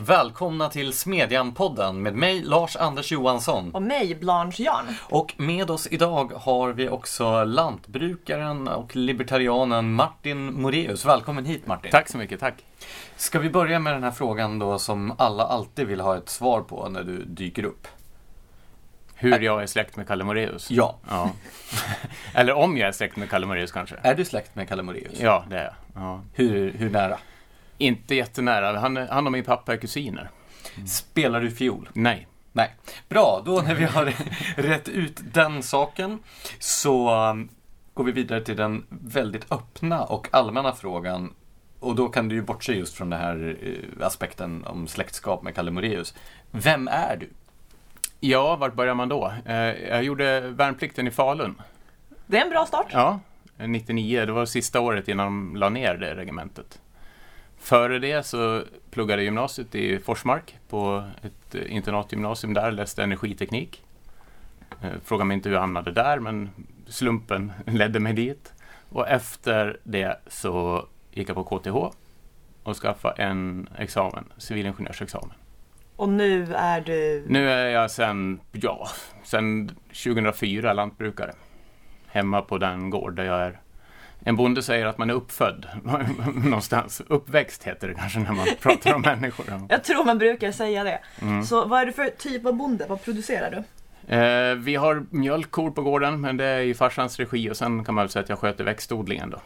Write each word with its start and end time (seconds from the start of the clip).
välkomna 0.00 0.68
till 0.68 0.92
Smedjan-podden 0.92 1.92
med 1.92 2.14
mig 2.14 2.42
Lars 2.42 2.76
Anders 2.76 3.12
Johansson. 3.12 3.74
Och 3.74 3.82
mig, 3.82 4.14
Blanche 4.14 4.62
Jarn. 4.62 4.84
Och 5.00 5.34
med 5.36 5.70
oss 5.70 5.88
idag 5.90 6.32
har 6.34 6.72
vi 6.72 6.88
också 6.88 7.44
lantbrukaren 7.44 8.68
och 8.68 8.96
libertarianen 8.96 9.94
Martin 9.94 10.60
Moreus. 10.60 11.04
Välkommen 11.04 11.44
hit 11.44 11.66
Martin. 11.66 11.90
Tack 11.90 12.08
så 12.08 12.18
mycket, 12.18 12.40
tack. 12.40 12.54
Ska 13.16 13.38
vi 13.38 13.50
börja 13.50 13.78
med 13.78 13.92
den 13.92 14.02
här 14.02 14.10
frågan 14.10 14.58
då 14.58 14.78
som 14.78 15.14
alla 15.18 15.44
alltid 15.44 15.86
vill 15.86 16.00
ha 16.00 16.16
ett 16.16 16.28
svar 16.28 16.60
på 16.60 16.88
när 16.88 17.02
du 17.02 17.24
dyker 17.24 17.64
upp? 17.64 17.88
Hur 19.14 19.40
jag 19.40 19.62
är 19.62 19.66
släkt 19.66 19.96
med 19.96 20.08
Kalle 20.08 20.24
Moreus? 20.24 20.70
Ja. 20.70 20.98
ja. 21.08 21.30
Eller 22.34 22.52
om 22.52 22.76
jag 22.76 22.88
är 22.88 22.92
släkt 22.92 23.16
med 23.16 23.30
Kalle 23.30 23.46
Moreus 23.46 23.72
kanske? 23.72 23.96
Är 24.02 24.14
du 24.14 24.24
släkt 24.24 24.54
med 24.54 24.68
Kalle 24.68 24.82
Moreus? 24.82 25.20
Ja, 25.20 25.44
det 25.50 25.58
är 25.58 25.64
jag. 25.64 25.74
Ja. 25.94 26.20
Hur, 26.32 26.72
hur 26.72 26.90
nära? 26.90 27.18
Inte 27.80 28.14
jättenära. 28.14 28.78
Han, 28.78 28.96
han 28.96 29.26
och 29.26 29.32
min 29.32 29.44
pappa 29.44 29.72
är 29.72 29.76
kusiner. 29.76 30.30
Spelar 30.86 31.40
du 31.40 31.50
fiol? 31.50 31.88
Nej. 31.92 32.26
Nej. 32.52 32.74
Bra, 33.08 33.42
då 33.44 33.60
när 33.60 33.74
vi 33.74 33.84
har 33.84 34.14
rätt 34.56 34.88
ut 34.88 35.20
den 35.32 35.62
saken 35.62 36.18
så 36.58 37.14
um, 37.30 37.48
går 37.94 38.04
vi 38.04 38.12
vidare 38.12 38.40
till 38.40 38.56
den 38.56 38.86
väldigt 38.88 39.52
öppna 39.52 40.04
och 40.04 40.28
allmänna 40.30 40.72
frågan. 40.72 41.34
Och 41.78 41.94
då 41.94 42.08
kan 42.08 42.28
du 42.28 42.34
ju 42.34 42.42
bortse 42.42 42.72
just 42.72 42.94
från 42.94 43.10
den 43.10 43.20
här 43.20 43.56
eh, 43.62 44.06
aspekten 44.06 44.64
om 44.64 44.88
släktskap 44.88 45.42
med 45.42 45.54
Kalle 45.54 45.70
Moreus. 45.70 46.14
Vem 46.50 46.88
är 46.88 47.16
du? 47.16 47.30
Ja, 48.20 48.56
vart 48.56 48.74
börjar 48.74 48.94
man 48.94 49.08
då? 49.08 49.32
Eh, 49.44 49.54
jag 49.88 50.02
gjorde 50.02 50.40
värnplikten 50.40 51.06
i 51.06 51.10
Falun. 51.10 51.62
Det 52.26 52.38
är 52.38 52.44
en 52.44 52.50
bra 52.50 52.66
start. 52.66 52.86
Ja, 52.90 53.20
99. 53.56 54.26
Det 54.26 54.32
var 54.32 54.46
sista 54.46 54.80
året 54.80 55.08
innan 55.08 55.26
de 55.26 55.56
la 55.56 55.68
ner 55.68 55.94
det 55.94 56.14
regementet. 56.14 56.78
Före 57.60 57.98
det 57.98 58.26
så 58.26 58.62
pluggade 58.90 59.22
jag 59.22 59.24
gymnasiet 59.24 59.74
i 59.74 59.98
Forsmark 59.98 60.58
på 60.68 61.04
ett 61.22 61.54
internatgymnasium 61.54 62.54
där, 62.54 62.72
läste 62.72 63.02
energiteknik. 63.02 63.82
Eh, 64.82 64.90
fråga 65.04 65.24
mig 65.24 65.34
inte 65.34 65.48
hur 65.48 65.56
jag 65.56 65.60
hamnade 65.60 65.92
där, 65.92 66.18
men 66.18 66.50
slumpen 66.86 67.52
ledde 67.66 68.00
mig 68.00 68.12
dit. 68.12 68.52
Och 68.88 69.08
efter 69.08 69.78
det 69.82 70.20
så 70.26 70.86
gick 71.12 71.28
jag 71.28 71.36
på 71.36 71.44
KTH 71.44 71.96
och 72.62 72.76
skaffade 72.76 73.22
en 73.22 73.68
examen, 73.78 74.24
civilingenjörsexamen. 74.36 75.32
Och 75.96 76.08
nu 76.08 76.54
är 76.54 76.80
du? 76.80 77.24
Nu 77.28 77.50
är 77.50 77.68
jag 77.68 77.90
sen, 77.90 78.40
ja, 78.52 78.88
sen 79.24 79.68
2004 80.04 80.72
lantbrukare. 80.72 81.32
Hemma 82.06 82.42
på 82.42 82.58
den 82.58 82.90
gård 82.90 83.16
där 83.16 83.24
jag 83.24 83.40
är 83.40 83.60
en 84.20 84.36
bonde 84.36 84.62
säger 84.62 84.86
att 84.86 84.98
man 84.98 85.10
är 85.10 85.14
uppfödd 85.14 85.66
någonstans. 86.44 87.02
Uppväxt 87.08 87.64
heter 87.64 87.88
det 87.88 87.94
kanske 87.94 88.18
när 88.18 88.32
man 88.32 88.46
pratar 88.60 88.94
om 88.94 89.00
människor. 89.00 89.46
Jag 89.68 89.84
tror 89.84 90.04
man 90.04 90.18
brukar 90.18 90.52
säga 90.52 90.84
det. 90.84 91.00
Mm. 91.22 91.44
Så 91.44 91.64
vad 91.64 91.80
är 91.80 91.86
det 91.86 91.92
för 91.92 92.06
typ 92.06 92.46
av 92.46 92.54
bonde? 92.54 92.86
Vad 92.88 93.04
producerar 93.04 93.50
du? 93.50 93.62
Eh, 94.14 94.54
vi 94.54 94.74
har 94.76 95.06
mjölkkor 95.10 95.70
på 95.70 95.82
gården, 95.82 96.20
men 96.20 96.36
det 96.36 96.44
är 96.44 96.60
i 96.60 96.74
farsans 96.74 97.18
regi 97.18 97.50
och 97.50 97.56
sen 97.56 97.84
kan 97.84 97.94
man 97.94 98.02
väl 98.02 98.10
säga 98.10 98.22
att 98.22 98.28
jag 98.28 98.38
sköter 98.38 98.64
växtodlingen 98.64 99.30
då. 99.30 99.40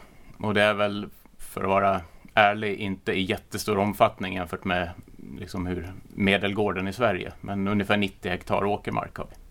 Och 0.47 0.53
det 0.53 0.61
är 0.61 0.73
väl, 0.73 1.09
för 1.39 1.61
att 1.61 1.69
vara 1.69 2.01
ärlig, 2.33 2.75
inte 2.79 3.11
i 3.13 3.21
jättestor 3.21 3.77
omfattning 3.77 4.33
jämfört 4.33 4.65
med 4.65 4.89
liksom 5.39 5.65
hur 5.65 5.93
medelgården 6.15 6.87
i 6.87 6.93
Sverige. 6.93 7.31
Men 7.41 7.67
ungefär 7.67 7.97
90 7.97 8.31
hektar 8.31 8.65
åkermark 8.65 9.17
har 9.17 9.27
vi. 9.29 9.44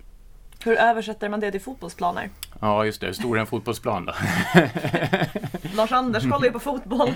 Hur 0.64 0.76
översätter 0.76 1.28
man 1.28 1.40
det 1.40 1.50
till 1.50 1.60
fotbollsplaner? 1.60 2.30
Ja, 2.60 2.84
just 2.84 3.00
det. 3.00 3.06
Hur 3.06 3.12
stor 3.12 3.36
är 3.36 3.40
en 3.40 3.46
fotbollsplan 3.46 4.06
då? 4.06 4.12
Lars 5.76 5.92
Anders 5.92 6.22
kollar 6.22 6.44
ju 6.44 6.52
på 6.52 6.60
fotboll. 6.60 7.14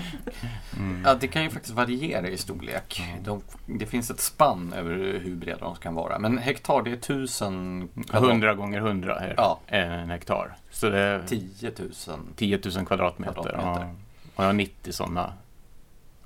Mm. 0.77 1.03
Ja, 1.05 1.15
det 1.15 1.27
kan 1.27 1.43
ju 1.43 1.49
faktiskt 1.49 1.75
variera 1.75 2.27
i 2.27 2.37
storlek. 2.37 3.01
De, 3.23 3.41
det 3.65 3.85
finns 3.85 4.11
ett 4.11 4.19
spann 4.19 4.73
över 4.73 5.19
hur 5.23 5.35
breda 5.35 5.59
de 5.59 5.75
kan 5.75 5.95
vara. 5.95 6.19
Men 6.19 6.37
hektar, 6.37 6.81
det 6.81 6.91
är 6.91 6.95
tusen... 6.95 7.89
Hundra 8.11 8.53
gånger 8.53 8.79
hundra 8.79 9.19
är 9.19 9.33
ja. 9.37 9.59
en 9.67 10.09
hektar. 10.09 10.55
Så 10.71 10.89
det 10.89 10.99
är 10.99 11.23
10 11.27 11.71
000, 12.07 12.19
10 12.35 12.59
000 12.75 12.85
kvadratmeter. 12.85 13.33
kvadratmeter. 13.33 13.81
Ja. 13.81 13.95
Och 14.35 14.43
jag 14.43 14.47
har 14.47 14.53
90 14.53 14.91
sådana 14.91 15.33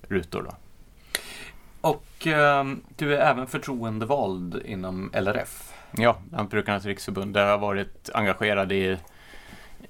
rutor 0.01 0.43
då. 0.43 0.55
Och 1.81 2.27
eh, 2.27 2.65
du 2.95 3.15
är 3.15 3.31
även 3.31 3.47
förtroendevald 3.47 4.61
inom 4.65 5.11
LRF. 5.13 5.72
Ja, 5.97 6.17
Lantbrukarnas 6.31 6.85
riksförbund. 6.85 7.33
Där 7.33 7.43
har 7.43 7.49
jag 7.49 7.57
varit 7.57 8.09
engagerad 8.13 8.71
i 8.71 8.97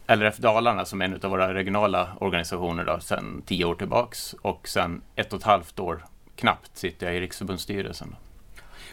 LRF 0.07 0.37
Dalarna 0.37 0.85
som 0.85 1.01
är 1.01 1.05
en 1.05 1.19
av 1.23 1.29
våra 1.29 1.53
regionala 1.53 2.09
organisationer 2.19 2.85
då, 2.85 2.99
sedan 2.99 3.41
tio 3.45 3.65
år 3.65 3.75
tillbaks. 3.75 4.33
Och 4.41 4.67
sedan 4.67 5.01
ett 5.15 5.33
och 5.33 5.39
ett 5.39 5.45
halvt 5.45 5.79
år 5.79 6.05
knappt 6.35 6.77
sitter 6.77 7.05
jag 7.05 7.15
i 7.15 7.19
riksförbundsstyrelsen. 7.19 8.15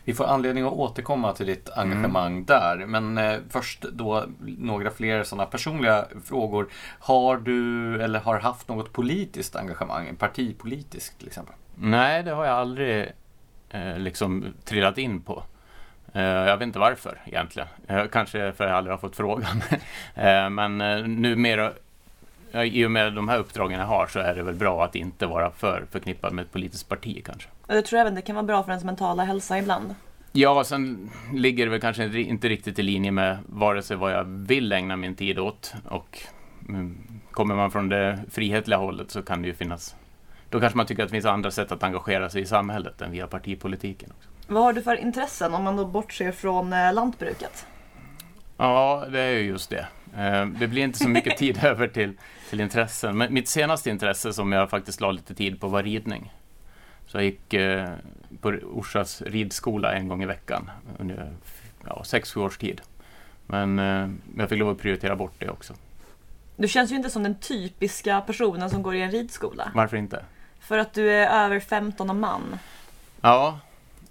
Vi 0.04 0.14
får 0.14 0.24
anledning 0.24 0.64
att 0.64 0.72
återkomma 0.72 1.32
till 1.32 1.46
ditt 1.46 1.70
engagemang 1.70 2.32
mm. 2.32 2.44
där. 2.44 2.86
Men 2.86 3.18
eh, 3.18 3.38
först 3.48 3.82
då 3.82 4.24
några 4.40 4.90
fler 4.90 5.24
sådana 5.24 5.46
personliga 5.46 6.04
frågor. 6.24 6.68
Har 6.98 7.36
du 7.36 8.02
eller 8.02 8.20
har 8.20 8.38
haft 8.38 8.68
något 8.68 8.92
politiskt 8.92 9.56
engagemang? 9.56 10.16
Partipolitiskt 10.16 11.18
till 11.18 11.26
exempel? 11.26 11.54
Nej, 11.74 12.22
det 12.22 12.30
har 12.30 12.44
jag 12.44 12.54
aldrig 12.54 13.12
eh, 13.70 13.98
liksom 13.98 14.44
trillat 14.64 14.98
in 14.98 15.20
på. 15.20 15.42
Eh, 16.12 16.22
jag 16.22 16.56
vet 16.56 16.66
inte 16.66 16.78
varför 16.78 17.18
egentligen. 17.24 17.68
Eh, 17.86 18.04
kanske 18.06 18.52
för 18.52 18.64
att 18.64 18.70
jag 18.70 18.78
aldrig 18.78 18.92
har 18.92 18.98
fått 18.98 19.16
frågan. 19.16 19.62
Eh, 20.14 20.50
men 20.50 20.78
numera, 21.22 21.72
i 22.64 22.86
och 22.86 22.90
med 22.90 23.12
de 23.12 23.28
här 23.28 23.38
uppdragen 23.38 23.80
jag 23.80 23.86
har, 23.86 24.06
så 24.06 24.18
är 24.18 24.34
det 24.34 24.42
väl 24.42 24.54
bra 24.54 24.84
att 24.84 24.94
inte 24.94 25.26
vara 25.26 25.50
för 25.50 25.84
förknippad 25.90 26.32
med 26.32 26.42
ett 26.42 26.52
politiskt 26.52 26.88
parti 26.88 27.22
kanske. 27.24 27.48
Jag 27.66 27.84
tror 27.84 28.00
även 28.00 28.14
det 28.14 28.22
kan 28.22 28.34
vara 28.34 28.46
bra 28.46 28.62
för 28.62 28.70
ens 28.70 28.84
mentala 28.84 29.24
hälsa 29.24 29.58
ibland. 29.58 29.94
Ja, 30.32 30.64
sen 30.64 31.10
ligger 31.34 31.64
det 31.64 31.70
väl 31.70 31.80
kanske 31.80 32.20
inte 32.20 32.48
riktigt 32.48 32.78
i 32.78 32.82
linje 32.82 33.10
med 33.10 33.38
vare 33.46 33.82
sig 33.82 33.96
vad 33.96 34.12
jag 34.12 34.24
vill 34.24 34.72
ägna 34.72 34.96
min 34.96 35.14
tid 35.14 35.38
åt 35.38 35.74
och 35.88 36.18
mm, 36.68 36.98
kommer 37.30 37.54
man 37.54 37.70
från 37.70 37.88
det 37.88 38.18
frihetliga 38.30 38.78
hållet 38.78 39.10
så 39.10 39.22
kan 39.22 39.42
det 39.42 39.48
ju 39.48 39.54
finnas 39.54 39.96
då 40.50 40.60
kanske 40.60 40.76
man 40.76 40.86
tycker 40.86 41.02
att 41.02 41.08
det 41.08 41.12
finns 41.12 41.24
andra 41.24 41.50
sätt 41.50 41.72
att 41.72 41.82
engagera 41.82 42.30
sig 42.30 42.42
i 42.42 42.46
samhället 42.46 43.02
än 43.02 43.10
via 43.10 43.26
partipolitiken. 43.26 44.12
Också. 44.16 44.29
Vad 44.50 44.62
har 44.62 44.72
du 44.72 44.82
för 44.82 44.96
intressen 44.96 45.54
om 45.54 45.64
man 45.64 45.76
då 45.76 45.84
bortser 45.84 46.32
från 46.32 46.72
eh, 46.72 46.92
lantbruket? 46.92 47.66
Ja, 48.56 49.06
det 49.10 49.20
är 49.20 49.30
ju 49.30 49.40
just 49.40 49.70
det. 49.70 49.86
Eh, 50.16 50.46
det 50.46 50.66
blir 50.66 50.82
inte 50.82 50.98
så 50.98 51.08
mycket 51.08 51.36
tid 51.36 51.58
över 51.64 51.88
till, 51.88 52.16
till 52.50 52.60
intressen. 52.60 53.18
Men 53.18 53.34
mitt 53.34 53.48
senaste 53.48 53.90
intresse 53.90 54.32
som 54.32 54.52
jag 54.52 54.70
faktiskt 54.70 55.00
la 55.00 55.10
lite 55.10 55.34
tid 55.34 55.60
på 55.60 55.68
var 55.68 55.82
ridning. 55.82 56.32
Så 57.06 57.16
jag 57.16 57.24
gick 57.24 57.54
eh, 57.54 57.88
på 58.40 58.48
Orsas 58.48 59.22
ridskola 59.22 59.92
en 59.92 60.08
gång 60.08 60.22
i 60.22 60.26
veckan 60.26 60.70
under 60.98 61.32
ja, 61.86 62.04
sex, 62.04 62.32
sju 62.32 62.40
års 62.40 62.58
tid. 62.58 62.80
Men 63.46 63.78
jag 64.36 64.48
fick 64.48 64.58
lov 64.58 64.70
att 64.70 64.78
prioritera 64.78 65.16
bort 65.16 65.34
det 65.38 65.48
också. 65.48 65.74
Du 66.56 66.68
känns 66.68 66.92
ju 66.92 66.96
inte 66.96 67.10
som 67.10 67.22
den 67.22 67.34
typiska 67.34 68.20
personen 68.20 68.70
som 68.70 68.82
går 68.82 68.94
i 68.94 69.02
en 69.02 69.10
ridskola. 69.10 69.70
Varför 69.74 69.96
inte? 69.96 70.24
För 70.60 70.78
att 70.78 70.92
du 70.92 71.10
är 71.10 71.44
över 71.44 71.60
15 71.60 72.10
och 72.10 72.16
man. 72.16 72.58
Ja, 73.20 73.58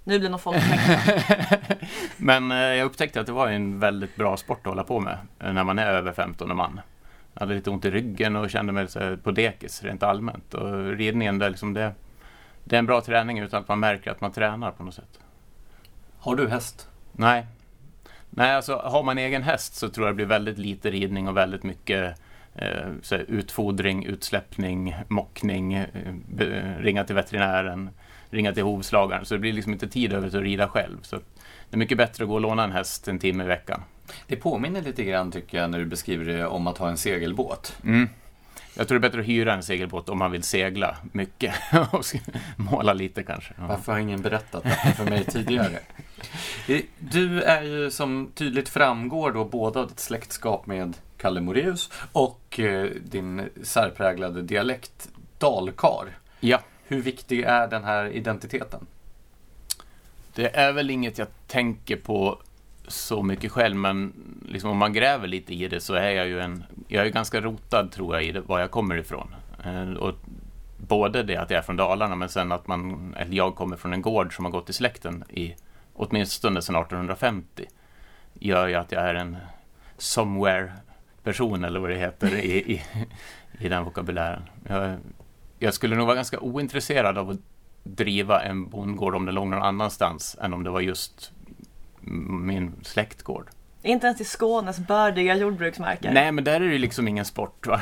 nu 0.09 0.19
blir 0.19 0.29
nog 0.29 0.41
folk 0.41 0.57
Men 2.17 2.51
eh, 2.51 2.57
jag 2.57 2.85
upptäckte 2.85 3.19
att 3.19 3.25
det 3.25 3.31
var 3.31 3.47
en 3.47 3.79
väldigt 3.79 4.15
bra 4.15 4.37
sport 4.37 4.59
att 4.59 4.65
hålla 4.65 4.83
på 4.83 4.99
med 4.99 5.17
eh, 5.39 5.53
när 5.53 5.63
man 5.63 5.79
är 5.79 5.87
över 5.87 6.13
15 6.13 6.57
man. 6.57 6.81
Jag 7.33 7.39
hade 7.39 7.53
lite 7.53 7.69
ont 7.69 7.85
i 7.85 7.91
ryggen 7.91 8.35
och 8.35 8.49
kände 8.49 8.73
mig 8.73 8.87
på 9.23 9.31
dekis 9.31 9.83
rent 9.83 10.03
allmänt. 10.03 10.53
Och 10.53 10.97
ridningen, 10.97 11.39
det, 11.39 11.49
liksom 11.49 11.73
det, 11.73 11.93
det 12.63 12.75
är 12.75 12.79
en 12.79 12.85
bra 12.85 13.01
träning 13.01 13.39
utan 13.39 13.61
att 13.61 13.67
man 13.67 13.79
märker 13.79 14.11
att 14.11 14.21
man 14.21 14.31
tränar 14.31 14.71
på 14.71 14.83
något 14.83 14.93
sätt. 14.93 15.19
Har 16.19 16.35
du 16.35 16.47
häst? 16.47 16.87
Nej. 17.11 17.45
Nej, 18.29 18.55
alltså 18.55 18.75
har 18.75 19.03
man 19.03 19.17
egen 19.17 19.43
häst 19.43 19.75
så 19.75 19.89
tror 19.89 20.07
jag 20.07 20.13
det 20.13 20.15
blir 20.15 20.25
väldigt 20.25 20.57
lite 20.57 20.91
ridning 20.91 21.27
och 21.27 21.37
väldigt 21.37 21.63
mycket 21.63 22.19
eh, 22.55 23.19
utfodring, 23.27 24.05
utsläppning, 24.05 24.95
mockning, 25.07 25.73
eh, 25.73 25.87
ringa 26.79 27.03
till 27.03 27.15
veterinären 27.15 27.89
ringa 28.31 28.53
till 28.53 28.63
hovslagaren. 28.63 29.25
Så 29.25 29.33
det 29.33 29.39
blir 29.39 29.53
liksom 29.53 29.73
inte 29.73 29.87
tid 29.87 30.13
över 30.13 30.29
till 30.29 30.37
att 30.37 30.43
rida 30.43 30.67
själv. 30.67 30.97
Så 31.01 31.15
det 31.15 31.75
är 31.75 31.77
mycket 31.77 31.97
bättre 31.97 32.23
att 32.23 32.27
gå 32.27 32.35
och 32.35 32.41
låna 32.41 32.63
en 32.63 32.71
häst 32.71 33.07
en 33.07 33.19
timme 33.19 33.43
i 33.43 33.47
veckan. 33.47 33.81
Det 34.27 34.35
påminner 34.35 34.81
lite 34.81 35.03
grann 35.03 35.31
tycker 35.31 35.57
jag 35.57 35.71
när 35.71 35.79
du 35.79 35.85
beskriver 35.85 36.25
det 36.25 36.45
om 36.45 36.67
att 36.67 36.77
ha 36.77 36.89
en 36.89 36.97
segelbåt. 36.97 37.77
Mm. 37.83 38.09
Jag 38.73 38.87
tror 38.87 38.99
det 38.99 39.07
är 39.07 39.09
bättre 39.09 39.21
att 39.21 39.27
hyra 39.27 39.53
en 39.53 39.63
segelbåt 39.63 40.09
om 40.09 40.17
man 40.17 40.31
vill 40.31 40.43
segla 40.43 40.97
mycket 41.11 41.53
och 41.91 42.05
måla 42.55 42.93
lite 42.93 43.23
kanske. 43.23 43.53
Ja. 43.57 43.67
Varför 43.67 43.91
har 43.91 43.99
ingen 43.99 44.21
berättat 44.21 44.63
det 44.63 44.93
för 44.97 45.05
mig 45.05 45.23
tidigare? 45.23 45.79
Du 46.99 47.41
är 47.41 47.61
ju 47.61 47.91
som 47.91 48.31
tydligt 48.35 48.69
framgår 48.69 49.31
då 49.31 49.45
både 49.45 49.79
av 49.79 49.87
ditt 49.87 49.99
släktskap 49.99 50.65
med 50.65 50.97
Kalle 51.17 51.41
Moreus 51.41 51.91
och 52.11 52.59
eh, 52.59 52.89
din 53.03 53.49
särpräglade 53.63 54.41
dialekt 54.41 55.09
dalkar. 55.37 56.17
Ja. 56.39 56.59
Hur 56.89 57.01
viktig 57.01 57.41
är 57.41 57.67
den 57.67 57.83
här 57.83 58.05
identiteten? 58.05 58.87
Det 60.33 60.55
är 60.55 60.73
väl 60.73 60.89
inget 60.89 61.17
jag 61.17 61.27
tänker 61.47 61.95
på 61.95 62.39
så 62.87 63.23
mycket 63.23 63.51
själv, 63.51 63.75
men 63.75 64.13
liksom 64.45 64.69
om 64.69 64.77
man 64.77 64.93
gräver 64.93 65.27
lite 65.27 65.53
i 65.53 65.67
det 65.67 65.79
så 65.79 65.93
är 65.93 66.09
jag 66.09 66.27
ju 66.27 66.39
en... 66.39 66.63
Jag 66.87 67.05
är 67.05 67.09
ganska 67.09 67.41
rotad, 67.41 67.91
tror 67.91 68.15
jag, 68.15 68.23
i 68.23 68.31
det, 68.31 68.41
var 68.41 68.59
jag 68.59 68.71
kommer 68.71 68.97
ifrån. 68.97 69.35
Eh, 69.65 69.93
och 69.93 70.15
både 70.77 71.23
det 71.23 71.35
att 71.35 71.49
jag 71.49 71.57
är 71.57 71.61
från 71.61 71.77
Dalarna 71.77 72.15
men 72.15 72.29
sen 72.29 72.51
att 72.51 72.67
man, 72.67 73.13
eller 73.17 73.33
jag 73.33 73.55
kommer 73.55 73.77
från 73.77 73.93
en 73.93 74.01
gård 74.01 74.35
som 74.35 74.45
har 74.45 74.51
gått 74.51 74.69
i 74.69 74.73
släkten 74.73 75.23
i 75.29 75.55
åtminstone 75.93 76.61
sedan 76.61 76.75
1850 76.75 77.65
gör 78.33 78.67
ju 78.67 78.75
att 78.75 78.91
jag 78.91 79.03
är 79.03 79.15
en 79.15 79.37
somewhere 79.97 80.73
person 81.23 81.63
eller 81.63 81.79
vad 81.79 81.89
det 81.89 81.97
heter 81.97 82.35
i, 82.35 82.73
i, 82.73 82.83
i 83.59 83.69
den 83.69 83.83
vokabulären. 83.83 84.41
Jag, 84.67 84.97
jag 85.59 85.73
skulle 85.73 85.95
nog 85.95 86.05
vara 86.05 86.15
ganska 86.15 86.39
ointresserad 86.39 87.17
av 87.17 87.29
att 87.29 87.39
driva 87.83 88.43
en 88.43 88.69
bondgård 88.69 89.15
om 89.15 89.25
det 89.25 89.31
låg 89.31 89.47
någon 89.47 89.61
annanstans 89.61 90.37
än 90.41 90.53
om 90.53 90.63
det 90.63 90.69
var 90.69 90.81
just 90.81 91.31
min 92.01 92.73
släktgård. 92.81 93.49
Inte 93.83 94.07
ens 94.07 94.21
i 94.21 94.25
Skånes 94.25 94.79
bördiga 94.79 95.35
jordbruksmarker. 95.35 96.11
Nej, 96.11 96.31
men 96.31 96.43
där 96.43 96.61
är 96.61 96.69
det 96.69 96.77
liksom 96.77 97.07
ingen 97.07 97.25
sport. 97.25 97.67
Va? 97.67 97.81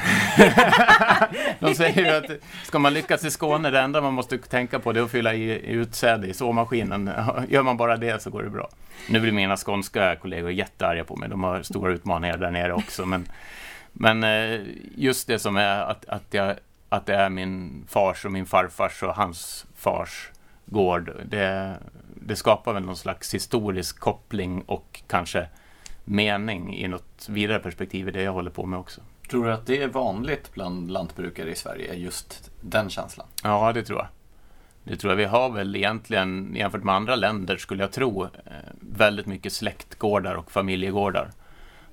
De 1.60 1.76
säger 1.76 2.06
ju 2.06 2.10
att 2.10 2.42
ska 2.64 2.80
man 2.80 2.94
lyckas 2.94 3.24
i 3.24 3.32
Skåne, 3.32 3.70
det 3.70 3.80
enda 3.80 4.02
man 4.02 4.14
måste 4.14 4.38
tänka 4.38 4.80
på 4.80 4.94
det 4.94 5.00
är 5.00 5.04
att 5.04 5.12
fylla 5.12 5.34
i 5.34 5.72
utsäde 5.72 6.28
i 6.28 6.34
såmaskinen. 6.34 7.12
Gör 7.50 7.64
man 7.64 7.78
bara 7.78 7.98
det 7.98 8.22
så 8.22 8.30
går 8.30 8.44
det 8.44 8.50
bra. 8.50 8.70
Nu 9.10 9.20
blir 9.20 9.32
mina 9.32 9.58
skånska 9.58 10.16
kollegor 10.16 10.52
jättearga 10.52 11.04
på 11.04 11.16
mig. 11.16 11.30
De 11.30 11.44
har 11.44 11.62
stora 11.62 11.92
utmaningar 11.92 12.38
där 12.38 12.52
nere 12.52 12.74
också. 12.74 13.06
Men, 13.06 13.28
men 13.94 14.24
eh, 14.24 14.62
just 14.96 15.28
det 15.28 15.40
som 15.40 15.58
är 15.58 15.82
att, 15.82 16.06
att, 16.06 16.26
jag, 16.32 16.56
att 16.90 17.06
det 17.06 17.16
är 17.16 17.30
min 17.30 17.86
fars 17.88 18.26
och 18.26 18.32
min 18.32 18.46
farfars 18.46 19.04
och 19.04 19.16
hans 19.16 19.66
fars 19.76 20.32
gård. 20.66 21.12
Det, 21.26 21.78
det 22.16 22.36
skapar 22.36 22.74
väl 22.74 22.84
någon 22.84 22.96
slags 22.96 23.34
historisk 23.34 24.00
koppling 24.00 24.62
och 24.62 25.02
kanske 25.08 25.48
mening 26.06 26.78
i 26.78 26.88
något 26.88 27.30
vidare 27.30 27.60
perspektiv 27.60 28.08
i 28.08 28.12
det 28.12 28.22
jag 28.22 28.34
håller 28.34 28.52
på 28.52 28.66
med 28.66 28.80
också. 28.80 29.02
Tror 29.30 29.46
du 29.46 29.54
att 29.54 29.66
det 29.66 29.84
är 29.84 29.88
vanligt 29.88 30.54
bland 30.54 30.92
lantbrukare 30.92 31.52
i 31.52 31.56
Sverige, 31.56 31.94
just 31.94 32.52
den 32.62 32.90
känslan? 32.90 33.28
Ja, 33.44 33.74
det 33.74 33.84
tror 33.84 34.00
jag. 34.00 34.08
Det 34.84 34.98
tror 34.98 35.12
jag. 35.12 35.18
Vi 35.18 35.26
har 35.26 35.50
väl 35.50 35.76
egentligen, 35.76 36.56
jämfört 36.56 36.84
med 36.84 36.96
andra 36.96 37.16
länder, 37.16 37.58
skulle 37.58 37.84
jag 37.84 37.92
tro, 37.92 38.24
eh, 38.24 38.30
väldigt 38.80 39.26
mycket 39.26 39.54
släktgårdar 39.54 40.36
och 40.36 40.52
familjegårdar. 40.52 41.32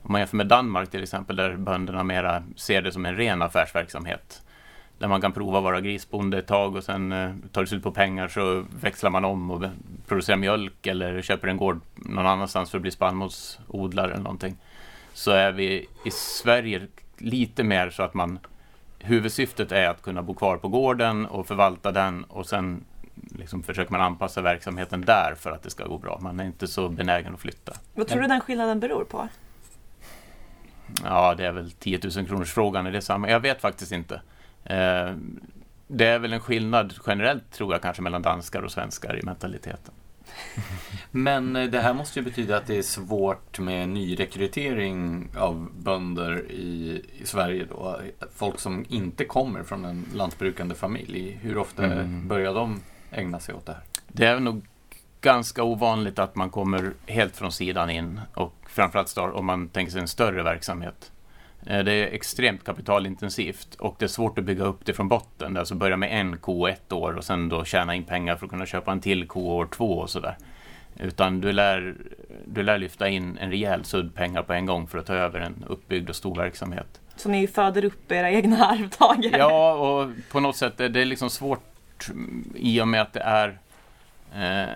Om 0.03 0.13
man 0.13 0.21
jämför 0.21 0.37
med 0.37 0.47
Danmark 0.47 0.91
till 0.91 1.03
exempel, 1.03 1.37
där 1.37 1.57
bönderna 1.57 2.03
mera 2.03 2.43
ser 2.57 2.83
det 2.83 2.93
som 2.93 3.07
en 3.07 3.17
ren 3.17 3.43
affärsverksamhet 3.43 4.43
där 4.99 5.09
man 5.09 5.21
kan 5.21 5.33
prova 5.33 5.59
att 5.59 5.65
vara 5.65 5.81
grisbonde 5.81 6.39
ett 6.39 6.47
tag 6.47 6.77
och 6.77 6.85
sen 6.85 7.13
eh, 7.13 7.31
tar 7.53 7.61
det 7.61 7.67
slut 7.67 7.83
på 7.83 7.93
pengar 7.93 8.29
så 8.29 8.65
växlar 8.81 9.11
man 9.11 9.25
om 9.25 9.51
och 9.51 9.65
producerar 10.07 10.37
mjölk 10.37 10.87
eller 10.87 11.23
köper 11.23 11.49
en 11.49 11.57
gård 11.57 11.81
någon 11.95 12.27
annanstans 12.27 12.71
för 12.71 12.79
att 12.79 12.83
bli 12.83 12.91
spannmålsodlare 12.91 14.13
eller 14.13 14.23
någonting. 14.23 14.57
Så 15.13 15.31
är 15.31 15.53
vi 15.53 15.87
i 16.05 16.11
Sverige 16.11 16.87
lite 17.19 17.63
mer 17.65 17.91
så 17.91 18.03
att 18.03 18.15
man 18.15 18.39
huvudsyftet 18.99 19.73
är 19.73 19.89
att 19.89 20.03
kunna 20.03 20.23
bo 20.23 20.35
kvar 20.35 20.57
på 20.57 20.69
gården 20.69 21.27
och 21.27 21.47
förvalta 21.47 21.93
den 21.93 22.25
och 22.25 22.47
sen 22.47 22.85
liksom 23.39 23.63
försöker 23.63 23.93
man 23.93 24.01
anpassa 24.01 24.41
verksamheten 24.41 25.01
där 25.01 25.35
för 25.39 25.51
att 25.51 25.63
det 25.63 25.71
ska 25.71 25.87
gå 25.87 25.99
bra. 25.99 26.19
Man 26.21 26.41
är 26.41 26.45
inte 26.45 26.67
så 26.67 26.89
benägen 26.89 27.35
att 27.35 27.41
flytta. 27.41 27.73
Vad 27.95 28.07
tror 28.07 28.23
du 28.23 28.29
den 28.29 28.41
skillnaden 28.41 28.81
beror 28.81 29.05
på? 29.05 29.29
Ja, 31.05 31.35
det 31.35 31.47
är 31.47 31.53
väl 31.53 31.71
10 31.71 32.01
000 32.17 32.27
kronors 32.27 32.53
frågan 32.53 32.87
i 32.87 32.91
det 32.91 33.03
sammanhanget. 33.03 33.33
Jag 33.33 33.41
vet 33.41 33.61
faktiskt 33.61 33.93
inte. 33.93 34.21
Eh, 34.65 35.15
det 35.87 36.07
är 36.07 36.19
väl 36.19 36.33
en 36.33 36.41
skillnad 36.41 36.95
generellt 37.07 37.51
tror 37.51 37.73
jag 37.73 37.83
kanske 37.83 38.03
mellan 38.03 38.23
danskar 38.23 38.63
och 38.63 38.73
svenskar 38.73 39.19
i 39.19 39.23
mentaliteten. 39.23 39.95
Men 41.11 41.57
eh, 41.57 41.71
det 41.71 41.81
här 41.81 41.95
måste 41.95 42.19
ju 42.19 42.25
betyda 42.25 42.57
att 42.57 42.67
det 42.67 42.79
är 42.79 42.83
svårt 42.83 43.59
med 43.59 43.89
nyrekrytering 43.89 45.29
av 45.37 45.71
bönder 45.79 46.51
i, 46.51 47.03
i 47.21 47.27
Sverige 47.27 47.67
då. 47.69 48.01
Folk 48.35 48.59
som 48.59 48.85
inte 48.89 49.25
kommer 49.25 49.63
från 49.63 49.85
en 49.85 50.05
lantbrukande 50.15 50.75
familj. 50.75 51.39
Hur 51.43 51.59
ofta 51.59 51.85
mm. 51.85 52.29
börjar 52.29 52.55
de 52.55 52.81
ägna 53.11 53.41
sig 53.41 53.55
åt 53.55 53.67
det 53.67 53.73
här? 53.73 53.83
Det 54.09 54.27
är 54.27 54.41
nog 54.41 54.67
ganska 55.21 55.63
ovanligt 55.63 56.19
att 56.19 56.35
man 56.35 56.51
kommer 56.51 56.93
helt 57.07 57.37
från 57.37 57.53
sidan 57.53 57.91
in 57.91 58.21
och 58.35 58.55
framförallt 58.69 59.19
om 59.19 59.47
man 59.47 59.69
tänker 59.69 59.93
sig 59.93 60.01
en 60.01 60.09
större 60.09 60.43
verksamhet. 60.43 61.13
Eh, 61.67 61.85
det 61.85 61.93
är 61.93 62.07
extremt 62.07 62.65
kapitalintensivt 62.65 63.75
och 63.75 63.97
det 63.99 64.05
är 64.05 64.09
svårt 64.09 64.39
att 64.39 64.45
bygga 64.45 64.65
upp 64.65 64.85
det 64.85 64.93
från 64.93 65.09
botten. 65.09 65.57
Alltså 65.57 65.75
börja 65.75 65.97
med 65.97 66.21
en 66.21 66.37
ko 66.37 66.67
ett 66.67 66.93
år 66.93 67.13
och 67.13 67.25
sen 67.25 67.49
då 67.49 67.65
tjäna 67.65 67.95
in 67.95 68.05
pengar 68.05 68.37
för 68.37 68.47
att 68.47 68.51
kunna 68.51 68.67
köpa 68.67 68.93
en 68.93 69.01
till 69.01 69.29
ko 69.29 69.41
år 69.41 69.67
två 69.67 69.99
och 69.99 70.11
sådär. 70.11 70.37
Utan 70.97 71.41
du 71.41 71.53
lär, 71.53 71.95
du 72.47 72.63
lär 72.63 72.79
lyfta 72.79 73.09
in 73.09 73.39
en 73.39 73.51
rejäl 73.51 73.85
sudd 73.85 74.15
pengar 74.15 74.43
på 74.43 74.53
en 74.53 74.67
gång 74.67 74.87
för 74.87 74.99
att 74.99 75.07
ta 75.07 75.15
över 75.15 75.41
en 75.41 75.65
uppbyggd 75.67 76.09
och 76.11 76.17
stor 76.17 76.37
verksamhet. 76.37 77.01
Så 77.17 77.29
ni 77.29 77.47
föder 77.47 77.85
upp 77.85 78.13
era 78.13 78.31
egna 78.31 78.67
arvtagare? 78.67 79.39
Ja, 79.39 79.73
och 79.73 80.11
på 80.31 80.41
något 80.41 80.57
sätt 80.57 80.81
är 80.81 80.89
det 80.89 81.05
liksom 81.05 81.31
svårt 81.31 82.11
i 82.55 82.81
och 82.81 82.89
med 82.89 83.03
att 83.03 83.13
det 83.13 83.21
är 83.21 83.59
eh, 84.35 84.75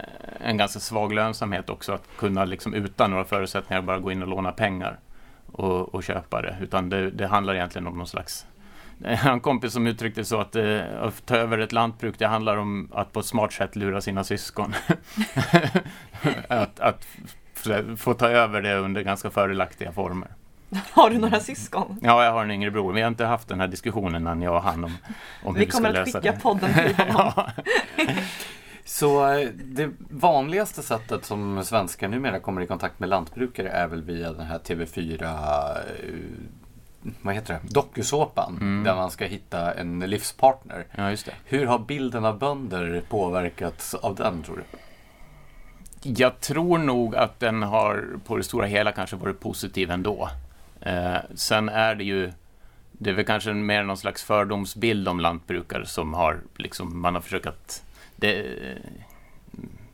en 0.48 0.56
ganska 0.56 0.80
svag 0.80 1.12
lönsamhet 1.12 1.70
också 1.70 1.92
att 1.92 2.08
kunna 2.16 2.44
liksom 2.44 2.74
utan 2.74 3.10
några 3.10 3.24
förutsättningar 3.24 3.82
bara 3.82 3.98
gå 3.98 4.12
in 4.12 4.22
och 4.22 4.28
låna 4.28 4.52
pengar 4.52 4.98
och, 5.52 5.94
och 5.94 6.04
köpa 6.04 6.42
det. 6.42 6.56
Utan 6.60 6.90
det, 6.90 7.10
det, 7.10 7.26
handlar 7.26 7.54
egentligen 7.54 7.86
om 7.86 7.98
någon 7.98 8.06
slags 8.06 8.46
jag 9.02 9.16
har 9.16 9.32
en 9.32 9.40
kompis 9.40 9.72
som 9.72 9.86
uttryckte 9.86 10.24
så 10.24 10.40
att, 10.40 10.56
eh, 10.56 10.80
att 11.00 11.26
ta 11.26 11.36
över 11.36 11.58
ett 11.58 11.72
lantbruk 11.72 12.18
det 12.18 12.26
handlar 12.26 12.56
om 12.56 12.88
att 12.92 13.12
på 13.12 13.20
ett 13.20 13.26
smart 13.26 13.52
sätt 13.52 13.76
lura 13.76 14.00
sina 14.00 14.24
syskon. 14.24 14.74
att, 16.48 16.80
att 16.80 17.06
få 17.96 18.14
ta 18.14 18.28
över 18.28 18.62
det 18.62 18.74
under 18.74 19.02
ganska 19.02 19.30
fördelaktiga 19.30 19.92
former. 19.92 20.28
Har 20.92 21.10
du 21.10 21.18
några 21.18 21.40
syskon? 21.40 21.98
Ja, 22.02 22.24
jag 22.24 22.32
har 22.32 22.44
en 22.44 22.50
yngre 22.50 22.70
bror. 22.70 22.92
Vi 22.92 23.00
har 23.00 23.08
inte 23.08 23.24
haft 23.24 23.48
den 23.48 23.60
här 23.60 23.68
diskussionen 23.68 24.26
än 24.26 24.42
jag 24.42 24.54
och 24.54 24.62
han 24.62 24.84
om, 24.84 24.92
om 25.44 25.54
hur 25.54 25.60
vi, 25.60 25.66
vi 25.66 25.72
ska 25.72 25.88
lösa 25.88 26.20
det. 26.20 26.32
Vi 26.32 26.40
kommer 26.40 26.58
att 26.58 26.64
skicka 26.64 26.88
podden 26.88 26.94
till 26.96 27.14
honom. 27.14 27.50
Så 28.88 29.32
eh, 29.32 29.48
det 29.48 29.90
vanligaste 30.10 30.82
sättet 30.82 31.24
som 31.24 31.64
svenskar 31.64 32.08
numera 32.08 32.40
kommer 32.40 32.60
i 32.60 32.66
kontakt 32.66 32.98
med 32.98 33.08
lantbrukare 33.08 33.68
är 33.68 33.86
väl 33.86 34.02
via 34.02 34.32
den 34.32 34.46
här 34.46 34.58
TV4 34.58 35.22
eh, 35.22 35.84
vad 37.22 37.34
heter 37.34 37.54
det? 37.54 37.74
dokusåpan 37.74 38.58
mm. 38.60 38.84
där 38.84 38.94
man 38.94 39.10
ska 39.10 39.24
hitta 39.24 39.74
en 39.74 40.00
livspartner. 40.00 40.86
Ja, 40.96 41.10
just 41.10 41.26
det. 41.26 41.32
Hur 41.44 41.66
har 41.66 41.78
bilden 41.78 42.24
av 42.24 42.38
bönder 42.38 43.02
påverkats 43.08 43.94
av 43.94 44.14
den 44.14 44.42
tror 44.42 44.56
du? 44.56 44.78
Jag 46.10 46.40
tror 46.40 46.78
nog 46.78 47.16
att 47.16 47.40
den 47.40 47.62
har 47.62 48.06
på 48.26 48.36
det 48.36 48.42
stora 48.42 48.66
hela 48.66 48.92
kanske 48.92 49.16
varit 49.16 49.40
positiv 49.40 49.90
ändå. 49.90 50.30
Eh, 50.80 51.16
sen 51.34 51.68
är 51.68 51.94
det 51.94 52.04
ju 52.04 52.32
det 52.92 53.10
är 53.10 53.14
väl 53.14 53.24
kanske 53.24 53.52
mer 53.52 53.82
någon 53.82 53.96
slags 53.96 54.22
fördomsbild 54.22 55.08
om 55.08 55.20
lantbrukare 55.20 55.86
som 55.86 56.14
har 56.14 56.40
liksom, 56.56 57.00
man 57.00 57.14
har 57.14 57.22
försökt 57.22 57.46
att 57.46 57.82
det, 58.18 58.58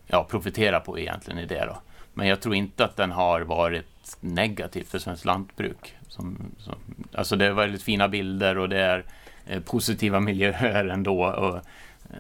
ja, 0.06 0.24
profitera 0.30 0.80
på 0.80 0.98
egentligen 0.98 1.38
i 1.38 1.46
det. 1.46 1.64
Då. 1.66 1.76
Men 2.14 2.28
jag 2.28 2.40
tror 2.40 2.54
inte 2.54 2.84
att 2.84 2.96
den 2.96 3.10
har 3.10 3.40
varit 3.40 4.16
negativ 4.20 4.84
för 4.84 4.98
svenskt 4.98 5.24
lantbruk. 5.24 5.96
Som, 6.08 6.54
som, 6.58 6.74
alltså 7.14 7.36
det 7.36 7.46
är 7.46 7.52
väldigt 7.52 7.82
fina 7.82 8.08
bilder 8.08 8.58
och 8.58 8.68
det 8.68 8.80
är 8.80 9.04
eh, 9.46 9.62
positiva 9.62 10.20
miljöer 10.28 10.84
ändå. 10.84 11.24
Och 11.24 11.60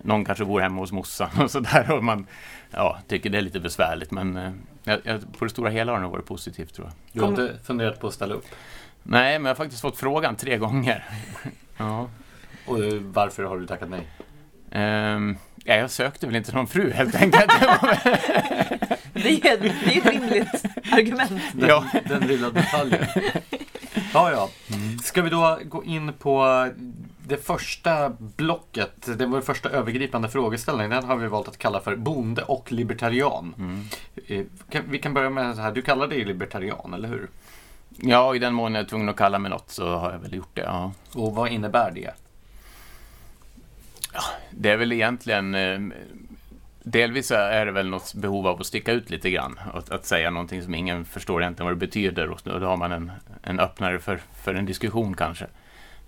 någon 0.02 0.24
kanske 0.24 0.44
bor 0.44 0.60
hemma 0.60 0.80
hos 0.80 0.92
morsan 0.92 1.30
och 1.42 1.50
sådär 1.50 1.90
och 1.90 2.04
man 2.04 2.26
ja, 2.70 2.98
tycker 3.08 3.30
det 3.30 3.38
är 3.38 3.42
lite 3.42 3.60
besvärligt. 3.60 4.10
Men 4.10 4.36
eh, 4.36 4.52
jag, 4.84 5.20
på 5.38 5.44
det 5.44 5.50
stora 5.50 5.70
hela 5.70 5.92
har 5.92 6.00
det 6.00 6.06
varit 6.06 6.26
positivt 6.26 6.74
tror 6.74 6.86
jag. 6.86 6.94
Du 7.12 7.20
har 7.20 7.28
inte 7.28 7.58
funderat 7.64 8.00
på 8.00 8.06
att 8.06 8.14
ställa 8.14 8.34
upp? 8.34 8.46
Nej, 9.02 9.38
men 9.38 9.44
jag 9.44 9.50
har 9.50 9.64
faktiskt 9.64 9.82
fått 9.82 9.96
frågan 9.96 10.36
tre 10.36 10.58
gånger. 10.58 11.04
ja. 11.76 12.08
Och 12.66 12.78
varför 13.00 13.42
har 13.44 13.58
du 13.58 13.66
tackat 13.66 13.88
nej? 13.90 14.06
Um, 15.14 15.36
Ja, 15.64 15.74
jag 15.74 15.90
sökte 15.90 16.26
väl 16.26 16.36
inte 16.36 16.52
någon 16.52 16.66
fru 16.66 16.92
helt 16.92 17.14
enkelt. 17.14 17.46
det, 19.12 19.28
är, 19.28 19.58
det 19.58 19.66
är 19.66 19.98
ett 19.98 20.06
rimligt 20.06 20.64
argument. 20.92 21.42
Den, 21.52 21.68
ja. 21.68 21.84
den 22.08 22.26
lilla 22.26 22.50
detaljen. 22.50 23.06
Ja, 24.14 24.30
ja. 24.30 24.50
Ska 25.02 25.22
vi 25.22 25.30
då 25.30 25.58
gå 25.64 25.84
in 25.84 26.12
på 26.12 26.68
det 27.26 27.36
första 27.36 28.12
blocket, 28.18 29.18
det 29.18 29.26
var 29.26 29.40
första 29.40 29.70
övergripande 29.70 30.28
frågeställningen. 30.28 30.90
Den 30.90 31.04
har 31.04 31.16
vi 31.16 31.28
valt 31.28 31.48
att 31.48 31.58
kalla 31.58 31.80
för 31.80 31.96
bonde 31.96 32.42
och 32.42 32.72
libertarian. 32.72 33.54
Mm. 33.58 33.84
Eh, 34.26 34.82
vi 34.88 34.98
kan 34.98 35.14
börja 35.14 35.30
med 35.30 35.56
så 35.56 35.62
här, 35.62 35.72
du 35.72 35.82
kallar 35.82 36.06
dig 36.06 36.24
libertarian, 36.24 36.94
eller 36.94 37.08
hur? 37.08 37.28
Ja, 37.88 38.34
i 38.34 38.38
den 38.38 38.54
mån 38.54 38.74
jag 38.74 38.84
är 38.84 38.88
tvungen 38.88 39.08
att 39.08 39.16
kalla 39.16 39.38
mig 39.38 39.50
något 39.50 39.70
så 39.70 39.96
har 39.96 40.12
jag 40.12 40.18
väl 40.18 40.34
gjort 40.34 40.54
det, 40.54 40.62
ja. 40.62 40.92
Och 41.14 41.34
vad 41.34 41.48
innebär 41.48 41.90
det? 41.94 42.10
Ja, 44.14 44.22
det 44.50 44.70
är 44.70 44.76
väl 44.76 44.92
egentligen 44.92 45.54
eh, 45.54 45.80
Delvis 46.86 47.30
är 47.30 47.66
det 47.66 47.72
väl 47.72 47.88
något 47.88 48.14
behov 48.14 48.46
av 48.46 48.60
att 48.60 48.66
sticka 48.66 48.92
ut 48.92 49.10
lite 49.10 49.30
grann. 49.30 49.60
Att, 49.72 49.90
att 49.90 50.06
säga 50.06 50.30
någonting 50.30 50.62
som 50.62 50.74
ingen 50.74 51.04
förstår 51.04 51.42
egentligen 51.42 51.66
vad 51.66 51.76
det 51.76 51.86
betyder. 51.86 52.30
Och 52.30 52.40
då 52.44 52.66
har 52.66 52.76
man 52.76 52.92
en, 52.92 53.12
en 53.42 53.60
öppnare 53.60 53.98
för, 53.98 54.20
för 54.44 54.54
en 54.54 54.66
diskussion 54.66 55.14
kanske. 55.14 55.44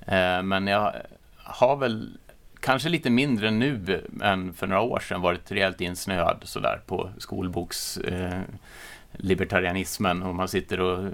Eh, 0.07 0.43
men 0.43 0.67
jag 0.67 0.93
har 1.37 1.77
väl 1.77 2.19
kanske 2.61 2.89
lite 2.89 3.11
mindre 3.11 3.51
nu 3.51 4.03
än 4.23 4.55
för 4.55 4.67
några 4.67 4.83
år 4.83 5.01
sedan 5.01 5.21
varit 5.21 5.53
rejält 5.53 5.81
insnöad 5.81 6.41
sådär 6.43 6.81
på 6.87 7.11
skolboks 7.19 7.97
eh, 7.97 8.41
libertarianismen 9.13 10.23
och 10.23 10.35
man 10.35 10.49
sitter 10.49 10.81
och 10.81 11.05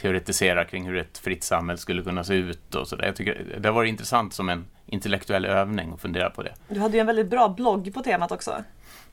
teoretisera 0.00 0.64
kring 0.64 0.86
hur 0.86 0.96
ett 0.96 1.18
fritt 1.18 1.44
samhälle 1.44 1.78
skulle 1.78 2.02
kunna 2.02 2.24
se 2.24 2.34
ut 2.34 2.74
och 2.74 2.88
sådär. 2.88 3.06
Jag 3.06 3.16
tycker 3.16 3.56
det 3.60 3.68
har 3.68 3.74
varit 3.74 3.88
intressant 3.88 4.34
som 4.34 4.48
en 4.48 4.64
intellektuell 4.86 5.44
övning 5.44 5.92
att 5.94 6.00
fundera 6.00 6.30
på 6.30 6.42
det. 6.42 6.54
Du 6.68 6.80
hade 6.80 6.96
ju 6.96 7.00
en 7.00 7.06
väldigt 7.06 7.30
bra 7.30 7.48
blogg 7.48 7.94
på 7.94 8.02
temat 8.02 8.32
också. 8.32 8.64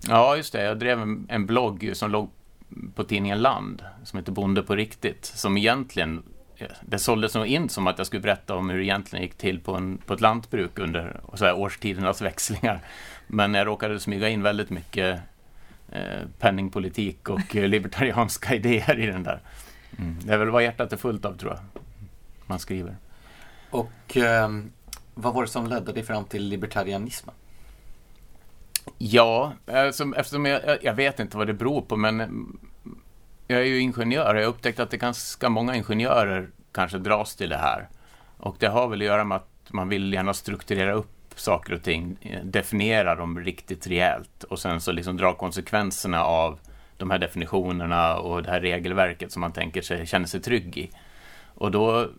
Ja, 0.07 0.35
just 0.35 0.53
det. 0.53 0.63
Jag 0.63 0.79
drev 0.79 1.01
en, 1.01 1.27
en 1.29 1.45
blogg 1.45 1.91
som 1.93 2.11
låg 2.11 2.29
på 2.95 3.03
tidningen 3.03 3.41
Land 3.41 3.83
som 4.03 4.19
heter 4.19 4.31
Bonde 4.31 4.63
på 4.63 4.75
riktigt. 4.75 5.25
Som 5.25 5.57
egentligen, 5.57 6.23
det 6.81 6.99
såldes 6.99 7.35
nog 7.35 7.47
in 7.47 7.69
som 7.69 7.87
att 7.87 7.97
jag 7.97 8.07
skulle 8.07 8.21
berätta 8.21 8.55
om 8.55 8.69
hur 8.69 8.77
det 8.77 8.85
egentligen 8.85 9.23
gick 9.23 9.37
till 9.37 9.59
på, 9.59 9.73
en, 9.73 9.97
på 9.97 10.13
ett 10.13 10.21
lantbruk 10.21 10.79
under 10.79 11.21
så 11.33 11.45
här, 11.45 11.57
årstidernas 11.57 12.21
växlingar. 12.21 12.79
Men 13.27 13.53
jag 13.53 13.67
råkade 13.67 13.99
smyga 13.99 14.29
in 14.29 14.41
väldigt 14.41 14.69
mycket 14.69 15.19
eh, 15.91 16.21
penningpolitik 16.39 17.29
och 17.29 17.55
libertarianska 17.55 18.55
idéer 18.55 18.99
i 18.99 19.05
den 19.05 19.23
där. 19.23 19.39
Mm. 19.97 20.15
Det 20.23 20.33
är 20.33 20.37
väl 20.37 20.49
vad 20.49 20.63
hjärtat 20.63 20.93
är 20.93 20.97
fullt 20.97 21.25
av 21.25 21.37
tror 21.37 21.51
jag. 21.51 21.81
Man 22.45 22.59
skriver. 22.59 22.97
Och 23.69 24.17
eh, 24.17 24.49
vad 25.13 25.33
var 25.33 25.41
det 25.41 25.47
som 25.47 25.67
ledde 25.67 25.93
dig 25.93 26.03
fram 26.03 26.25
till 26.25 26.47
libertarianismen? 26.47 27.35
Ja, 28.97 29.53
alltså, 29.67 30.13
eftersom 30.17 30.45
jag, 30.45 30.61
jag 30.81 30.93
vet 30.93 31.19
inte 31.19 31.37
vad 31.37 31.47
det 31.47 31.53
beror 31.53 31.81
på, 31.81 31.97
men 31.97 32.19
jag 33.47 33.59
är 33.59 33.65
ju 33.65 33.79
ingenjör. 33.79 34.35
Jag 34.35 34.43
har 34.43 34.49
upptäckt 34.49 34.79
att 34.79 34.91
det 34.91 34.97
ganska 34.97 35.49
många 35.49 35.75
ingenjörer 35.75 36.49
kanske 36.71 36.97
dras 36.97 37.35
till 37.35 37.49
det 37.49 37.57
här. 37.57 37.87
Och 38.37 38.55
det 38.59 38.67
har 38.67 38.87
väl 38.87 39.01
att 39.01 39.05
göra 39.05 39.23
med 39.23 39.35
att 39.35 39.73
man 39.73 39.89
vill 39.89 40.13
gärna 40.13 40.33
strukturera 40.33 40.93
upp 40.93 41.11
saker 41.35 41.73
och 41.73 41.83
ting, 41.83 42.17
definiera 42.43 43.15
dem 43.15 43.39
riktigt 43.39 43.87
rejält 43.87 44.43
och 44.43 44.59
sen 44.59 44.81
så 44.81 44.91
liksom 44.91 45.17
dra 45.17 45.33
konsekvenserna 45.33 46.23
av 46.23 46.59
de 46.97 47.11
här 47.11 47.19
definitionerna 47.19 48.17
och 48.17 48.43
det 48.43 48.49
här 48.49 48.59
regelverket 48.59 49.31
som 49.31 49.41
man 49.41 49.51
tänker 49.51 49.81
sig, 49.81 50.05
känner 50.05 50.27
sig 50.27 50.41
trygg 50.41 50.77
i. 50.77 50.89
Och 51.55 51.71
då 51.71 52.09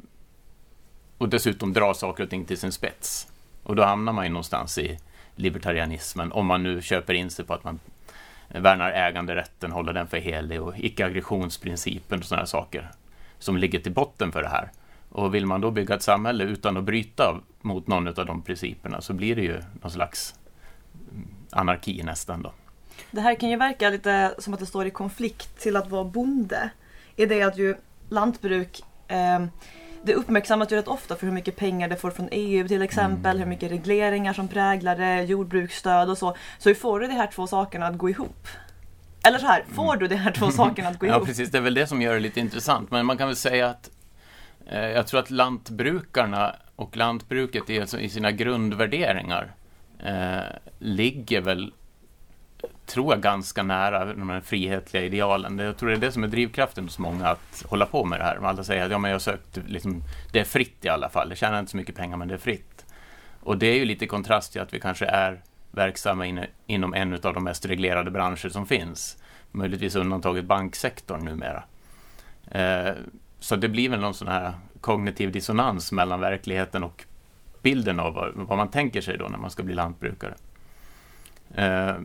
och 1.19 1.29
dessutom 1.29 1.73
dra 1.73 1.95
saker 1.95 2.23
och 2.25 2.31
ting 2.31 2.45
till 2.45 2.59
sin 2.59 2.73
spets. 2.73 3.29
Och 3.63 3.77
då 3.77 3.85
hamnar 3.85 4.13
man 4.13 4.25
ju 4.25 4.31
någonstans 4.31 4.79
i 4.79 4.99
libertarianismen, 5.35 6.33
om 6.33 6.47
man 6.47 6.63
nu 6.63 6.83
köper 6.83 7.15
in 7.15 7.31
sig 7.31 7.45
på 7.45 7.55
att 7.55 7.65
man 7.65 7.79
värnar 8.49 8.91
äganderätten, 8.91 9.73
håller 9.73 9.93
den 9.93 10.07
för 10.07 10.17
helig 10.17 10.63
och 10.63 10.75
icke-aggressionsprincipen 10.77 12.19
och 12.19 12.25
sådana 12.25 12.47
saker 12.47 12.91
som 13.39 13.57
ligger 13.57 13.81
till 13.81 13.93
botten 13.93 14.33
för 14.33 14.43
det 14.43 14.49
här. 14.49 14.71
Och 15.09 15.35
vill 15.35 15.47
man 15.47 15.61
då 15.61 15.71
bygga 15.71 15.95
ett 15.95 16.03
samhälle 16.03 16.45
utan 16.45 16.77
att 16.77 16.85
bryta 16.85 17.41
mot 17.61 17.87
någon 17.87 18.09
av 18.09 18.27
de 18.27 18.43
principerna 18.43 19.01
så 19.01 19.13
blir 19.13 19.37
det 19.37 19.43
ju 19.43 19.63
någon 19.83 19.91
slags 19.91 20.35
anarki 21.51 22.03
nästan 22.03 22.43
då. 22.43 22.53
Det 23.17 23.23
här 23.23 23.35
kan 23.35 23.51
ju 23.51 23.57
verka 23.57 23.91
lite 23.91 24.35
som 24.39 24.55
att 24.55 24.61
det 24.61 24.67
står 24.67 24.87
i 24.87 24.91
konflikt 24.91 25.61
till 25.61 25.77
att 25.77 25.91
vara 25.91 26.05
bonde. 26.05 26.71
I 27.17 27.27
det 27.27 27.43
att 27.43 27.59
ju 27.59 27.77
lantbruk 28.09 28.83
eh, 29.09 29.47
det 30.03 30.15
uppmärksammas 30.15 30.73
ju 30.73 30.77
rätt 30.77 30.89
ofta 30.89 31.17
för 31.17 31.27
hur 31.27 31.35
mycket 31.35 31.57
pengar 31.57 31.89
det 31.89 31.97
får 31.97 32.11
från 32.11 32.29
EU 32.33 32.69
till 32.69 32.83
exempel, 32.83 33.37
mm. 33.37 33.39
hur 33.39 33.47
mycket 33.47 33.71
regleringar 33.71 34.33
som 34.33 34.49
präglar 34.49 34.97
det, 34.97 35.23
jordbruksstöd 35.23 36.11
och 36.11 36.19
så. 36.19 36.37
Så 36.59 36.69
hur 36.69 36.75
får 36.75 37.01
du 37.01 37.07
de 37.07 37.13
här 37.13 37.27
två 37.27 37.47
sakerna 37.47 37.87
att 37.87 37.99
gå 37.99 38.11
ihop? 38.11 38.49
Eller 39.27 39.39
så 39.39 39.47
här, 39.47 39.65
får 39.73 39.85
mm. 39.85 39.99
du 39.99 40.09
de 40.09 40.17
här 40.17 40.33
två 40.33 40.51
sakerna 40.51 40.89
att 40.89 40.99
gå 40.99 41.07
ihop? 41.07 41.21
Ja, 41.21 41.27
precis. 41.27 41.51
Det 41.51 41.59
är 41.59 41.63
väl 41.63 41.75
det 41.75 41.87
som 41.87 42.03
gör 42.03 42.15
det 42.15 42.21
lite 42.21 42.41
intressant. 42.41 42.91
Men 42.91 43.07
man 43.07 43.19
kan 43.19 43.29
väl 43.29 43.37
säga 43.37 43.69
att 43.69 43.91
eh, 44.67 44.81
jag 44.81 45.07
tror 45.07 45.21
att 45.21 45.31
lantbrukarna 45.31 46.57
och 46.77 46.97
lantbruket 46.97 47.71
i, 47.71 47.81
alltså, 47.81 48.01
i 48.01 48.09
sina 48.09 48.31
grundvärderingar 48.31 49.55
eh, 50.05 50.57
ligger 50.79 51.41
väl 51.41 51.73
tror 52.87 53.15
jag, 53.15 53.23
ganska 53.23 53.63
nära 53.63 54.05
de 54.05 54.31
här 54.31 54.41
frihetliga 54.41 55.03
idealen. 55.03 55.59
Jag 55.59 55.77
tror 55.77 55.89
det 55.89 55.97
är 55.97 56.01
det 56.01 56.13
som 56.13 56.25
är 56.25 56.29
drivkraften 56.29 56.85
hos 56.85 56.99
många 56.99 57.29
att 57.29 57.65
hålla 57.69 57.87
på 57.87 58.05
med 58.05 58.21
det 58.21 58.25
här. 58.25 58.37
Alla 58.37 58.65
säger 58.65 58.85
att 58.85 58.91
ja, 58.91 58.99
men 58.99 59.11
jag 59.11 59.23
sökt, 59.23 59.59
liksom, 59.67 60.03
det 60.33 60.41
är 60.41 60.45
fritt 60.45 60.85
i 60.85 60.89
alla 60.89 61.09
fall. 61.09 61.29
Det 61.29 61.37
tjänar 61.37 61.59
inte 61.59 61.71
så 61.71 61.77
mycket 61.77 61.97
pengar, 61.97 62.17
men 62.17 62.29
det 62.29 62.35
är 62.35 62.39
fritt. 62.39 62.85
Och 63.41 63.59
det 63.59 63.67
är 63.67 63.75
ju 63.75 63.85
lite 63.85 64.07
kontrast 64.07 64.53
till 64.53 64.61
att 64.61 64.75
vi 64.75 64.81
kanske 64.81 65.07
är 65.07 65.41
verksamma 65.71 66.27
in, 66.27 66.45
inom 66.67 66.95
en 66.95 67.13
av 67.13 67.35
de 67.35 67.45
mest 67.45 67.67
reglerade 67.67 68.11
branscher 68.11 68.49
som 68.49 68.67
finns. 68.67 69.17
Möjligtvis 69.53 69.97
undantaget 69.97 70.45
banksektorn 70.45 71.25
numera. 71.25 71.63
Eh, 72.51 72.95
så 73.41 73.57
det 73.57 73.69
blir 73.69 73.89
väl 73.89 74.01
någon 74.01 74.15
sån 74.15 74.29
här 74.29 74.53
kognitiv 74.81 75.33
dissonans 75.33 75.93
mellan 75.93 76.21
verkligheten 76.21 76.85
och 76.85 77.05
bilden 77.63 78.01
av 78.01 78.15
vad, 78.15 78.33
vad 78.35 78.59
man 78.59 78.71
tänker 78.71 79.01
sig 79.01 79.19
då 79.19 79.29
när 79.29 79.39
man 79.39 79.51
ska 79.51 79.63
bli 79.63 79.75
lantbrukare. 79.75 80.35
Eh, 81.55 81.97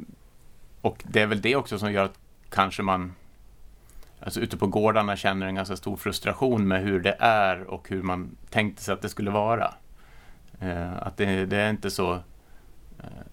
och 0.82 1.04
det 1.08 1.22
är 1.22 1.28
väl 1.28 1.42
det 1.42 1.56
också 1.56 1.80
som 1.80 1.92
gör 1.92 2.06
att 2.06 2.20
kanske 2.50 2.84
man 2.84 3.16
alltså 4.20 4.40
ute 4.40 4.58
på 4.58 4.68
gårdarna 4.68 5.16
känner 5.16 5.48
en 5.48 5.56
ganska 5.56 5.76
stor 5.76 5.98
frustration 5.98 6.68
med 6.68 6.82
hur 6.82 7.00
det 7.00 7.16
är 7.20 7.64
och 7.64 7.90
hur 7.90 8.02
man 8.02 8.38
tänkte 8.50 8.84
sig 8.84 8.94
att 8.94 9.02
det 9.02 9.10
skulle 9.10 9.32
vara. 9.32 9.74
Eh, 10.60 10.98
att 10.98 11.18
det, 11.18 11.46
det, 11.46 11.58
är 11.58 11.70
inte 11.70 11.92
så 11.92 12.14
eh, 13.00 13.24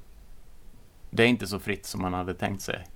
det 1.10 1.22
är 1.22 1.26
inte 1.26 1.46
så 1.46 1.58
fritt 1.58 1.86
som 1.86 2.02
man 2.02 2.14
hade 2.14 2.34
tänkt 2.34 2.62
sig. 2.62 2.86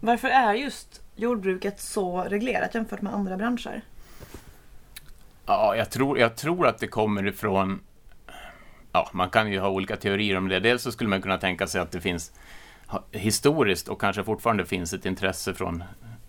Varför 0.00 0.28
är 0.28 0.54
just 0.54 1.02
jordbruket 1.16 1.80
så 1.80 2.22
reglerat 2.22 2.74
jämfört 2.74 3.02
med 3.02 3.14
andra 3.14 3.36
branscher? 3.36 3.82
Ja, 5.46 5.76
jag 5.76 5.90
tror, 5.90 6.18
jag 6.18 6.36
tror 6.36 6.66
att 6.66 6.78
det 6.78 6.86
kommer 6.86 7.26
ifrån 7.26 7.80
Ja, 8.92 9.10
man 9.12 9.30
kan 9.30 9.52
ju 9.52 9.60
ha 9.60 9.68
olika 9.68 9.96
teorier 9.96 10.36
om 10.36 10.48
det. 10.48 10.60
Dels 10.60 10.82
så 10.82 10.92
skulle 10.92 11.10
man 11.10 11.22
kunna 11.22 11.38
tänka 11.38 11.66
sig 11.66 11.80
att 11.80 11.90
det 11.90 12.00
finns 12.00 12.32
historiskt 13.10 13.88
och 13.88 14.00
kanske 14.00 14.24
fortfarande 14.24 14.66
finns 14.66 14.92
ett 14.92 15.06
intresse 15.06 15.54
från 15.54 15.84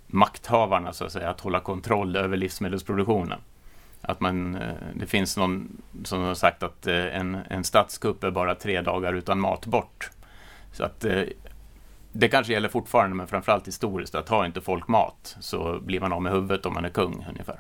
makthavarna 0.08 0.94
så 0.94 1.06
att 1.06 1.12
säga, 1.12 1.30
att 1.30 1.42
hålla 1.42 1.60
kontroll 1.60 2.16
över 2.16 2.38
livsmedelsproduktionen. 2.38 3.40
Att 4.02 4.20
man, 4.20 4.56
eh, 4.56 4.74
det 4.96 5.06
finns 5.06 5.38
någon 5.38 5.82
som 6.04 6.22
har 6.22 6.34
sagt 6.34 6.64
att 6.64 6.88
eh, 6.88 7.16
en, 7.16 7.36
en 7.50 7.64
statskupp 7.64 8.24
är 8.24 8.32
bara 8.32 8.56
tre 8.56 8.82
dagar 8.82 9.14
utan 9.14 9.40
mat 9.40 9.66
bort. 9.66 10.10
Så 10.72 10.84
att 10.84 11.06
eh, 11.06 11.24
det 12.12 12.28
kanske 12.28 12.54
gäller 12.54 12.70
fortfarande, 12.70 13.16
men 13.16 13.28
framförallt 13.28 13.68
historiskt, 13.68 14.16
att 14.16 14.30
har 14.30 14.46
inte 14.46 14.62
folk 14.62 14.88
mat 14.88 15.38
så 15.40 15.80
blir 15.80 16.00
man 16.00 16.14
av 16.14 16.22
med 16.22 16.32
huvudet 16.32 16.66
om 16.66 16.74
man 16.74 16.86
är 16.86 16.90
kung 16.90 17.26
ungefär. 17.30 17.60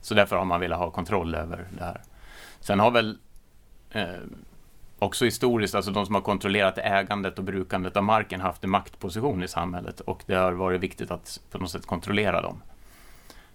Så 0.00 0.14
därför 0.14 0.36
har 0.36 0.44
man 0.44 0.60
velat 0.60 0.78
ha 0.78 0.90
kontroll 0.90 1.34
över 1.34 1.66
det 1.78 1.84
här. 1.84 2.00
Sen 2.60 2.80
har 2.80 2.90
väl 2.90 3.18
eh, 3.90 4.04
också 4.98 5.24
historiskt, 5.24 5.74
alltså 5.74 5.90
de 5.90 6.06
som 6.06 6.14
har 6.14 6.22
kontrollerat 6.22 6.78
ägandet 6.78 7.38
och 7.38 7.44
brukandet 7.44 7.96
av 7.96 8.04
marken 8.04 8.40
haft 8.40 8.64
en 8.64 8.70
maktposition 8.70 9.42
i 9.42 9.48
samhället 9.48 10.00
och 10.00 10.22
det 10.26 10.34
har 10.34 10.52
varit 10.52 10.80
viktigt 10.80 11.10
att 11.10 11.40
på 11.50 11.58
något 11.58 11.70
sätt 11.70 11.86
kontrollera 11.86 12.42
dem. 12.42 12.62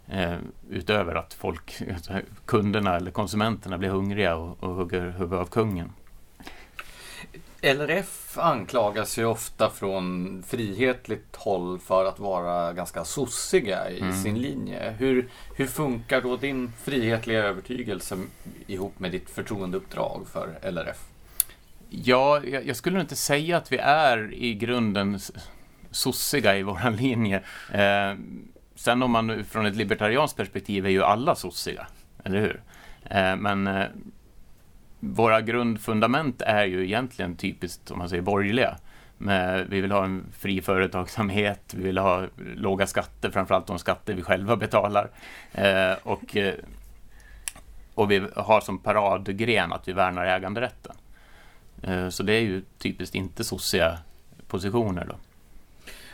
Eh, 0.08 0.36
utöver 0.70 1.16
att 1.16 1.34
folk, 1.34 1.82
kunderna 2.46 2.96
eller 2.96 3.12
konsumenterna 3.12 3.78
blir 3.78 3.90
hungriga 3.90 4.36
och, 4.36 4.64
och 4.64 4.76
hugger 4.76 5.02
huvudet 5.02 5.40
av 5.40 5.46
kungen. 5.46 5.94
LRF 7.62 8.38
anklagas 8.38 9.18
ju 9.18 9.26
ofta 9.26 9.70
från 9.70 10.44
frihetligt 10.48 11.36
håll 11.36 11.80
för 11.80 12.06
att 12.06 12.20
vara 12.20 12.74
ganska 12.74 13.06
sossiga 13.06 13.90
i 13.90 14.00
mm. 14.00 14.24
sin 14.24 14.42
linje. 14.42 14.96
Hur, 14.98 15.30
hur 15.56 15.68
funkar 15.68 16.22
då 16.22 16.38
din 16.38 16.72
frihetliga 16.84 17.44
övertygelse 17.44 18.18
ihop 18.68 19.00
med 19.00 19.12
ditt 19.12 19.30
förtroendeuppdrag 19.30 20.28
för 20.32 20.72
LRF? 20.72 21.11
Ja, 21.94 22.42
jag, 22.44 22.68
jag 22.68 22.76
skulle 22.76 23.02
inte 23.02 23.16
säga 23.16 23.58
att 23.58 23.72
vi 23.72 23.78
är 23.78 24.34
i 24.34 24.54
grunden 24.54 25.20
sossiga 25.92 26.58
i 26.58 26.64
vår 26.64 26.92
linje. 26.98 27.44
Eh, 27.74 28.16
sen 28.76 29.04
om 29.04 29.12
man 29.12 29.44
från 29.44 29.66
ett 29.66 29.76
libertarianskt 29.76 30.38
perspektiv 30.38 30.86
är 30.86 30.90
ju 30.90 31.04
alla 31.04 31.36
sossiga, 31.36 31.88
eller 32.24 32.40
hur? 32.40 32.62
Eh, 33.04 33.36
men 33.36 33.68
eh, 33.68 33.86
våra 35.00 35.42
grundfundament 35.42 36.42
är 36.42 36.66
ju 36.66 36.86
egentligen 36.86 37.36
typiskt, 37.36 37.92
om 37.92 37.98
man 37.98 38.10
säger 38.10 38.22
borgerliga. 38.22 38.78
Med, 39.18 39.68
vi 39.70 39.82
vill 39.82 39.92
ha 39.92 40.06
en 40.06 40.26
fri 40.40 40.62
företagsamhet, 40.62 41.74
vi 41.78 41.84
vill 41.84 41.98
ha 41.98 42.26
låga 42.56 42.88
skatter, 42.88 43.30
framförallt 43.30 43.68
de 43.68 43.80
skatter 43.80 44.14
vi 44.14 44.22
själva 44.22 44.56
betalar. 44.56 45.10
Eh, 45.52 45.94
och, 46.04 46.38
eh, 46.38 46.54
och 47.96 48.12
vi 48.12 48.28
har 48.36 48.62
som 48.62 48.80
paradgren 48.80 49.74
att 49.74 49.88
vi 49.88 49.94
värnar 49.94 50.26
äganderätten. 50.26 50.91
Eh, 51.82 52.10
så 52.10 52.24
det 52.24 52.34
är 52.34 52.42
ju 52.42 52.62
typiskt 52.78 53.16
inte 53.16 53.44
sossiga 53.44 54.00
positioner 54.48 55.06
då. 55.06 55.16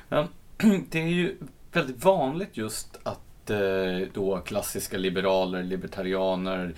Ja, 0.10 0.28
det 0.90 1.02
är 1.02 1.08
ju 1.08 1.38
väldigt 1.72 2.04
vanligt 2.04 2.58
just 2.58 3.00
att 3.04 3.50
eh, 3.50 4.08
då 4.14 4.38
klassiska 4.46 4.98
liberaler, 4.98 5.64
libertarianer 5.64 6.74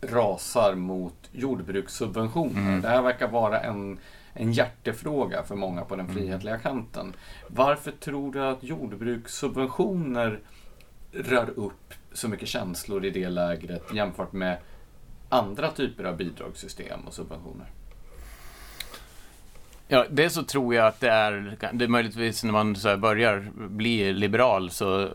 rasar 0.00 0.74
mot 0.74 1.14
jordbrukssubventioner. 1.32 2.60
Mm. 2.60 2.80
Det 2.80 2.88
här 2.88 3.02
verkar 3.02 3.28
vara 3.28 3.60
en, 3.60 3.98
en 4.34 4.52
hjärtefråga 4.52 5.42
för 5.42 5.54
många 5.54 5.84
på 5.84 5.96
den 5.96 6.06
mm. 6.06 6.16
frihetliga 6.16 6.58
kanten. 6.58 7.12
Varför 7.48 7.90
tror 7.90 8.32
du 8.32 8.44
att 8.44 8.62
jordbrukssubventioner 8.62 10.40
rör 11.12 11.50
upp 11.50 11.94
så 12.12 12.28
mycket 12.28 12.48
känslor 12.48 13.04
i 13.04 13.10
det 13.10 13.28
lägret 13.28 13.94
jämfört 13.94 14.32
med 14.32 14.58
andra 15.28 15.70
typer 15.70 16.04
av 16.04 16.16
bidragssystem 16.16 17.00
och 17.06 17.14
subventioner? 17.14 17.66
Ja, 19.92 20.04
det 20.10 20.30
så 20.30 20.42
tror 20.42 20.74
jag 20.74 20.86
att 20.86 21.00
det 21.00 21.10
är, 21.10 21.56
det 21.72 21.84
är 21.84 21.88
möjligtvis 21.88 22.44
när 22.44 22.52
man 22.52 22.76
så 22.76 22.96
börjar 22.96 23.50
bli 23.54 24.12
liberal 24.12 24.70
så 24.70 25.08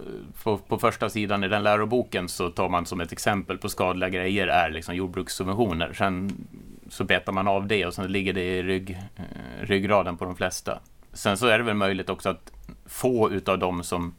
på, 0.44 0.58
på, 0.58 0.78
första 0.78 1.10
sidan 1.10 1.44
i 1.44 1.48
den 1.48 1.64
läroboken 1.64 2.30
så 2.30 2.50
tar 2.50 2.70
man 2.70 2.86
som 2.86 3.02
ett 3.02 3.12
exempel 3.12 3.58
på 3.58 3.70
skadliga 3.70 4.10
grejer 4.10 4.48
är 4.48 4.70
liksom 4.70 4.96
jordbrukssubventioner. 4.96 5.94
Sen 5.94 6.48
så 6.90 7.04
betar 7.04 7.34
man 7.34 7.48
av 7.48 7.68
det 7.68 7.86
och 7.86 7.94
sen 7.94 8.12
ligger 8.12 8.34
det 8.34 8.58
i 8.58 8.64
rygg, 8.64 8.98
eh, 9.16 9.24
ryggraden 9.62 10.18
på 10.18 10.26
de 10.26 10.36
flesta. 10.36 10.80
Sen 11.14 11.38
så 11.38 11.48
är 11.48 11.58
det 11.58 11.64
väl 11.64 11.76
möjligt 11.76 12.10
också 12.10 12.30
att 12.30 12.52
få 12.86 13.32
utav 13.32 13.60
dem 13.60 13.84
som 13.84 14.16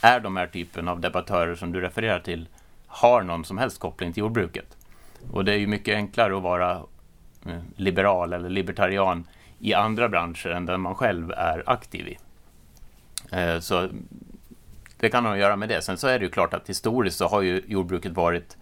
är 0.00 0.20
de 0.20 0.36
här 0.36 0.46
typen 0.46 0.88
av 0.88 1.00
debattörer 1.00 1.54
som 1.54 1.72
du 1.72 1.80
refererar 1.80 2.20
till 2.20 2.48
har 2.86 3.22
någon 3.22 3.44
som 3.44 3.58
helst 3.58 3.80
koppling 3.80 4.12
till 4.12 4.20
jordbruket. 4.20 4.76
Och 5.30 5.44
det 5.44 5.52
är 5.52 5.58
ju 5.58 5.66
mycket 5.66 5.94
enklare 5.94 6.36
att 6.36 6.42
vara 6.42 6.70
eh, 7.46 7.60
liberal 7.76 8.32
eller 8.32 8.48
libertarian 8.48 9.26
i 9.62 9.74
andra 9.74 10.08
branscher 10.08 10.46
än 10.46 10.66
den 10.66 10.80
man 10.80 10.94
själv 10.94 11.30
är 11.30 11.62
aktiv 11.66 12.08
i. 12.08 12.18
Eh, 13.32 13.60
så 13.60 13.88
det 14.96 15.10
kan 15.10 15.24
ha 15.24 15.32
att 15.32 15.38
göra 15.38 15.56
med 15.56 15.68
det. 15.68 15.82
Sen 15.82 15.96
så 15.96 16.08
är 16.08 16.18
det 16.18 16.24
ju 16.24 16.30
klart 16.30 16.54
att 16.54 16.68
historiskt 16.68 17.18
så 17.18 17.28
har 17.28 17.42
ju 17.42 17.62
jordbruket 17.66 18.12
varit 18.12 18.56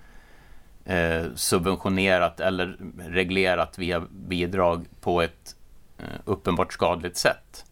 eh, 0.84 1.24
subventionerat 1.34 2.40
eller 2.40 2.76
reglerat 2.98 3.78
via 3.78 4.00
bidrag 4.10 4.86
på 5.00 5.22
ett 5.22 5.56
eh, 5.98 6.04
uppenbart 6.24 6.72
skadligt 6.72 7.16
sätt. 7.16 7.64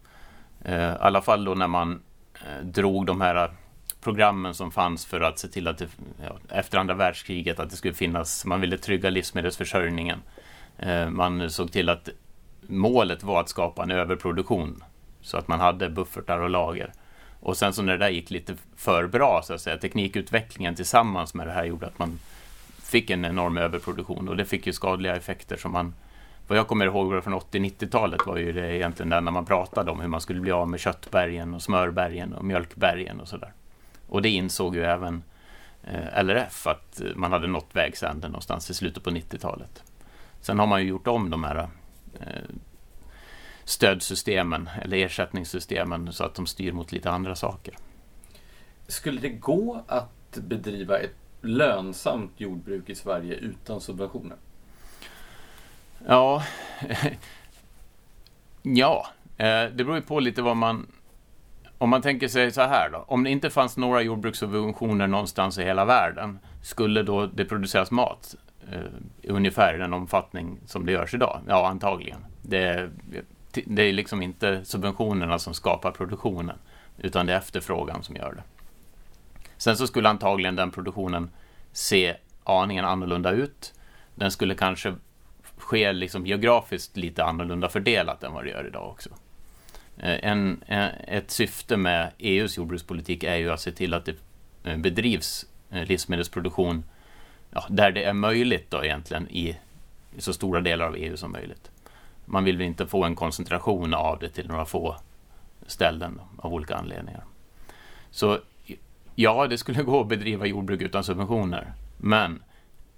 I 0.65 0.73
alla 1.01 1.23
fall 1.23 1.45
då 1.45 1.55
när 1.55 1.69
man 1.69 2.03
drog 2.63 3.07
de 3.07 3.21
här 3.21 3.51
programmen 4.01 4.55
som 4.55 4.71
fanns 4.71 5.07
för 5.07 5.21
att 5.21 5.39
se 5.39 5.49
till 5.49 5.69
att 5.69 5.79
det, 5.79 5.89
ja, 6.23 6.57
efter 6.57 6.79
andra 6.79 6.95
världskriget 6.95 7.61
att 7.61 7.71
det 7.71 7.77
skulle 7.77 7.95
finnas, 7.95 8.45
man 8.45 8.61
ville 8.61 8.79
trygga 8.79 9.11
livsmedelsförsörjningen. 9.11 10.23
Man 11.11 11.51
såg 11.51 11.73
till 11.73 11.89
att 11.89 12.09
målet 12.67 13.23
var 13.23 13.41
att 13.41 13.49
skapa 13.49 13.83
en 13.83 13.91
överproduktion 13.91 14.85
så 15.21 15.37
att 15.37 15.49
man 15.49 15.61
hade 15.61 15.91
buffertar 15.91 16.38
och 16.38 16.50
lager. 16.50 16.93
Och 17.41 17.57
sen 17.57 17.73
så 17.73 17.83
när 17.83 17.93
det 17.93 18.05
där 18.05 18.09
gick 18.09 18.31
lite 18.31 18.57
för 18.77 19.07
bra, 19.07 19.43
så 19.45 19.55
att 19.55 19.61
säga, 19.61 19.77
teknikutvecklingen 19.77 20.75
tillsammans 20.75 21.35
med 21.35 21.47
det 21.47 21.53
här 21.53 21.65
gjorde 21.65 21.87
att 21.87 21.99
man 21.99 22.19
fick 22.83 23.11
en 23.11 23.25
enorm 23.25 23.59
överproduktion 23.59 24.29
och 24.29 24.37
det 24.37 24.45
fick 24.45 24.67
ju 24.67 24.73
skadliga 24.73 25.17
effekter 25.17 25.57
som 25.57 25.73
man 25.73 25.95
vad 26.49 26.59
jag 26.59 26.69
kommer 26.69 26.87
ihåg 26.87 27.25
från 27.25 27.35
80-90-talet 27.35 28.27
var 28.27 28.37
ju 28.37 28.53
det 28.53 28.77
egentligen 28.77 29.11
där 29.11 29.21
när 29.21 29.33
man 29.33 29.45
pratade 29.45 29.91
om 29.91 30.00
hur 30.00 30.09
man 30.09 30.21
skulle 30.21 30.41
bli 30.41 30.53
av 30.53 30.69
med 30.69 30.81
köttbergen 30.81 31.55
och 31.55 31.62
smörbergen 31.62 32.33
och 32.33 32.45
mjölkbergen 32.45 33.21
och 33.21 33.29
sådär. 33.29 33.53
Och 34.09 34.23
det 34.23 34.29
insåg 34.29 34.77
ju 34.77 34.85
även 34.85 35.23
eh, 35.83 36.25
LRF 36.25 36.67
att 36.67 37.00
man 37.15 37.33
hade 37.33 37.47
nått 37.47 37.69
vägs 37.73 38.03
ände 38.03 38.29
någonstans 38.29 38.71
i 38.71 38.75
slutet 38.75 39.05
på 39.05 39.11
90-talet. 39.11 39.83
Sen 40.41 40.59
har 40.59 40.67
man 40.67 40.83
ju 40.83 40.88
gjort 40.88 41.07
om 41.07 41.31
de 41.31 41.45
här 41.45 41.69
stödsystemen 43.65 44.71
eller 44.83 44.97
ersättningssystemen 44.97 46.12
så 46.12 46.25
att 46.25 46.35
de 46.35 46.47
styr 46.47 46.73
mot 46.73 46.93
lite 46.93 47.11
andra 47.11 47.35
saker. 47.35 47.75
Skulle 48.87 49.21
det 49.21 49.29
gå 49.29 49.85
att 49.87 50.37
bedriva 50.37 50.99
ett 50.99 51.17
lönsamt 51.41 52.33
jordbruk 52.37 52.88
i 52.88 52.95
Sverige 52.95 53.35
utan 53.35 53.81
subventioner? 53.81 54.37
Ja, 56.07 56.43
ja, 58.62 59.07
eh, 59.37 59.47
det 59.47 59.85
beror 59.85 59.97
ju 59.97 60.03
på 60.03 60.21
lite 60.21 60.43
vad 60.43 60.57
man 60.57 60.87
om 61.79 61.91
man 61.91 62.03
tänker 62.03 62.29
sig 62.29 62.53
så 62.53 62.61
här 62.61 62.91
då. 62.91 63.05
Om 63.09 63.25
det 63.25 63.31
inte 63.31 63.50
fanns 63.50 63.77
några 63.77 64.03
jordbrukssubventioner 64.03 65.07
någonstans 65.07 65.59
i 65.59 65.65
hela 65.65 65.85
världen, 65.85 66.38
skulle 66.62 67.03
då 67.03 67.27
det 67.27 67.45
produceras 67.45 67.91
mat 67.91 68.35
eh, 68.73 68.81
ungefär 69.23 69.75
i 69.75 69.79
den 69.79 69.93
omfattning 69.93 70.59
som 70.67 70.87
det 70.87 70.93
görs 70.93 71.15
idag? 71.15 71.41
Ja, 71.49 71.69
antagligen. 71.69 72.25
Det, 72.43 72.91
det 73.67 73.83
är 73.83 73.93
liksom 73.93 74.23
inte 74.23 74.65
subventionerna 74.65 75.39
som 75.39 75.55
skapar 75.55 75.91
produktionen, 75.91 76.57
utan 76.99 77.27
det 77.27 77.33
är 77.33 77.39
efterfrågan 77.39 78.03
som 78.03 78.17
gör 78.17 78.33
det. 78.33 78.43
Sen 79.57 79.77
så 79.77 79.87
skulle 79.87 80.09
antagligen 80.09 80.57
den 80.57 80.71
produktionen 80.71 81.31
se 81.73 82.17
aningen 82.45 82.85
annorlunda 82.85 83.31
ut. 83.31 83.75
Den 84.15 84.31
skulle 84.31 84.55
kanske 84.55 84.95
ske 85.57 85.92
liksom 85.92 86.27
geografiskt 86.27 86.97
lite 86.97 87.25
annorlunda 87.25 87.69
fördelat 87.69 88.25
än 88.25 88.33
vad 88.33 88.45
det 88.45 88.51
gör 88.51 88.66
idag 88.66 88.90
också. 88.90 89.11
Eh, 89.99 90.31
en, 90.31 90.62
eh, 90.66 90.87
ett 91.07 91.31
syfte 91.31 91.77
med 91.77 92.12
EUs 92.19 92.57
jordbrukspolitik 92.57 93.25
är 93.25 93.37
ju 93.37 93.51
att 93.51 93.61
se 93.61 93.73
till 93.73 93.95
att 93.95 94.05
det 94.05 94.14
eh, 94.64 94.77
bedrivs 94.77 95.47
eh, 95.71 95.85
livsmedelsproduktion 95.85 96.85
ja, 97.51 97.65
där 97.69 97.91
det 97.91 98.05
är 98.05 98.13
möjligt 98.13 98.71
då 98.71 98.85
egentligen 98.85 99.29
i, 99.29 99.57
så 100.19 100.33
stora 100.33 100.61
delar 100.61 100.87
av 100.87 100.97
EU 100.97 101.17
som 101.17 101.33
möjligt. 101.33 101.71
Man 102.25 102.45
vill 102.45 102.57
väl 102.57 102.67
inte 102.67 102.87
få 102.87 103.05
en 103.05 103.15
koncentration 103.15 103.95
av 103.95 104.19
det 104.19 104.29
till 104.29 104.49
några 104.49 104.65
få 104.65 104.97
ställen 105.67 106.21
av 106.37 106.55
olika 106.55 106.77
anledningar. 106.77 107.25
Så 108.11 108.39
ja, 109.15 109.47
det 109.47 109.59
skulle 109.59 109.83
gå 109.83 110.01
att 110.01 110.09
bedriva 110.09 110.47
jordbruk 110.47 110.81
utan 110.81 111.05
subventioner, 111.05 111.73
men 111.97 112.43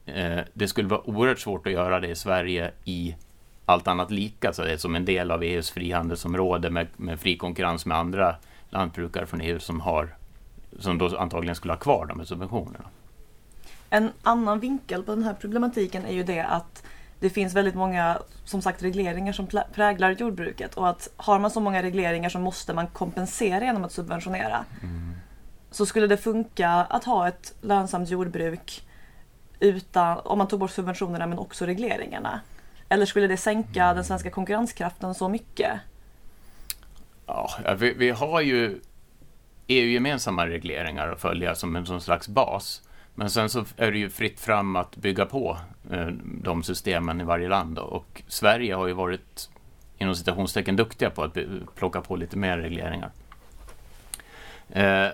eh, 0.06 0.40
det 0.52 0.68
skulle 0.68 0.88
vara 0.88 1.10
oerhört 1.10 1.38
svårt 1.40 1.66
att 1.66 1.72
göra 1.72 2.00
det 2.00 2.08
i 2.08 2.16
Sverige 2.16 2.70
i 2.84 3.16
allt 3.64 3.88
annat 3.88 4.10
lika, 4.10 4.52
så 4.52 4.62
det 4.62 4.72
är 4.72 4.76
som 4.76 4.94
en 4.94 5.04
del 5.04 5.30
av 5.30 5.42
EUs 5.42 5.70
frihandelsområde 5.70 6.70
med, 6.70 6.86
med 6.96 7.20
fri 7.20 7.36
konkurrens 7.36 7.86
med 7.86 7.98
andra 7.98 8.36
lantbrukare 8.70 9.26
från 9.26 9.40
EU 9.40 9.58
som 9.58 9.80
har 9.80 10.14
som 10.78 10.98
då 10.98 11.16
antagligen 11.18 11.54
skulle 11.54 11.72
ha 11.72 11.78
kvar 11.78 12.06
de 12.06 12.18
här 12.18 12.26
subventionerna. 12.26 12.84
En 13.90 14.12
annan 14.22 14.60
vinkel 14.60 15.02
på 15.02 15.14
den 15.14 15.24
här 15.24 15.34
problematiken 15.34 16.04
är 16.04 16.12
ju 16.12 16.22
det 16.22 16.40
att 16.40 16.82
det 17.20 17.30
finns 17.30 17.54
väldigt 17.54 17.74
många 17.74 18.18
som 18.44 18.62
sagt 18.62 18.82
regleringar 18.82 19.32
som 19.32 19.46
präglar 19.72 20.10
jordbruket 20.10 20.74
och 20.74 20.88
att 20.88 21.08
har 21.16 21.38
man 21.38 21.50
så 21.50 21.60
många 21.60 21.82
regleringar 21.82 22.28
så 22.28 22.38
måste 22.38 22.74
man 22.74 22.86
kompensera 22.86 23.64
genom 23.64 23.84
att 23.84 23.92
subventionera. 23.92 24.64
Mm. 24.82 25.14
Så 25.70 25.86
skulle 25.86 26.06
det 26.06 26.16
funka 26.16 26.70
att 26.70 27.04
ha 27.04 27.28
ett 27.28 27.54
lönsamt 27.60 28.08
jordbruk 28.08 28.86
utan, 29.60 30.18
om 30.18 30.38
man 30.38 30.48
tog 30.48 30.60
bort 30.60 30.70
subventionerna 30.70 31.26
men 31.26 31.38
också 31.38 31.66
regleringarna. 31.66 32.40
Eller 32.88 33.06
skulle 33.06 33.26
det 33.26 33.36
sänka 33.36 33.94
den 33.94 34.04
svenska 34.04 34.30
konkurrenskraften 34.30 35.14
så 35.14 35.28
mycket? 35.28 35.72
Ja, 37.26 37.50
vi, 37.78 37.92
vi 37.92 38.10
har 38.10 38.40
ju 38.40 38.80
EU-gemensamma 39.66 40.46
regleringar 40.46 41.08
att 41.08 41.20
följa 41.20 41.54
som 41.54 41.76
en 41.76 41.86
sån 41.86 42.00
slags 42.00 42.28
bas. 42.28 42.82
Men 43.20 43.30
sen 43.30 43.48
så 43.48 43.64
är 43.76 43.92
det 43.92 43.98
ju 43.98 44.10
fritt 44.10 44.40
fram 44.40 44.76
att 44.76 44.96
bygga 44.96 45.26
på 45.26 45.58
eh, 45.90 46.06
de 46.24 46.62
systemen 46.62 47.20
i 47.20 47.24
varje 47.24 47.48
land. 47.48 47.76
Då. 47.76 47.82
Och 47.82 48.22
Sverige 48.26 48.74
har 48.74 48.86
ju 48.86 48.92
varit 48.92 49.50
inom 49.98 50.14
citationstecken 50.14 50.76
duktiga 50.76 51.10
på 51.10 51.22
att 51.22 51.36
plocka 51.74 52.00
på 52.00 52.16
lite 52.16 52.36
mer 52.36 52.58
regleringar. 52.58 53.10
Eh, 54.70 55.06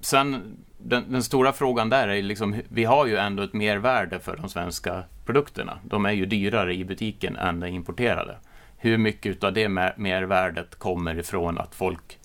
sen 0.00 0.56
den, 0.78 1.12
den, 1.12 1.22
stora 1.22 1.52
frågan 1.52 1.90
där 1.90 2.08
är 2.08 2.22
liksom, 2.22 2.62
vi 2.68 2.84
har 2.84 3.06
ju 3.06 3.16
ändå 3.16 3.42
ett 3.42 3.52
mervärde 3.52 4.20
för 4.20 4.36
de 4.36 4.48
svenska 4.48 5.04
produkterna. 5.26 5.78
De 5.84 6.06
är 6.06 6.12
ju 6.12 6.26
dyrare 6.26 6.74
i 6.74 6.84
butiken 6.84 7.36
än 7.36 7.60
de 7.60 7.68
importerade. 7.68 8.36
Hur 8.76 8.98
mycket 8.98 9.44
av 9.44 9.52
det 9.52 9.68
mervärdet 9.96 10.78
kommer 10.78 11.18
ifrån 11.18 11.58
att 11.58 11.74
folk 11.74 12.18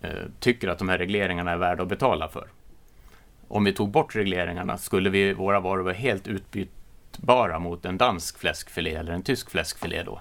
eh, 0.00 0.10
tycker 0.40 0.68
att 0.68 0.78
de 0.78 0.88
här 0.88 0.98
regleringarna 0.98 1.50
är 1.50 1.56
värda 1.56 1.82
att 1.82 1.88
betala 1.88 2.28
för? 2.28 2.48
Om 3.48 3.64
vi 3.64 3.72
tog 3.72 3.90
bort 3.90 4.16
regleringarna, 4.16 4.78
skulle 4.78 5.10
vi, 5.10 5.32
våra 5.32 5.60
varor 5.60 5.82
vara 5.82 5.94
helt 5.94 6.28
utbytbara 6.28 7.58
mot 7.58 7.84
en 7.84 7.98
dansk 7.98 8.38
fläskfilé 8.38 8.94
eller 8.94 9.12
en 9.12 9.22
tysk 9.22 9.50
fläskfilé 9.50 10.02
då? 10.02 10.20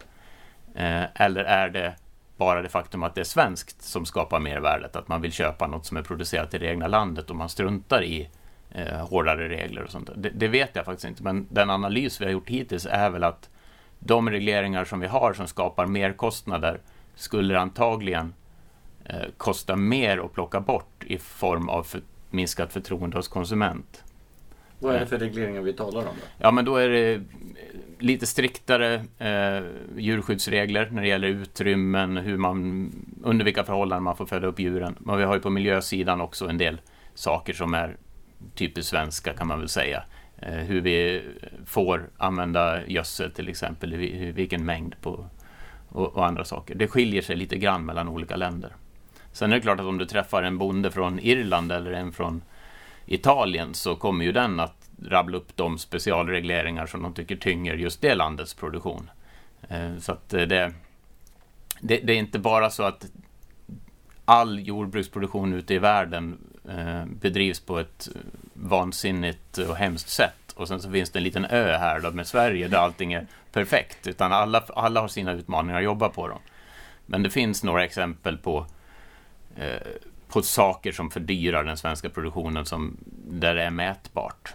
Eh, 0.76 1.04
eller 1.16 1.44
är 1.44 1.70
det 1.70 1.96
bara 2.38 2.62
det 2.62 2.70
faktum 2.70 3.04
att 3.04 3.16
det 3.16 3.22
är 3.22 3.26
svenskt 3.26 3.82
som 3.82 4.06
skapar 4.06 4.40
mervärdet, 4.40 4.96
att 4.96 5.08
man 5.08 5.22
vill 5.22 5.32
köpa 5.32 5.68
något 5.68 5.86
som 5.86 5.98
är 5.98 6.02
producerat 6.02 6.54
i 6.54 6.58
det 6.58 6.66
egna 6.66 6.88
landet 6.88 7.30
och 7.30 7.36
man 7.36 7.50
struntar 7.50 8.04
i 8.04 8.30
eh, 8.72 9.08
hårdare 9.08 9.50
regler 9.50 9.84
och 9.84 9.90
sånt. 9.90 10.10
Det, 10.16 10.30
det, 10.30 10.48
vet 10.48 10.76
jag 10.76 10.86
faktiskt 10.86 11.08
inte, 11.08 11.24
men 11.24 11.48
den 11.50 11.70
analys 11.70 12.22
vi 12.22 12.26
har 12.26 12.32
gjort 12.32 12.50
hittills 12.50 12.86
är 12.86 13.10
väl 13.10 13.24
att 13.24 13.50
de 14.00 14.30
regleringar 14.30 14.86
som 14.86 15.00
vi 15.00 15.08
har 15.08 15.34
som 15.34 15.48
skapar 15.48 15.86
merkostnader 15.86 16.80
skulle 17.16 17.60
antagligen 17.60 18.34
eh, 19.06 19.26
kosta 19.38 19.76
mer 19.76 20.18
att 20.18 20.34
plocka 20.34 20.60
bort 20.60 21.04
i 21.06 21.18
form 21.18 21.70
av 21.70 21.84
för, 21.84 22.02
minskat 22.36 22.74
förtroende 22.74 23.17
hos 23.17 23.28
konsument. 23.28 24.04
Vad 24.80 24.95
är 24.95 25.00
det 25.00 25.06
för 25.06 25.19
regleringar 25.19 25.62
vi 25.62 25.74
talar 25.74 26.00
om? 26.00 26.06
Då? 26.06 26.26
Ja, 26.38 26.52
men 26.52 26.65
då 26.65 26.76
är 26.76 26.89
det 26.89 27.21
lite 28.00 28.26
striktare 28.26 28.93
eh, 29.17 29.63
djurskyddsregler 29.98 30.89
när 30.91 31.02
det 31.02 31.08
gäller 31.08 31.28
utrymmen, 31.28 32.17
hur 32.17 32.38
man, 32.38 32.91
under 33.24 33.45
vilka 33.45 33.63
förhållanden 33.63 34.04
man 34.04 34.17
får 34.17 34.26
föda 34.26 34.48
upp 34.48 34.60
djuren. 34.60 34.95
Men 35.00 35.17
vi 35.17 35.24
har 35.24 35.36
ju 35.36 35.41
på 35.41 35.50
miljösidan 35.50 36.21
också 36.21 36.48
en 36.48 36.58
del 36.58 36.82
saker 37.13 37.54
som 37.54 37.74
är 37.74 37.98
typiskt 38.56 38.89
svenska 38.89 39.34
kan 39.34 39.48
man 39.48 39.60
väl 39.60 39.69
säga. 39.69 40.04
Eh, 40.38 40.54
hur 40.54 40.82
vi 40.82 41.24
får 41.65 42.10
använda 42.17 42.88
gödsel 42.88 43.32
till 43.32 43.50
exempel, 43.50 43.95
vilken 44.32 44.65
mängd 44.65 44.95
på, 45.02 45.30
och, 45.89 46.15
och, 46.15 46.26
andra 46.26 46.43
saker. 46.43 46.76
Det 46.76 46.88
skiljer 46.88 47.21
sig 47.21 47.36
lite 47.36 47.58
grann 47.58 47.86
mellan 47.86 48.10
olika 48.10 48.36
länder. 48.36 48.76
Sen 49.36 49.52
är 49.52 49.56
det 49.56 49.62
klart 49.62 49.80
att 49.80 49.86
om 49.86 49.98
du 49.98 50.06
träffar 50.06 50.43
en 50.43 50.58
bonde 50.58 50.91
från 50.91 51.19
Irland 51.19 51.71
eller 51.71 51.91
en 51.91 52.12
från 52.12 52.41
Italien 53.06 53.74
så 53.74 53.95
kommer 53.95 54.26
ju 54.26 54.32
den 54.32 54.60
att 54.60 54.89
rabbla 55.04 55.38
upp 55.38 55.56
de 55.56 55.78
specialregleringar 55.78 56.86
som 56.86 57.04
de 57.04 57.13
tycker 57.13 57.36
tynger 57.36 57.74
just 57.74 58.02
det 58.02 58.15
landets 58.15 58.54
produktion. 58.54 59.10
Eh, 59.69 59.98
så 60.00 60.12
att 60.12 60.34
eh, 60.34 60.41
det, 60.41 60.74
det, 61.80 61.98
det 61.98 62.13
är 62.13 62.17
inte 62.17 62.39
bara 62.39 62.69
så 62.69 62.84
att 62.84 63.06
all 64.26 64.67
jordbruksproduktion 64.67 65.54
ute 65.54 65.74
i 65.74 65.80
världen 65.80 66.38
eh, 66.69 67.06
bedrivs 67.06 67.60
på 67.60 67.80
ett 67.80 68.08
vansinnigt 68.54 69.58
och 69.58 69.76
hemskt 69.76 70.10
sätt. 70.10 70.52
Och 70.56 70.67
sen 70.67 70.82
så 70.82 70.91
finns 70.91 71.10
det 71.10 71.19
en 71.19 71.24
liten 71.24 71.45
ö 71.45 71.78
här 71.78 72.00
då 72.00 72.12
med 72.12 72.28
Sverige 72.28 72.67
där 72.67 72.78
allting 72.78 73.13
är 73.13 73.28
perfekt. 73.52 74.08
Utan 74.08 74.32
alla, 74.32 74.63
alla 74.76 75.02
har 75.02 75.08
sina 75.08 75.32
utmaningar 75.32 75.78
att 75.78 75.84
jobba 75.84 76.10
på 76.10 76.28
dem. 76.28 76.39
Men 77.06 77.24
det 77.24 77.30
finns 77.30 77.63
några 77.63 77.84
exempel 77.84 78.38
på, 78.38 78.58
eh, 78.60 78.65
Eh, 79.56 79.78
på 80.28 80.41
saker 80.41 80.91
som 80.91 81.12
fördyrar 81.12 81.63
den 81.63 81.78
svenska 81.78 82.10
produktionen 82.10 82.65
som, 82.65 82.98
där 83.28 83.56
det 83.56 83.63
är 83.63 83.70
mätbart. 83.70 84.54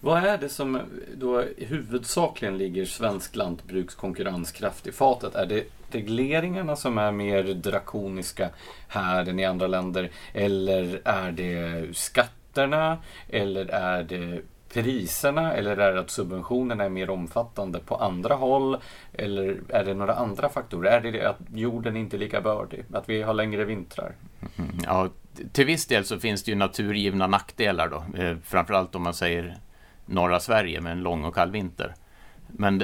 Vad 0.00 0.24
är 0.24 0.38
det 0.38 0.48
som 0.48 0.80
då 1.14 1.44
huvudsakligen 1.56 2.58
ligger 2.58 2.84
svensk 2.84 3.36
lantbruks 3.36 3.94
konkurrenskraft 3.94 4.86
i 4.86 4.92
fatet? 4.92 5.34
Är 5.34 5.46
det 5.46 5.64
regleringarna 5.90 6.76
som 6.76 6.98
är 6.98 7.12
mer 7.12 7.42
drakoniska 7.42 8.50
här 8.88 9.28
än 9.28 9.38
i 9.38 9.44
andra 9.44 9.66
länder? 9.66 10.10
Eller 10.32 11.00
är 11.04 11.32
det 11.32 11.96
skatterna? 11.96 12.98
Eller 13.28 13.66
är 13.66 14.02
det 14.02 14.42
priserna? 14.72 15.52
Eller 15.52 15.76
är 15.76 15.94
det 15.94 16.00
att 16.00 16.10
subventionerna 16.10 16.84
är 16.84 16.88
mer 16.88 17.10
omfattande 17.10 17.78
på 17.78 17.96
andra 17.96 18.34
håll? 18.34 18.76
Eller 19.12 19.60
är 19.68 19.84
det 19.84 19.94
några 19.94 20.14
andra 20.14 20.48
faktorer? 20.48 20.90
Är 20.90 21.12
det 21.12 21.26
att 21.26 21.38
jorden 21.54 21.96
inte 21.96 22.16
är 22.16 22.18
lika 22.18 22.40
bördig? 22.40 22.84
Att 22.92 23.08
vi 23.08 23.22
har 23.22 23.34
längre 23.34 23.64
vintrar? 23.64 24.14
Mm, 24.56 24.70
ja, 24.84 25.08
till 25.52 25.66
viss 25.66 25.86
del 25.86 26.04
så 26.04 26.18
finns 26.18 26.42
det 26.42 26.50
ju 26.50 26.56
naturgivna 26.56 27.26
nackdelar 27.26 27.88
då. 27.88 28.22
Eh, 28.22 28.36
framförallt 28.44 28.94
om 28.94 29.02
man 29.02 29.14
säger 29.14 29.56
norra 30.06 30.40
Sverige 30.40 30.80
med 30.80 30.92
en 30.92 31.02
lång 31.02 31.24
och 31.24 31.34
kall 31.34 31.50
vinter. 31.50 31.94
Men 32.46 32.82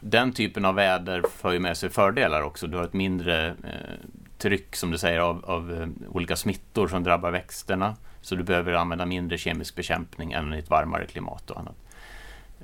den 0.00 0.32
typen 0.32 0.64
av 0.64 0.74
väder 0.74 1.22
för 1.36 1.52
ju 1.52 1.58
med 1.58 1.76
sig 1.76 1.90
fördelar 1.90 2.42
också. 2.42 2.66
Du 2.66 2.76
har 2.76 2.84
ett 2.84 2.92
mindre 2.92 3.46
eh, 3.48 4.08
tryck 4.38 4.76
som 4.76 4.90
du 4.90 4.98
säger 4.98 5.18
av, 5.18 5.44
av 5.44 5.72
eh, 5.72 5.88
olika 6.08 6.36
smittor 6.36 6.88
som 6.88 7.04
drabbar 7.04 7.30
växterna. 7.30 7.96
Så 8.26 8.34
du 8.34 8.42
behöver 8.42 8.72
använda 8.72 9.06
mindre 9.06 9.38
kemisk 9.38 9.74
bekämpning 9.74 10.32
än 10.32 10.54
i 10.54 10.58
ett 10.58 10.70
varmare 10.70 11.06
klimat 11.06 11.50
och 11.50 11.60
annat. 11.60 11.76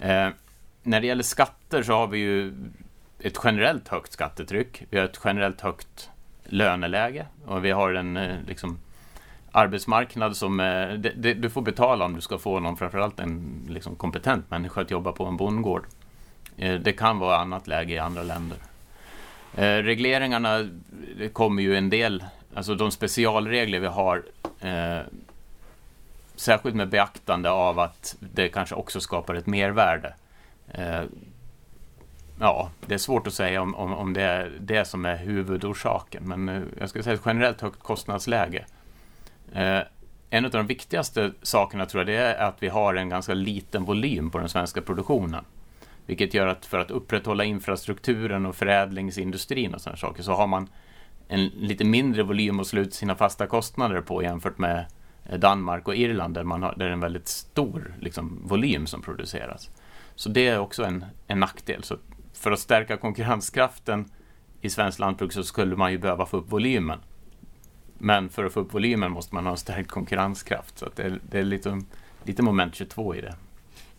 Eh, 0.00 0.28
när 0.82 1.00
det 1.00 1.06
gäller 1.06 1.22
skatter 1.22 1.82
så 1.82 1.92
har 1.92 2.06
vi 2.06 2.18
ju 2.18 2.54
ett 3.18 3.38
generellt 3.44 3.88
högt 3.88 4.12
skattetryck. 4.12 4.82
Vi 4.90 4.98
har 4.98 5.04
ett 5.04 5.20
generellt 5.24 5.60
högt 5.60 6.10
löneläge 6.44 7.26
och 7.46 7.64
vi 7.64 7.70
har 7.70 7.94
en 7.94 8.16
eh, 8.16 8.36
liksom, 8.46 8.78
arbetsmarknad 9.52 10.36
som 10.36 10.60
eh, 10.60 10.88
det, 10.88 11.12
det, 11.16 11.34
du 11.34 11.50
får 11.50 11.62
betala 11.62 12.04
om 12.04 12.14
du 12.14 12.20
ska 12.20 12.38
få 12.38 12.60
någon, 12.60 12.76
framförallt 12.76 13.20
en 13.20 13.66
liksom, 13.68 13.96
kompetent 13.96 14.50
människa 14.50 14.80
att 14.80 14.90
jobba 14.90 15.12
på 15.12 15.26
en 15.26 15.36
bondgård. 15.36 15.86
Eh, 16.56 16.74
det 16.74 16.92
kan 16.92 17.18
vara 17.18 17.36
annat 17.36 17.66
läge 17.66 17.94
i 17.94 17.98
andra 17.98 18.22
länder. 18.22 18.58
Eh, 19.54 19.82
regleringarna, 19.82 20.68
kommer 21.32 21.62
ju 21.62 21.76
en 21.76 21.90
del, 21.90 22.24
alltså 22.54 22.74
de 22.74 22.90
specialregler 22.90 23.80
vi 23.80 23.86
har, 23.86 24.22
eh, 24.60 25.00
särskilt 26.34 26.76
med 26.76 26.88
beaktande 26.88 27.50
av 27.50 27.78
att 27.78 28.16
det 28.20 28.48
kanske 28.48 28.74
också 28.74 29.00
skapar 29.00 29.34
ett 29.34 29.46
mervärde. 29.46 30.14
Eh, 30.68 31.02
ja, 32.40 32.70
det 32.86 32.94
är 32.94 32.98
svårt 32.98 33.26
att 33.26 33.34
säga 33.34 33.62
om, 33.62 33.74
om, 33.74 33.94
om 33.94 34.12
det 34.12 34.22
är 34.22 34.52
det 34.60 34.84
som 34.84 35.04
är 35.04 35.16
huvudorsaken, 35.16 36.28
men 36.28 36.48
eh, 36.48 36.62
jag 36.78 36.88
skulle 36.88 37.04
säga 37.04 37.14
ett 37.14 37.22
generellt 37.26 37.60
högt 37.60 37.82
kostnadsläge. 37.82 38.64
Eh, 39.52 39.80
en 40.30 40.44
av 40.44 40.50
de 40.50 40.66
viktigaste 40.66 41.32
sakerna 41.42 41.86
tror 41.86 42.00
jag 42.00 42.06
det 42.06 42.22
är 42.22 42.48
att 42.48 42.62
vi 42.62 42.68
har 42.68 42.94
en 42.94 43.08
ganska 43.08 43.34
liten 43.34 43.84
volym 43.84 44.30
på 44.30 44.38
den 44.38 44.48
svenska 44.48 44.82
produktionen. 44.82 45.44
Vilket 46.06 46.34
gör 46.34 46.46
att 46.46 46.66
för 46.66 46.78
att 46.78 46.90
upprätthålla 46.90 47.44
infrastrukturen 47.44 48.46
och 48.46 48.56
förädlingsindustrin 48.56 49.74
och 49.74 49.80
sådana 49.80 49.96
saker 49.96 50.22
så 50.22 50.32
har 50.32 50.46
man 50.46 50.68
en 51.28 51.46
lite 51.46 51.84
mindre 51.84 52.22
volym 52.22 52.60
att 52.60 52.66
slå 52.66 52.80
ut 52.80 52.94
sina 52.94 53.14
fasta 53.14 53.46
kostnader 53.46 54.00
på 54.00 54.22
jämfört 54.22 54.58
med 54.58 54.86
Eh, 55.26 55.38
Danmark 55.38 55.88
och 55.88 55.96
Irland 55.96 56.34
där, 56.34 56.44
man 56.44 56.62
har, 56.62 56.70
där 56.70 56.84
det 56.84 56.84
är 56.84 56.90
en 56.90 57.00
väldigt 57.00 57.28
stor 57.28 57.94
liksom, 58.00 58.40
volym 58.44 58.86
som 58.86 59.02
produceras. 59.02 59.70
Så 60.14 60.28
det 60.28 60.48
är 60.48 60.58
också 60.58 60.84
en, 60.84 61.04
en 61.26 61.40
nackdel. 61.40 61.82
Så 61.82 61.96
för 62.32 62.52
att 62.52 62.58
stärka 62.58 62.96
konkurrenskraften 62.96 64.10
i 64.60 64.70
svenskt 64.70 64.98
lantbruk 64.98 65.32
så 65.32 65.44
skulle 65.44 65.76
man 65.76 65.92
ju 65.92 65.98
behöva 65.98 66.26
få 66.26 66.36
upp 66.36 66.52
volymen. 66.52 66.98
Men 67.98 68.28
för 68.28 68.44
att 68.44 68.52
få 68.52 68.60
upp 68.60 68.74
volymen 68.74 69.12
måste 69.12 69.34
man 69.34 69.44
ha 69.44 69.50
en 69.50 69.58
stärkt 69.58 69.90
konkurrenskraft. 69.90 70.78
Så 70.78 70.88
det 70.94 71.02
är, 71.02 71.20
det 71.30 71.38
är 71.38 71.44
lite, 71.44 71.82
lite 72.24 72.42
moment 72.42 72.74
22 72.74 73.14
i 73.14 73.20
det. 73.20 73.34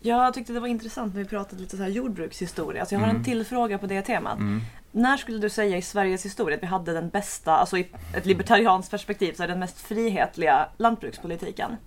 Ja, 0.05 0.23
jag 0.23 0.33
tyckte 0.33 0.53
det 0.53 0.59
var 0.59 0.67
intressant 0.67 1.13
när 1.15 1.23
vi 1.23 1.29
pratade 1.29 1.61
lite 1.61 1.77
så 1.77 1.83
här 1.83 1.89
jordbrukshistoria. 1.89 2.85
Så 2.85 2.95
jag 2.95 2.99
har 2.99 3.05
Mm. 3.07 3.17
en 3.17 3.23
till 3.23 3.45
fråga 3.45 3.77
på 3.77 3.85
det 3.87 4.01
temat. 4.01 4.37
Mm. 4.39 4.61
När 4.91 5.17
skulle 5.17 5.37
du 5.37 5.49
säga 5.49 5.77
i 5.77 5.81
Sveriges 5.81 6.25
historia 6.25 6.57
att 6.57 6.63
vi 6.63 6.67
hade 6.67 6.93
den 6.93 7.09
bästa, 7.09 7.57
alltså 7.57 7.77
i 7.77 7.87
ett 8.15 8.25
libertarianskt 8.25 8.91
perspektiv, 8.91 9.33
så 9.33 9.47
den 9.47 9.59
mest 9.59 9.79
frihetliga 9.81 10.67
lantbrukspolitiken? 10.77 11.77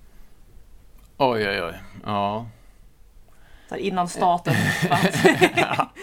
Oj, 1.17 1.49
oj, 1.49 1.63
oj. 1.63 1.75
Ja. 2.05 2.47
Så 3.69 3.77
innan 3.77 4.09
staten 4.09 4.55
fanns. 4.89 5.25
ja. 5.57 5.89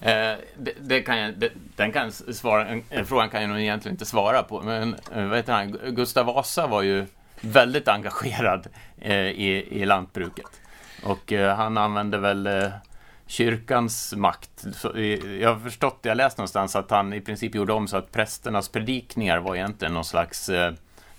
Eh, 0.00 0.36
det, 0.58 0.72
det 0.80 1.00
kan 1.02 1.18
jag, 1.18 1.34
det, 1.38 1.48
den 1.76 1.92
kan 1.92 2.12
svara, 2.12 2.68
eh, 2.90 3.04
frågan 3.04 3.28
kan 3.30 3.40
jag 3.40 3.50
nog 3.50 3.60
egentligen 3.60 3.94
inte 3.94 4.06
svara 4.06 4.42
på. 4.42 4.62
Men 4.62 4.94
eh, 5.14 5.24
vad 5.26 5.36
heter 5.36 5.52
han? 5.52 5.72
Gustav 5.94 6.26
Vasa 6.26 6.66
var 6.66 6.82
ju 6.82 7.06
väldigt 7.40 7.88
engagerad 7.88 8.66
eh, 8.98 9.14
i, 9.16 9.66
i 9.70 9.84
lantbruket. 9.86 10.60
Och 11.06 11.32
eh, 11.32 11.56
han 11.56 11.78
använde 11.78 12.18
väl 12.18 12.46
eh, 12.46 12.68
kyrkans 13.26 14.14
makt. 14.16 14.64
Jag 15.40 15.52
har 15.52 15.60
förstått, 15.60 15.98
jag 16.02 16.16
läst 16.16 16.38
någonstans 16.38 16.76
att 16.76 16.90
han 16.90 17.12
i 17.12 17.20
princip 17.20 17.54
gjorde 17.54 17.72
om 17.72 17.88
så 17.88 17.96
att 17.96 18.12
prästernas 18.12 18.68
predikningar 18.68 19.38
var 19.38 19.56
egentligen 19.56 19.94
någon 19.94 20.04
slags 20.04 20.48
eh, 20.48 20.72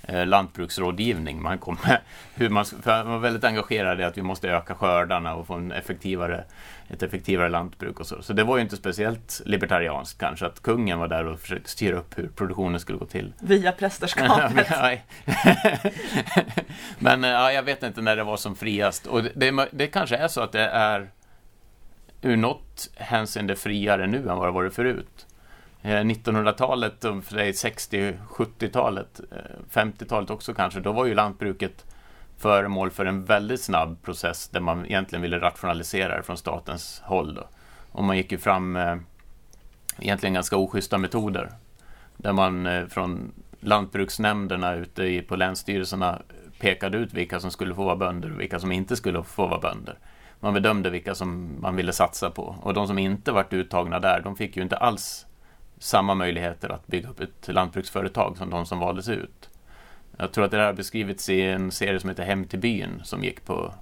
eh 0.04 0.26
lantbruksrådgivning. 0.26 1.42
Man 1.42 1.58
kom 1.58 1.78
med 1.84 2.00
hur 2.36 2.50
man, 2.50 2.66
för 2.66 2.92
han 2.92 3.08
var 3.08 3.20
väldigt 3.20 3.44
engagerad 3.44 4.00
i 4.00 4.04
att 4.04 4.18
vi 4.18 4.22
måste 4.22 4.50
öka 4.50 4.76
skördarna 4.76 5.36
och 5.36 5.48
få 5.48 5.54
en 5.54 5.72
effektivare, 5.72 6.44
ett 6.90 7.04
effektivare 7.04 7.50
lantbruk 7.50 8.00
och 8.00 8.08
så. 8.08 8.22
Så 8.22 8.34
det 8.34 8.44
var 8.44 8.58
ju 8.58 8.64
inte 8.64 8.78
speciellt 8.78 9.42
libertarianskt 9.46 10.20
kanske 10.20 10.46
att 10.46 10.62
kungen 10.62 11.00
var 11.00 11.08
där 11.08 11.26
och 11.26 11.40
försökte 11.40 11.70
styra 11.70 11.98
upp 11.98 12.18
hur 12.18 12.28
produktionen 12.28 12.80
skulle 12.80 12.98
gå 12.98 13.06
till. 13.06 13.34
Via 13.40 13.72
prästerskapet. 13.80 14.68
Men 17.00 17.24
eh, 17.24 17.30
ja, 17.30 17.52
jag 17.52 17.64
vet 17.64 17.84
inte 17.84 18.02
när 18.02 18.16
det 18.16 18.24
var 18.24 18.38
som 18.38 18.56
friast. 18.56 19.08
Och 19.08 19.24
det, 19.24 19.32
det, 19.36 19.68
det 19.72 19.88
kanske 19.88 20.16
är 20.16 20.28
så 20.28 20.42
att 20.42 20.52
det 20.52 20.68
är 20.68 21.10
ur 22.22 22.38
något 22.38 22.90
hänseende 22.96 23.56
friare 23.56 24.08
nu 24.08 24.18
än 24.18 24.38
vad 24.38 24.48
det 24.48 24.52
varit 24.52 24.74
förut. 24.74 25.26
Eh, 25.82 25.90
1900-talet, 25.90 27.04
och 27.04 27.24
för 27.24 27.36
dig 27.36 27.52
60-70-talet, 27.52 29.20
eh, 29.32 29.38
50-talet 29.72 30.30
också 30.30 30.54
kanske, 30.54 30.80
då 30.80 30.92
var 30.92 31.06
ju 31.06 31.14
lantbruket 31.14 31.86
föremål 32.38 32.92
för 32.92 33.06
en 33.06 33.26
väldigt 33.26 33.62
snabb 33.62 34.02
process 34.04 34.50
där 34.50 34.60
man 34.60 34.86
egentligen 34.86 35.22
ville 35.22 35.40
rationalisera 35.40 36.18
det 36.18 36.24
från 36.24 36.38
statens 36.38 37.02
håll. 37.06 37.36
Då. 37.36 37.48
Och 37.92 38.04
man 38.04 38.18
gick 38.18 38.32
ju 38.32 38.38
fram 38.38 38.72
med 38.72 39.00
egentligen 40.00 40.34
ganska 40.34 40.58
oschyssta 40.58 40.98
metoder. 40.98 41.52
Där 42.18 42.34
man 42.34 42.66
eh, 42.66 42.88
från 42.88 43.32
lantbruksnämnderna 43.60 44.74
ute 44.76 45.04
i, 45.04 45.22
på 45.22 45.36
länsstyrelserna 45.36 46.22
pekade 46.60 46.98
ut 46.98 47.14
vilka 47.14 47.40
som 47.40 47.52
skulle 47.52 47.76
få 47.76 47.84
vara 47.84 47.96
bönder 47.96 48.32
och 48.32 48.40
vilka 48.40 48.60
som 48.60 48.72
inte 48.72 48.96
skulle 48.96 49.24
få 49.24 49.48
vara 49.48 49.60
bönder. 49.60 49.98
Man 50.40 50.54
bedömde 50.54 50.90
vilka 50.90 51.16
som 51.16 51.56
man 51.62 51.76
ville 51.76 51.94
satsa 51.94 52.30
på 52.30 52.56
och 52.62 52.74
de 52.74 52.88
som 52.88 53.00
inte 53.00 53.32
vart 53.32 53.54
uttagna 53.54 54.00
där, 54.00 54.22
de 54.22 54.36
fick 54.36 54.58
ju 54.58 54.64
inte 54.64 54.78
alls 54.78 55.26
samma 55.80 56.16
möjligheter 56.16 56.70
att 56.70 56.88
bygga 56.88 57.10
upp 57.10 57.20
ett 57.20 57.48
lantbruksföretag 57.48 58.38
som 58.38 58.50
de 58.50 58.66
som 58.66 58.80
valdes 58.80 59.10
ut. 59.10 59.47
Jag 60.18 60.32
tror 60.32 60.46
att 60.46 60.52
det 60.52 60.58
har 60.58 60.74
beskrivits 60.74 61.30
i 61.30 61.42
en 61.42 61.72
serie 61.72 62.00
som 62.00 62.10
heter 62.10 62.24
Hem 62.24 62.46
till 62.46 62.60
byn 62.60 63.02
som 63.04 63.24
gick 63.24 63.46
på 63.46 63.74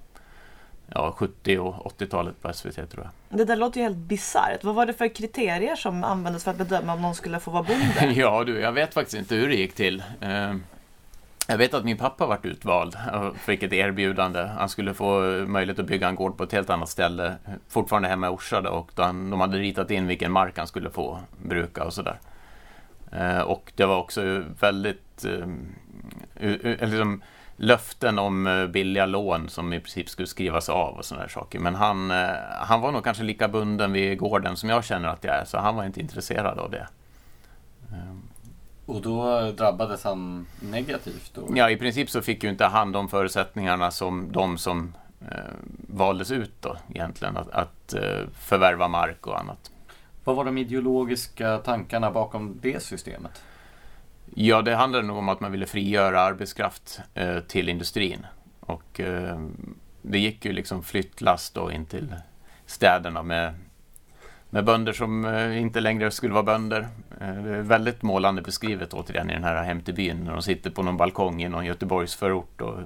ja, 0.94 1.12
70 1.16 1.58
och 1.58 1.92
80-talet 2.00 2.42
på 2.42 2.52
SVT 2.52 2.74
tror 2.90 3.08
jag. 3.28 3.38
Det 3.38 3.44
där 3.44 3.56
låter 3.56 3.78
ju 3.80 3.82
helt 3.84 3.96
bisarrt. 3.96 4.64
Vad 4.64 4.74
var 4.74 4.86
det 4.86 4.92
för 4.92 5.08
kriterier 5.14 5.76
som 5.76 6.04
användes 6.04 6.44
för 6.44 6.50
att 6.50 6.56
bedöma 6.58 6.92
om 6.92 7.02
någon 7.02 7.14
skulle 7.14 7.40
få 7.40 7.50
vara 7.50 7.62
bonde? 7.62 8.12
Ja 8.20 8.44
du, 8.44 8.60
jag 8.60 8.72
vet 8.72 8.94
faktiskt 8.94 9.18
inte 9.18 9.34
hur 9.34 9.48
det 9.48 9.54
gick 9.56 9.74
till. 9.74 10.02
Eh, 10.20 10.54
Jag 11.48 11.58
vet 11.58 11.74
att 11.74 11.84
min 11.84 11.96
pappa 11.96 12.26
vart 12.26 12.44
utvald 12.46 12.96
och 13.14 13.36
fick 13.36 13.62
ett 13.62 13.72
erbjudande. 13.72 14.40
Han 14.58 14.68
skulle 14.68 14.94
få 14.94 15.20
möjlighet 15.46 15.78
att 15.78 15.86
bygga 15.86 16.08
en 16.08 16.14
gård 16.14 16.36
på 16.36 16.44
ett 16.44 16.52
helt 16.52 16.70
annat 16.70 16.88
ställe, 16.88 17.34
fortfarande 17.68 18.08
hemma 18.08 18.26
i 18.26 18.30
Orsa 18.30 18.60
då, 18.60 18.70
och 18.70 18.90
de 18.94 19.30
de 19.30 19.40
hade 19.40 19.58
ritat 19.58 19.90
in 19.90 20.06
vilken 20.06 20.32
mark 20.32 20.58
han 20.58 20.66
skulle 20.66 20.90
få 20.90 21.18
bruka 21.42 21.84
och 21.84 21.92
sådär. 21.92 22.18
Eh, 23.12 23.38
Och 23.40 23.72
det 23.76 23.86
var 23.86 23.96
också 23.98 24.42
väldigt 24.60 25.24
eh, 26.34 26.48
u- 26.50 26.60
u- 26.62 26.86
liksom, 26.86 27.22
löften 27.56 28.18
om 28.18 28.46
eh, 28.46 28.66
billiga 28.66 29.06
lån 29.06 29.48
som 29.48 29.72
i 29.72 29.80
princip 29.80 30.08
skulle 30.08 30.26
skrivas 30.28 30.68
av 30.68 30.94
och 30.96 31.04
sådana 31.04 31.28
saker. 31.28 31.58
Men 31.58 31.74
han, 31.74 32.10
eh, 32.10 32.28
han 32.60 32.80
var 32.80 32.92
nog 32.92 33.04
kanske 33.04 33.22
lika 33.22 33.48
bunden 33.48 33.92
vid 33.92 34.18
gården 34.18 34.56
som 34.56 34.68
jag 34.68 34.84
känner 34.84 35.08
att 35.08 35.24
jag 35.24 35.34
är, 35.34 35.44
så 35.44 35.58
han 35.58 35.76
var 35.76 35.84
inte 35.84 36.00
intresserad 36.00 36.58
av 36.58 36.70
det. 36.70 36.86
Eh, 37.92 38.16
Och 38.86 39.00
då 39.02 39.50
drabbades 39.50 40.04
han 40.04 40.46
negativt? 40.60 41.30
Då. 41.34 41.42
Ja, 41.54 41.70
i 41.70 41.76
princip 41.76 42.10
så 42.10 42.22
fick 42.22 42.44
ju 42.44 42.50
inte 42.50 42.64
han 42.64 42.92
de 42.92 43.08
förutsättningarna 43.08 43.90
som 43.90 44.32
de 44.32 44.58
som 44.58 44.94
eh, 45.30 45.36
valdes 45.88 46.30
ut 46.30 46.52
då 46.60 46.76
egentligen, 46.90 47.36
att, 47.36 47.50
att 47.50 47.94
eh, 47.94 48.20
förvärva 48.40 48.88
mark 48.88 49.26
och 49.26 49.40
annat. 49.40 49.70
Vad 50.24 50.36
var 50.36 50.44
de 50.44 50.58
ideologiska 50.58 51.58
tankarna 51.58 52.10
bakom 52.10 52.58
det 52.62 52.82
systemet? 52.82 53.42
Ja, 54.38 54.62
det 54.62 54.74
handlade 54.74 55.06
nog 55.06 55.16
om 55.16 55.28
att 55.28 55.40
man 55.40 55.52
ville 55.52 55.66
frigöra 55.66 56.20
arbetskraft 56.20 57.00
eh, 57.14 57.40
till 57.40 57.68
industrin. 57.68 58.26
Och 58.60 59.00
eh, 59.00 59.40
det 60.02 60.18
gick 60.18 60.44
ju 60.44 60.52
liksom 60.52 60.82
flyttlass 60.82 61.50
då 61.50 61.72
in 61.72 61.86
till 61.86 62.14
städerna 62.66 63.22
med, 63.22 63.54
med 64.50 64.64
bönder 64.64 64.92
som 64.92 65.24
eh, 65.24 65.60
inte 65.60 65.80
längre 65.80 66.10
skulle 66.10 66.34
vara 66.34 66.42
bönder. 66.42 66.88
Eh, 67.20 67.34
det 67.34 67.56
är 67.56 67.62
väldigt 67.62 68.02
målande 68.02 68.42
beskrivet 68.42 68.94
återigen 68.94 69.30
i 69.30 69.34
den 69.34 69.44
här 69.44 69.64
Hem 69.64 69.80
till 69.80 69.94
byn 69.94 70.24
när 70.24 70.32
de 70.32 70.42
sitter 70.42 70.70
på 70.70 70.82
någon 70.82 70.96
balkong 70.96 71.42
i 71.42 71.48
någon 71.48 71.66
Göteborgsförort 71.66 72.60
och 72.60 72.78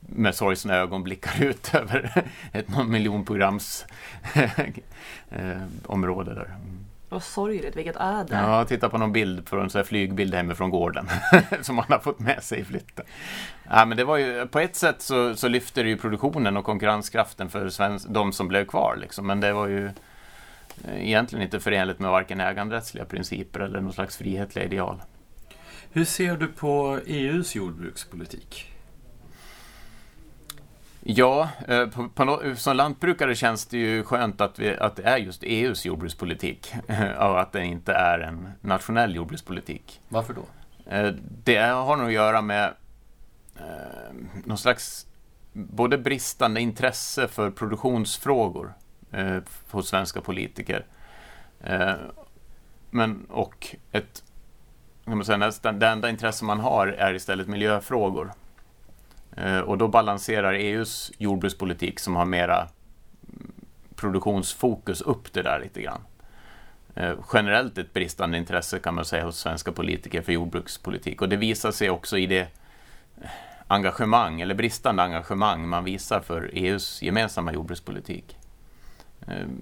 med 0.00 0.34
sorgsna 0.34 0.74
ögon 0.74 1.02
blickar 1.02 1.44
ut 1.44 1.74
över 1.74 2.24
ett 2.52 2.68
någon 2.68 2.90
miljonprograms 2.90 3.86
eh, 5.30 5.62
område 5.86 6.34
där. 6.34 6.44
Mm. 6.44 6.91
Vad 7.12 7.22
sorgligt, 7.22 7.76
vilket 7.76 7.96
öde. 7.96 8.36
Ja, 8.36 8.64
titta 8.64 8.88
på 8.88 8.98
någon 8.98 9.12
bild 9.12 9.46
på 9.46 9.56
en 9.56 9.70
sån 9.70 9.78
här 9.78 9.84
flygbild 9.84 10.34
hemifrån 10.34 10.70
gården 10.70 11.08
som 11.62 11.76
man 11.76 11.84
har 11.88 11.98
fått 11.98 12.18
med 12.18 12.42
sig 12.42 12.60
i 12.60 12.64
flytten. 12.64 13.04
Ja, 13.70 13.84
men 13.84 13.96
det 13.96 14.04
var 14.04 14.16
ju, 14.16 14.46
på 14.46 14.58
ett 14.58 14.76
sätt 14.76 15.02
så, 15.02 15.34
så 15.34 15.48
lyfter 15.48 15.84
det 15.84 15.90
ju 15.90 15.96
produktionen 15.96 16.56
och 16.56 16.64
konkurrenskraften 16.64 17.50
för 17.50 17.68
svensk, 17.68 18.08
de 18.08 18.32
som 18.32 18.48
blev 18.48 18.64
kvar. 18.64 18.96
Liksom. 19.00 19.26
Men 19.26 19.40
det 19.40 19.52
var 19.52 19.66
ju 19.66 19.86
eh, 20.84 21.08
egentligen 21.08 21.42
inte 21.42 21.60
förenligt 21.60 21.98
med 21.98 22.10
varken 22.10 22.40
äganderättsliga 22.40 23.04
principer 23.04 23.60
eller 23.60 23.80
någon 23.80 23.92
slags 23.92 24.16
frihetliga 24.16 24.64
ideal. 24.64 25.02
Hur 25.90 26.04
ser 26.04 26.36
du 26.36 26.48
på 26.48 27.00
EUs 27.06 27.54
jordbrukspolitik? 27.54 28.71
Ja, 31.04 31.48
eh, 31.68 31.86
på, 31.86 32.08
på, 32.08 32.54
som 32.56 32.76
lantbrukare 32.76 33.34
känns 33.34 33.66
det 33.66 33.78
ju 33.78 34.04
skönt 34.04 34.40
att, 34.40 34.58
vi, 34.58 34.76
att 34.76 34.96
det 34.96 35.02
är 35.02 35.16
just 35.16 35.42
EUs 35.42 35.86
jordbrukspolitik 35.86 36.74
och 37.18 37.40
att 37.40 37.52
det 37.52 37.64
inte 37.64 37.92
är 37.92 38.18
en 38.18 38.48
nationell 38.60 39.14
jordbrukspolitik. 39.14 40.00
Varför 40.08 40.34
då? 40.34 40.44
Eh, 40.90 41.14
det 41.44 41.56
har 41.56 41.96
nog 41.96 42.06
att 42.06 42.12
göra 42.12 42.42
med 42.42 42.74
eh, 43.56 44.14
någon 44.44 44.58
slags 44.58 45.06
både 45.52 45.98
bristande 45.98 46.60
intresse 46.60 47.28
för 47.28 47.50
produktionsfrågor 47.50 48.74
hos 49.70 49.88
svenska 49.88 50.20
politiker 50.20 50.86
men, 52.90 53.26
och 53.30 53.76
ett, 53.92 54.22
kan 55.04 55.16
man 55.16 55.24
säga, 55.24 55.38
nästan, 55.38 55.78
det 55.78 55.88
enda 55.88 56.10
intresse 56.10 56.44
man 56.44 56.60
har 56.60 56.86
är 56.86 57.14
istället 57.14 57.48
miljöfrågor. 57.48 58.32
Eh, 59.36 59.58
och 59.58 59.78
då 59.78 59.88
balanserar 59.88 60.52
EUs 60.52 61.12
jordbrukspolitik 61.18 62.00
som 62.00 62.16
har 62.16 62.24
mera 62.24 62.68
produktionsfokus 63.96 65.00
upp 65.00 65.32
det 65.32 65.42
där 65.42 65.60
lite 65.60 65.82
grann. 65.82 66.00
Eh, 66.94 67.14
generellt 67.32 67.78
ett 67.78 67.92
bristande 67.92 68.38
intresse 68.38 68.78
kan 68.78 68.94
man 68.94 69.04
säga 69.04 69.24
hos 69.24 69.38
svenska 69.38 69.72
politiker 69.72 70.22
för 70.22 70.32
jordbrukspolitik 70.32 71.22
och 71.22 71.28
det 71.28 71.36
visar 71.36 71.70
sig 71.70 71.90
också 71.90 72.18
i 72.18 72.26
det 72.26 72.40
eh, 72.40 73.30
engagemang 73.66 74.40
eller 74.40 74.54
bristande 74.54 75.02
engagemang 75.02 75.68
man 75.68 75.84
visar 75.84 76.20
för 76.20 76.50
EUs 76.52 77.02
gemensamma 77.02 77.52
jordbrukspolitik. 77.52 78.36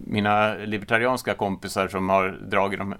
Mina 0.06 0.54
libertarianska 0.54 1.34
kompisar 1.34 1.88
som 1.88 2.08
har 2.08 2.28
dragit, 2.28 2.78
de, 2.78 2.94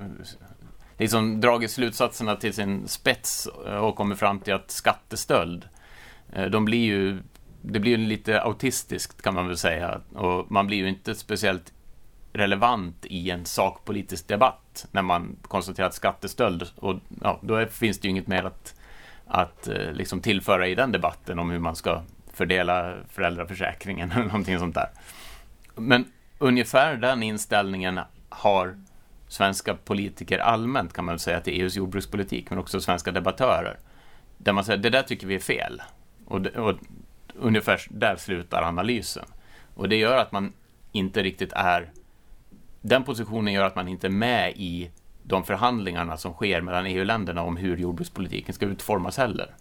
liksom 0.99 1.41
dragit 1.41 1.71
slutsatserna 1.71 2.37
till 2.37 2.55
sin 2.55 2.89
spets 2.89 3.47
och 3.81 3.97
kommit 3.97 4.19
fram 4.19 4.41
till 4.41 4.55
att 4.55 4.71
skattestöld 4.71 5.69
Eh, 6.33 6.47
de 6.47 6.65
blir 6.65 6.85
ju, 6.85 7.19
det 7.63 7.81
blir 7.81 7.99
ju 7.99 8.07
lite 8.07 8.43
autistiskt 8.43 9.23
kan 9.23 9.35
man 9.35 9.47
väl 9.47 9.57
säga 9.57 10.01
och 10.15 10.51
man 10.51 10.67
blir 10.67 10.79
ju 10.79 10.89
inte 10.89 11.15
speciellt 11.15 11.73
relevant 12.33 13.07
i 13.07 13.31
en 13.31 13.45
sakpolitisk 13.45 14.29
debatt 14.29 14.87
när 14.91 15.03
man 15.03 15.37
konstaterar 15.43 15.87
att 15.87 15.95
skattestöld 15.95 16.67
och 16.77 16.97
ja, 17.23 17.39
då 17.43 17.67
finns 17.67 17.99
det 17.99 18.09
ju 18.09 18.11
inget 18.11 18.27
mer 18.27 18.45
att, 18.45 18.75
att 19.27 19.69
eh, 19.69 19.93
liksom 19.93 20.21
tillföra 20.21 20.67
i 20.67 20.75
den 20.75 20.93
debatten 20.93 21.39
om 21.39 21.51
hur 21.51 21.59
man 21.59 21.77
ska 21.77 22.03
fördela 22.33 22.95
föräldraförsäkringen 23.09 24.13
eller 24.17 24.25
någonting 24.25 24.59
sånt 24.59 24.75
där. 24.75 24.89
Men 25.75 26.13
ungefär 26.39 26.97
den 26.97 27.23
inställningen 27.23 28.01
har 28.29 28.79
svenska 29.29 29.75
politiker 29.75 30.39
allmänt 30.39 30.93
kan 30.93 31.05
man 31.05 31.13
väl 31.13 31.21
säga 31.21 31.41
till 31.41 31.61
EUs 31.61 31.77
jordbrukspolitik 31.77 32.51
men 32.51 32.59
också 32.59 32.81
svenska 32.81 33.13
debattörer. 33.13 33.79
Där 34.39 34.53
man 34.53 34.65
säger 34.65 34.79
det 34.79 34.91
där 34.91 35.03
tycker 35.03 35.27
vi 35.27 35.35
är 35.35 35.41
fel. 35.41 35.83
Och, 36.31 36.47
och 36.47 36.75
ungefär 37.35 37.81
där 37.89 38.17
slutar 38.17 38.63
analysen. 38.63 39.25
Och 39.75 39.89
det 39.89 39.97
gör 39.97 40.17
att 40.17 40.33
man 40.33 40.53
inte 40.93 41.23
riktigt 41.23 41.53
är... 41.53 41.91
Den 42.81 43.05
positionen 43.05 43.55
gör 43.55 43.65
att 43.65 43.77
man 43.77 43.89
inte 43.89 44.07
är 44.07 44.11
med 44.11 44.53
i 44.57 44.91
de 45.23 45.45
förhandlingarna 45.45 46.17
som 46.17 46.33
sker 46.33 46.61
mellan 46.61 46.87
EU-länderna 46.87 47.43
om 47.43 47.57
hur 47.57 47.77
jordbrukspolitiken 47.77 48.55
ska 48.55 48.67
utformas 48.67 49.17
heller. 49.17 49.55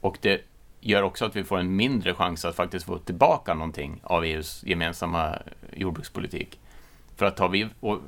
Och 0.00 0.18
det 0.20 0.40
gör 0.80 1.02
också 1.02 1.24
att 1.24 1.36
vi 1.36 1.44
får 1.44 1.58
en 1.58 1.76
mindre 1.76 2.14
chans 2.14 2.44
att 2.44 2.56
faktiskt 2.56 2.86
få 2.86 2.98
tillbaka 2.98 3.54
någonting 3.54 4.00
av 4.02 4.24
EUs 4.24 4.64
gemensamma 4.64 5.38
jordbrukspolitik. 5.72 6.60
För 7.16 7.26
att 7.26 7.38
har 7.38 7.48
vi 7.48 7.68
och 7.80 8.00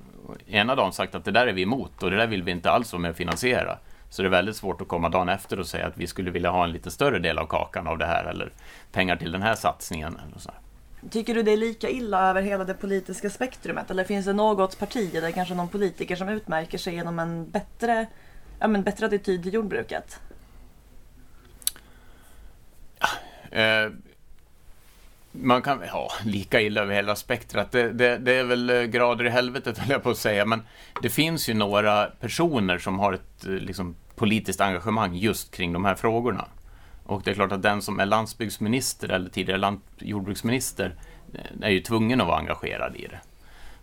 ena 0.47 0.75
dagen 0.75 0.93
sagt 0.93 1.15
att 1.15 1.25
det 1.25 1.31
där 1.31 1.47
är 1.47 1.53
vi 1.53 1.63
emot 1.63 2.03
och 2.03 2.11
det 2.11 2.17
där 2.17 2.27
vill 2.27 2.43
vi 2.43 2.51
inte 2.51 2.71
alls 2.71 2.93
vara 2.93 3.03
med 3.03 3.11
och 3.11 3.17
finansiera. 3.17 3.79
Så 4.11 4.23
det 4.23 4.29
är 4.29 4.31
väldigt 4.31 4.57
svårt 4.57 4.81
att 4.81 4.89
komma 4.89 5.09
dagen 5.09 5.29
efter 5.29 5.61
och 5.61 5.67
säga 5.67 5.87
att 5.87 5.99
vi 5.99 6.07
skulle 6.07 6.31
vilja 6.31 6.51
ha 6.51 6.65
en 6.65 6.73
lite 6.73 6.91
större 6.91 7.19
del 7.19 7.39
av 7.39 7.47
kakan 7.47 7.87
av 7.87 7.99
det 7.99 8.07
här 8.07 8.25
eller 8.25 8.53
pengar 8.93 9.17
till 9.17 9.33
den 9.33 9.43
här 9.43 9.55
satsningen. 9.55 10.19
Eller 10.27 10.39
så. 10.39 10.51
Tycker 11.11 11.35
du 11.35 11.43
det 11.43 11.53
är 11.53 11.57
lika 11.57 11.89
illa 11.89 12.31
över 12.31 12.43
hela 12.43 12.65
det 12.65 12.75
politiska 12.75 13.31
spektrumet 13.31 13.91
eller 13.91 14.05
finns 14.05 14.27
det 14.27 14.33
något 14.33 14.79
parti 14.79 15.15
eller 15.15 15.31
kanske 15.31 15.55
någon 15.55 15.69
politiker 15.69 16.17
som 16.17 16.29
utmärker 16.29 16.79
sig 16.79 16.95
genom 16.95 17.19
en 17.19 17.51
bättre, 17.51 18.07
ja, 18.59 18.69
men 18.69 18.83
bättre 18.83 19.07
attityd 19.07 19.43
till 19.43 19.55
jordbruket? 19.55 20.21
Ja, 22.99 23.09
eh, 23.59 23.91
man 25.43 25.63
kan, 25.63 25.81
ja, 25.87 26.13
lika 26.25 26.61
illa 26.61 26.81
över 26.81 26.95
hela 26.95 27.17
spektrat. 27.17 27.73
Det, 27.73 27.93
det, 27.93 28.19
det, 28.19 28.33
är 28.33 28.45
väl 28.45 28.71
eh, 28.71 28.83
grader 28.83 29.25
i 29.25 29.31
helvetet 29.31 29.79
höll 29.79 29.91
jag 29.91 30.03
på 30.03 30.11
att 30.11 30.19
säga, 30.19 30.45
men 30.45 30.63
det 31.03 31.11
finns 31.11 31.49
ju 31.49 31.55
några 31.55 32.07
personer 32.07 32.79
som 32.79 32.99
har 32.99 33.13
ett 33.13 33.47
eh, 33.47 33.51
liksom, 33.51 33.97
politiskt 34.15 34.61
engagemang 34.61 35.15
just 35.15 35.55
kring 35.55 35.73
de 35.73 35.85
här 35.85 35.95
frågorna. 35.95 36.45
Och 37.05 37.23
det 37.25 37.31
är 37.31 37.35
klart 37.35 37.53
att 37.53 37.63
den 37.63 37.83
som 37.83 38.01
är 38.01 38.07
landsbygdsminister 38.07 39.09
eller 39.09 39.31
tidigare 39.31 39.59
land, 39.59 39.81
jordbruksminister 39.99 40.95
eh, 41.35 41.67
är 41.67 41.71
ju 41.71 41.81
tvungen 41.81 42.21
att 42.21 42.27
vara 42.27 42.39
engagerad 42.39 42.97
i 42.97 43.07
det. 43.07 43.21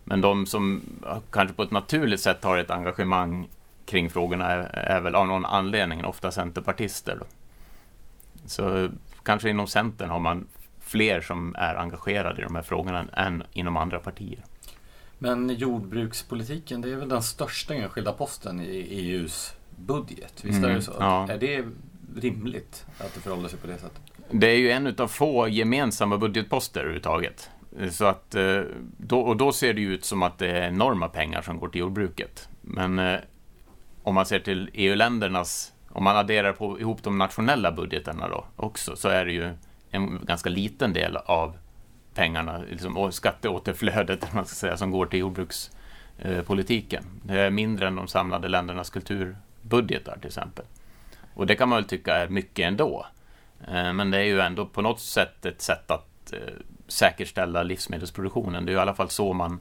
Men 0.04 0.20
de 0.20 0.46
som 0.46 0.82
kanske 1.30 1.54
på 1.54 1.62
ett 1.62 1.70
naturligt 1.70 2.20
sätt 2.20 2.44
har 2.44 2.58
ett 2.58 2.70
engagemang 2.70 3.48
kring 3.86 4.10
frågorna 4.10 4.50
är, 4.50 4.58
är 4.78 5.00
väl 5.00 5.14
av 5.14 5.26
någon 5.26 5.44
anledning 5.44 6.04
ofta 6.04 6.30
centerpartister. 6.30 7.16
Då. 7.20 7.26
Så 8.46 8.88
kanske 9.22 9.50
inom 9.50 9.66
Centern 9.66 10.10
har 10.10 10.18
man 10.18 10.46
fler 10.94 11.20
som 11.20 11.54
är 11.58 11.74
engagerade 11.74 12.40
i 12.40 12.44
de 12.44 12.54
här 12.54 12.62
frågorna 12.62 13.06
än 13.12 13.42
inom 13.52 13.76
andra 13.76 13.98
partier. 13.98 14.38
Men 15.18 15.48
jordbrukspolitiken, 15.48 16.80
det 16.80 16.92
är 16.92 16.96
väl 16.96 17.08
den 17.08 17.22
största 17.22 17.74
enskilda 17.74 18.12
posten 18.12 18.60
i 18.60 18.86
EUs 18.90 19.54
budget? 19.76 20.44
Visst 20.44 20.58
mm, 20.58 20.70
är 20.70 20.74
det 20.74 20.82
så? 20.82 20.92
Ja. 20.98 21.28
Är 21.30 21.38
det 21.38 21.64
rimligt 22.16 22.86
att 22.98 23.14
det 23.14 23.20
förhåller 23.20 23.48
sig 23.48 23.58
på 23.58 23.66
det 23.66 23.78
sättet? 23.78 24.00
Det 24.30 24.46
är 24.46 24.56
ju 24.56 24.70
en 24.70 24.94
av 24.98 25.08
få 25.08 25.48
gemensamma 25.48 26.18
budgetposter 26.18 26.80
överhuvudtaget. 26.80 27.50
Så 27.90 28.04
att, 28.04 28.34
eh, 28.34 28.60
då, 28.98 29.20
och 29.20 29.36
då 29.36 29.52
ser 29.52 29.74
det 29.74 29.80
ju 29.80 29.94
ut 29.94 30.04
som 30.04 30.22
att 30.22 30.38
det 30.38 30.50
är 30.50 30.68
enorma 30.68 31.08
pengar 31.08 31.42
som 31.42 31.58
går 31.58 31.68
till 31.68 31.80
jordbruket. 31.80 32.48
Men 32.60 32.98
eh, 32.98 33.18
om 34.02 34.14
man 34.14 34.26
ser 34.26 34.38
till 34.38 34.70
EU-ländernas, 34.72 35.72
om 35.88 36.04
man 36.04 36.16
adderar 36.16 36.52
på, 36.52 36.80
ihop 36.80 37.02
de 37.02 37.18
nationella 37.18 37.72
budgetarna 37.72 38.28
då 38.28 38.44
också, 38.56 38.96
så 38.96 39.08
är 39.08 39.24
det 39.24 39.32
ju 39.32 39.50
en 39.94 40.24
ganska 40.24 40.50
liten 40.50 40.92
del 40.92 41.16
av 41.16 41.56
pengarna, 42.14 42.58
liksom, 42.70 42.96
och 42.96 43.14
skatteåterflödet 43.14 44.34
man 44.34 44.46
ska 44.46 44.54
säga, 44.54 44.76
som 44.76 44.90
går 44.90 45.06
till 45.06 45.18
jordbrukspolitiken. 45.18 47.04
Det 47.22 47.40
är 47.40 47.50
mindre 47.50 47.86
än 47.86 47.96
de 47.96 48.08
samlade 48.08 48.48
ländernas 48.48 48.90
kulturbudgetar 48.90 50.16
till 50.18 50.26
exempel. 50.26 50.64
Och 51.34 51.46
det 51.46 51.54
kan 51.54 51.68
man 51.68 51.76
väl 51.76 51.84
tycka 51.84 52.16
är 52.16 52.28
mycket 52.28 52.66
ändå. 52.66 53.06
Eh, 53.68 53.92
men 53.92 54.10
det 54.10 54.18
är 54.18 54.24
ju 54.24 54.40
ändå 54.40 54.66
på 54.66 54.82
något 54.82 55.00
sätt 55.00 55.46
ett 55.46 55.62
sätt 55.62 55.90
att 55.90 56.32
eh, 56.32 56.54
säkerställa 56.88 57.62
livsmedelsproduktionen. 57.62 58.66
Det 58.66 58.72
är 58.72 58.76
i 58.76 58.78
alla 58.78 58.94
fall 58.94 59.10
så 59.10 59.32
man 59.32 59.60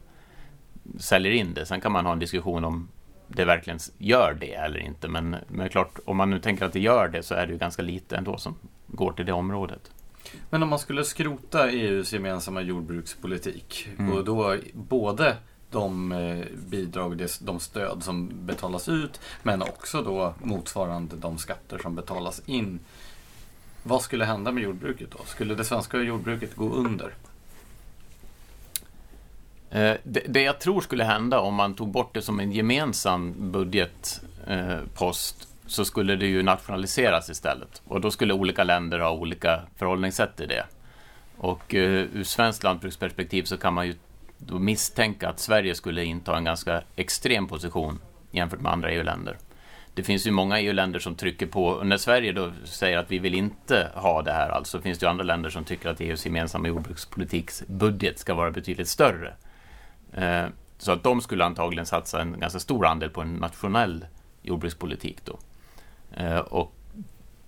säljer 0.98 1.32
in 1.32 1.54
det. 1.54 1.66
Sen 1.66 1.82
kan 1.82 1.92
man 1.92 2.06
ha 2.06 2.14
en 2.14 2.20
diskussion 2.20 2.66
om 2.66 2.88
det 3.28 3.46
verkligen 3.46 3.80
gör 3.98 4.38
det 4.40 4.54
eller 4.54 4.80
inte. 4.80 5.08
Men, 5.08 5.36
men 5.48 5.70
klart, 5.70 6.00
om 6.06 6.18
man 6.18 6.30
nu 6.30 6.40
tänker 6.40 6.66
att 6.66 6.74
det 6.74 6.80
gör 6.80 7.08
det 7.08 7.24
så 7.24 7.36
är 7.36 7.46
det 7.46 7.54
ju 7.54 7.60
ganska 7.60 7.82
lite 7.82 8.18
ändå 8.18 8.38
som 8.38 8.56
går 8.88 9.12
till 9.12 9.26
det 9.26 9.34
området. 9.34 9.92
Men 10.50 10.64
om 10.64 10.70
man 10.70 10.80
skulle 10.80 11.04
skrota 11.04 11.70
EUs 11.70 12.14
gemensamma 12.14 12.62
jordbrukspolitik 12.62 13.90
mm. 13.98 14.14
och 14.14 14.24
då 14.26 14.58
både 14.74 15.38
de 15.72 16.12
eh, 16.12 16.46
bidrag, 16.70 17.28
de 17.40 17.60
stöd 17.60 18.04
som 18.04 18.32
betalas 18.46 18.90
ut 18.90 19.22
men 19.44 19.62
också 19.62 20.02
då 20.02 20.34
motsvarande 20.44 21.16
de 21.16 21.38
skatter 21.38 21.78
som 21.78 21.96
betalas 21.96 22.42
in. 22.46 22.80
Vad 23.84 24.02
skulle 24.02 24.26
hända 24.26 24.52
med 24.52 24.64
jordbruket 24.64 25.12
då? 25.12 25.24
Skulle 25.26 25.56
det 25.56 25.66
svenska 25.66 25.98
jordbruket 25.98 26.56
gå 26.56 26.70
under? 26.70 27.14
Eh, 29.70 29.96
det, 30.04 30.24
det 30.28 30.42
jag 30.42 30.60
tror 30.60 30.82
skulle 30.82 31.04
hända 31.04 31.40
om 31.40 31.56
man 31.56 31.74
tog 31.74 31.90
bort 31.90 32.14
det 32.14 32.22
som 32.22 32.40
en 32.40 32.52
gemensam 32.52 33.52
budgetpost 33.52 35.42
eh, 35.42 35.48
så 35.74 35.86
skulle 35.86 36.16
det 36.16 36.26
ju 36.26 36.44
nationaliseras 36.44 37.30
istället. 37.30 37.82
Och 37.86 38.02
då 38.02 38.12
skulle 38.12 38.34
olika 38.34 38.64
länder 38.64 39.00
ha 39.00 39.12
olika 39.12 39.62
förhållningssätt 39.76 40.36
till 40.36 40.48
det. 40.48 40.66
Och 41.38 41.76
eh, 41.76 42.08
ur 42.14 42.24
svenskt 42.24 42.64
lantbruksperspektiv 42.64 43.44
så 43.44 43.58
kan 43.58 43.74
man 43.74 43.88
ju 43.88 43.96
då 44.38 44.60
misstänka 44.60 45.30
att 45.30 45.40
Sverige 45.40 45.76
skulle 45.76 46.06
inta 46.06 46.38
en 46.38 46.44
ganska 46.44 46.82
extrem 46.96 47.48
position 47.48 48.00
jämfört 48.32 48.60
med 48.60 48.72
andra 48.72 48.92
EU-länder. 48.92 49.38
Det 49.94 50.04
finns 50.04 50.28
ju 50.28 50.32
många 50.32 50.60
EU-länder 50.60 51.00
som 51.00 51.16
trycker 51.16 51.46
på, 51.46 51.66
och 51.66 51.88
när 51.88 51.98
Sverige 51.98 52.32
då 52.32 52.52
säger 52.64 52.98
att 52.98 53.12
vi 53.12 53.20
vill 53.20 53.34
inte 53.36 53.92
ha 53.96 54.22
det 54.22 54.34
här, 54.34 54.50
alltså 54.50 54.82
finns 54.82 55.00
det 55.00 55.06
ju 55.06 55.10
andra 55.10 55.24
länder 55.24 55.50
som 55.50 55.64
tycker 55.64 55.90
att 55.90 56.02
EUs 56.02 56.26
gemensamma 56.26 56.68
jordbrukspolitiks 56.68 57.64
budget 57.68 58.20
ska 58.20 58.34
vara 58.34 58.52
betydligt 58.52 58.88
större. 58.88 59.34
Eh, 60.14 60.46
så 60.78 60.92
att 60.92 61.04
de 61.04 61.22
skulle 61.22 61.46
antagligen 61.46 61.86
satsa 61.86 62.22
en 62.22 62.40
ganska 62.40 62.60
stor 62.60 62.86
andel 62.86 63.10
på 63.10 63.22
en 63.22 63.34
nationell 63.34 64.06
jordbrukspolitik 64.42 65.18
då. 65.26 65.40
Eh, 66.14 66.38
och 66.38 66.74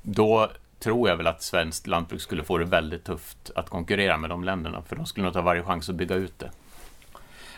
då 0.02 0.52
tror 0.80 1.10
jag 1.10 1.18
väl 1.18 1.28
att 1.28 1.44
svenskt 1.44 1.88
lantbruk 1.88 2.22
skulle 2.22 2.44
få 2.44 2.58
det 2.58 2.66
väldigt 2.66 3.04
tufft 3.04 3.52
att 3.56 3.70
konkurrera 3.70 4.18
med 4.18 4.30
de 4.30 4.44
länderna, 4.44 4.82
för 4.82 4.96
de 4.96 5.06
skulle 5.06 5.24
nog 5.24 5.34
ta 5.34 5.42
varje 5.42 5.64
chans 5.64 5.90
att 5.90 5.96
bygga 5.96 6.16
ut 6.16 6.40
det. 6.40 6.52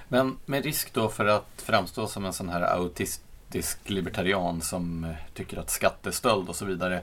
Men 0.07 0.37
med 0.45 0.63
risk 0.63 0.93
då 0.93 1.09
för 1.09 1.25
att 1.25 1.63
framstå 1.65 2.07
som 2.07 2.25
en 2.25 2.33
sån 2.33 2.49
här 2.49 2.61
autistisk 2.61 3.89
libertarian 3.89 4.61
som 4.61 5.03
eh, 5.03 5.15
tycker 5.33 5.57
att 5.57 5.69
skattestöld 5.69 6.49
och 6.49 6.55
så 6.55 6.65
vidare. 6.65 7.01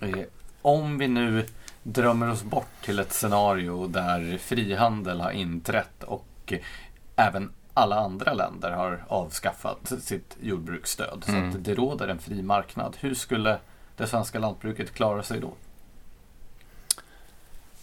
Mm. 0.00 0.24
Om 0.62 0.98
vi 0.98 1.08
nu 1.08 1.46
drömmer 1.82 2.30
oss 2.30 2.42
bort 2.42 2.82
till 2.84 2.98
ett 2.98 3.12
scenario 3.12 3.86
där 3.86 4.38
frihandel 4.38 5.20
har 5.20 5.30
inträtt 5.30 6.04
och 6.04 6.52
även 7.16 7.52
alla 7.74 7.96
andra 7.96 8.34
länder 8.34 8.70
har 8.70 9.04
avskaffat 9.08 9.92
sitt 10.00 10.36
jordbruksstöd. 10.40 11.24
Mm. 11.28 11.52
Så 11.52 11.58
att 11.58 11.64
det 11.64 11.74
råder 11.74 12.08
en 12.08 12.18
fri 12.18 12.42
marknad. 12.42 12.96
Hur 13.00 13.14
skulle 13.14 13.58
det 13.96 14.06
svenska 14.06 14.38
lantbruket 14.38 14.94
klara 14.94 15.22
sig 15.22 15.40
då? 15.40 15.52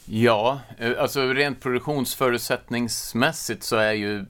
Ja, 0.06 0.60
eh, 0.78 0.92
alltså 1.00 1.34
rent 1.34 1.62
produktionsförutsättningsmässigt 1.62 3.64
så 3.64 3.76
är 3.76 3.92
ju 3.92 4.26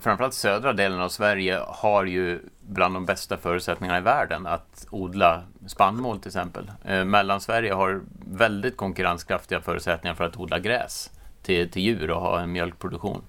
framförallt 0.00 0.34
södra 0.34 0.72
delen 0.72 1.00
av 1.00 1.08
Sverige 1.08 1.60
har 1.66 2.04
ju 2.04 2.40
bland 2.60 2.94
de 2.94 3.06
bästa 3.06 3.36
förutsättningarna 3.36 3.98
i 3.98 4.02
världen 4.02 4.46
att 4.46 4.86
odla 4.90 5.42
spannmål 5.66 6.18
till 6.18 6.28
exempel. 6.28 6.70
Eh, 6.84 7.04
Mellansverige 7.04 7.72
har 7.72 8.02
väldigt 8.30 8.76
konkurrenskraftiga 8.76 9.60
förutsättningar 9.60 10.14
för 10.14 10.24
att 10.24 10.36
odla 10.36 10.58
gräs 10.58 11.10
till, 11.42 11.70
till 11.70 11.82
djur 11.82 12.10
och 12.10 12.20
ha 12.20 12.40
en 12.40 12.52
mjölkproduktion. 12.52 13.22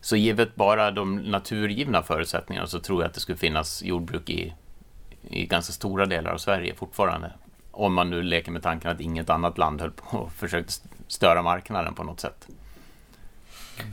Så 0.00 0.16
givet 0.16 0.54
bara 0.54 0.90
de 0.90 1.16
naturgivna 1.16 2.02
förutsättningarna 2.02 2.66
så 2.66 2.80
tror 2.80 3.02
jag 3.02 3.08
att 3.08 3.14
det 3.14 3.20
skulle 3.20 3.38
finnas 3.38 3.82
jordbruk 3.82 4.30
i, 4.30 4.54
i 5.22 5.46
ganska 5.46 5.72
stora 5.72 6.06
delar 6.06 6.30
av 6.30 6.38
Sverige 6.38 6.74
fortfarande. 6.74 7.32
Om 7.70 7.94
man 7.94 8.10
nu 8.10 8.22
leker 8.22 8.52
med 8.52 8.62
tanken 8.62 8.90
att 8.90 9.00
inget 9.00 9.30
annat 9.30 9.58
land 9.58 9.80
höll 9.80 9.90
på 9.90 10.18
och 10.18 10.32
försökte 10.36 10.72
störa 11.06 11.42
marknaden 11.42 11.94
på 11.94 12.04
något 12.04 12.20
sätt. 12.20 12.48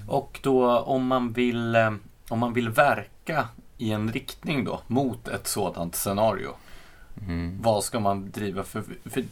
Och 0.07 0.39
då 0.43 0.79
om 0.79 1.07
man 1.07 1.33
vill, 1.33 1.75
eh, 1.75 1.93
om 2.29 2.39
man 2.39 2.53
vill 2.53 2.69
verka 2.69 3.47
i 3.77 3.91
en 3.91 4.11
riktning 4.11 4.63
då 4.63 4.81
mot 4.87 5.27
ett 5.27 5.47
sådant 5.47 5.95
scenario. 5.95 6.49
Mm. 7.27 7.61
Vad 7.61 7.83
ska 7.83 7.99
man 7.99 8.31
driva 8.31 8.63
för, 8.63 8.83
för 9.05 9.23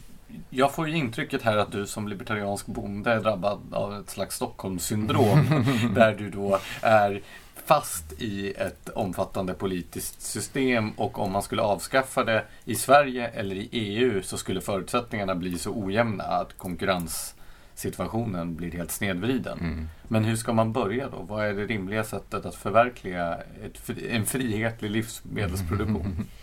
jag 0.50 0.74
får 0.74 0.88
ju 0.88 0.96
intrycket 0.96 1.42
här 1.42 1.56
att 1.56 1.72
du 1.72 1.86
som 1.86 2.08
libertariansk 2.08 2.66
bonde 2.66 3.12
är 3.12 3.20
drabbad 3.20 3.60
av 3.72 3.94
ett 3.94 4.10
slags 4.10 4.36
Stockholmssyndrom. 4.36 5.64
där 5.94 6.14
du 6.14 6.30
då 6.30 6.58
är 6.82 7.22
fast 7.66 8.12
i 8.12 8.52
ett 8.52 8.88
omfattande 8.88 9.54
politiskt 9.54 10.22
system 10.22 10.90
och 10.90 11.18
om 11.18 11.32
man 11.32 11.42
skulle 11.42 11.62
avskaffa 11.62 12.24
det 12.24 12.44
i 12.64 12.74
Sverige 12.74 13.28
eller 13.28 13.56
i 13.56 13.68
EU 13.72 14.22
så 14.22 14.36
skulle 14.36 14.60
förutsättningarna 14.60 15.34
bli 15.34 15.58
så 15.58 15.70
ojämna 15.70 16.24
att 16.24 16.58
konkurrenssituationen 16.58 18.54
blir 18.56 18.72
helt 18.72 18.90
snedvriden. 18.90 19.58
Mm. 19.58 19.88
Men 20.08 20.24
hur 20.24 20.36
ska 20.36 20.52
man 20.52 20.72
börja 20.72 21.08
då? 21.08 21.22
Vad 21.22 21.46
är 21.46 21.54
det 21.54 21.66
rimliga 21.66 22.04
sättet 22.04 22.46
att 22.46 22.54
förverkliga 22.54 23.38
ett, 23.64 23.90
en 24.10 24.26
frihetlig 24.26 24.90
livsmedelsproduktion? 24.90 26.26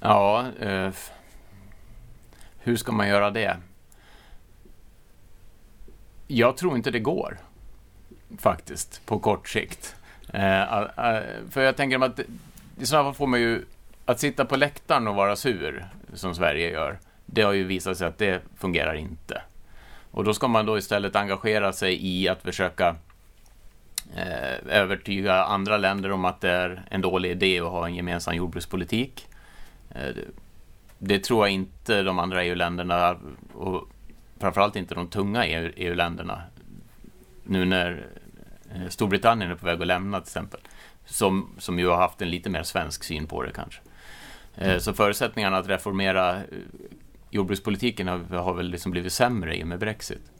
Ja, 0.00 0.46
eh, 0.60 0.90
hur 2.66 2.76
ska 2.76 2.92
man 2.92 3.08
göra 3.08 3.30
det? 3.30 3.56
Jag 6.26 6.56
tror 6.56 6.76
inte 6.76 6.90
det 6.90 6.98
går, 6.98 7.38
faktiskt, 8.38 9.06
på 9.06 9.18
kort 9.18 9.48
sikt. 9.48 9.96
Eh, 10.28 10.84
för 11.50 11.60
jag 11.60 11.76
tänker 11.76 12.04
att 12.04 12.20
i 12.78 12.86
sådana 12.86 13.04
fall 13.04 13.14
får 13.14 13.26
man 13.26 13.40
ju 13.40 13.64
att 14.04 14.20
sitta 14.20 14.44
på 14.44 14.56
läktaren 14.56 15.08
och 15.08 15.14
vara 15.14 15.36
sur, 15.36 15.86
som 16.14 16.34
Sverige 16.34 16.70
gör, 16.70 16.98
det 17.26 17.42
har 17.42 17.52
ju 17.52 17.64
visat 17.64 17.98
sig 17.98 18.06
att 18.06 18.18
det 18.18 18.42
fungerar 18.56 18.94
inte. 18.94 19.42
Och 20.10 20.24
då 20.24 20.34
ska 20.34 20.48
man 20.48 20.66
då 20.66 20.78
istället 20.78 21.16
engagera 21.16 21.72
sig 21.72 22.06
i 22.06 22.28
att 22.28 22.42
försöka 22.42 22.96
eh, 24.16 24.76
övertyga 24.76 25.44
andra 25.44 25.76
länder 25.76 26.12
om 26.12 26.24
att 26.24 26.40
det 26.40 26.50
är 26.50 26.82
en 26.90 27.00
dålig 27.00 27.30
idé 27.30 27.60
att 27.60 27.70
ha 27.70 27.86
en 27.86 27.94
gemensam 27.94 28.34
jordbrukspolitik. 28.34 29.28
Eh, 29.90 30.16
det 30.98 31.18
tror 31.18 31.46
jag 31.46 31.54
inte 31.54 32.02
de 32.02 32.18
andra 32.18 32.44
EU-länderna 32.44 33.16
och 33.54 33.88
framförallt 34.38 34.76
inte 34.76 34.94
de 34.94 35.08
tunga 35.08 35.46
EU-länderna 35.46 36.34
e 36.34 36.60
nu 37.44 37.64
när 37.64 38.06
eh, 38.74 38.88
Storbritannien 38.88 39.50
är 39.50 39.54
på 39.54 39.66
väg 39.66 39.80
att 39.80 39.86
lämna 39.86 40.20
till 40.20 40.28
exempel 40.28 40.60
som, 41.04 41.50
som 41.58 41.78
ju 41.78 41.88
har 41.88 41.96
haft 41.96 42.22
en 42.22 42.30
lite 42.30 42.50
mer 42.50 42.62
svensk 42.62 43.04
syn 43.04 43.26
på 43.26 43.42
det 43.42 43.50
kanske. 43.50 43.80
Mm. 44.54 44.80
Så 44.80 44.94
förutsättningarna 44.94 45.56
att 45.56 45.68
reformera 45.68 46.36
eh, 46.36 46.42
jordbrukspolitiken 47.30 48.08
har, 48.08 48.18
har 48.18 48.54
väl 48.54 48.68
liksom 48.68 48.92
blivit 48.92 49.12
sämre 49.12 49.56
i 49.56 49.62
och 49.62 49.66
med 49.66 49.78
Brexit. 49.78 50.32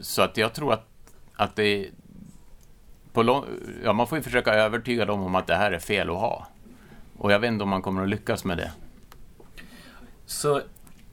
Så 0.00 0.22
att 0.22 0.36
jag 0.36 0.54
tror 0.54 0.72
att, 0.72 0.86
att 1.34 1.56
det 1.56 1.90
på 3.12 3.22
lång, 3.22 3.44
ja, 3.84 3.92
man 3.92 4.06
får 4.06 4.18
ju 4.18 4.22
försöka 4.22 4.54
övertyga 4.54 5.04
dem 5.04 5.22
om 5.22 5.34
att 5.34 5.46
det 5.46 5.54
här 5.54 5.72
är 5.72 5.78
fel 5.78 6.10
att 6.10 6.16
ha. 6.16 6.46
Och 7.18 7.32
jag 7.32 7.38
vet 7.38 7.48
inte 7.48 7.62
om 7.62 7.68
man 7.70 7.82
kommer 7.82 8.02
att 8.02 8.08
lyckas 8.08 8.44
med 8.44 8.58
det. 8.58 8.72
Så 10.30 10.62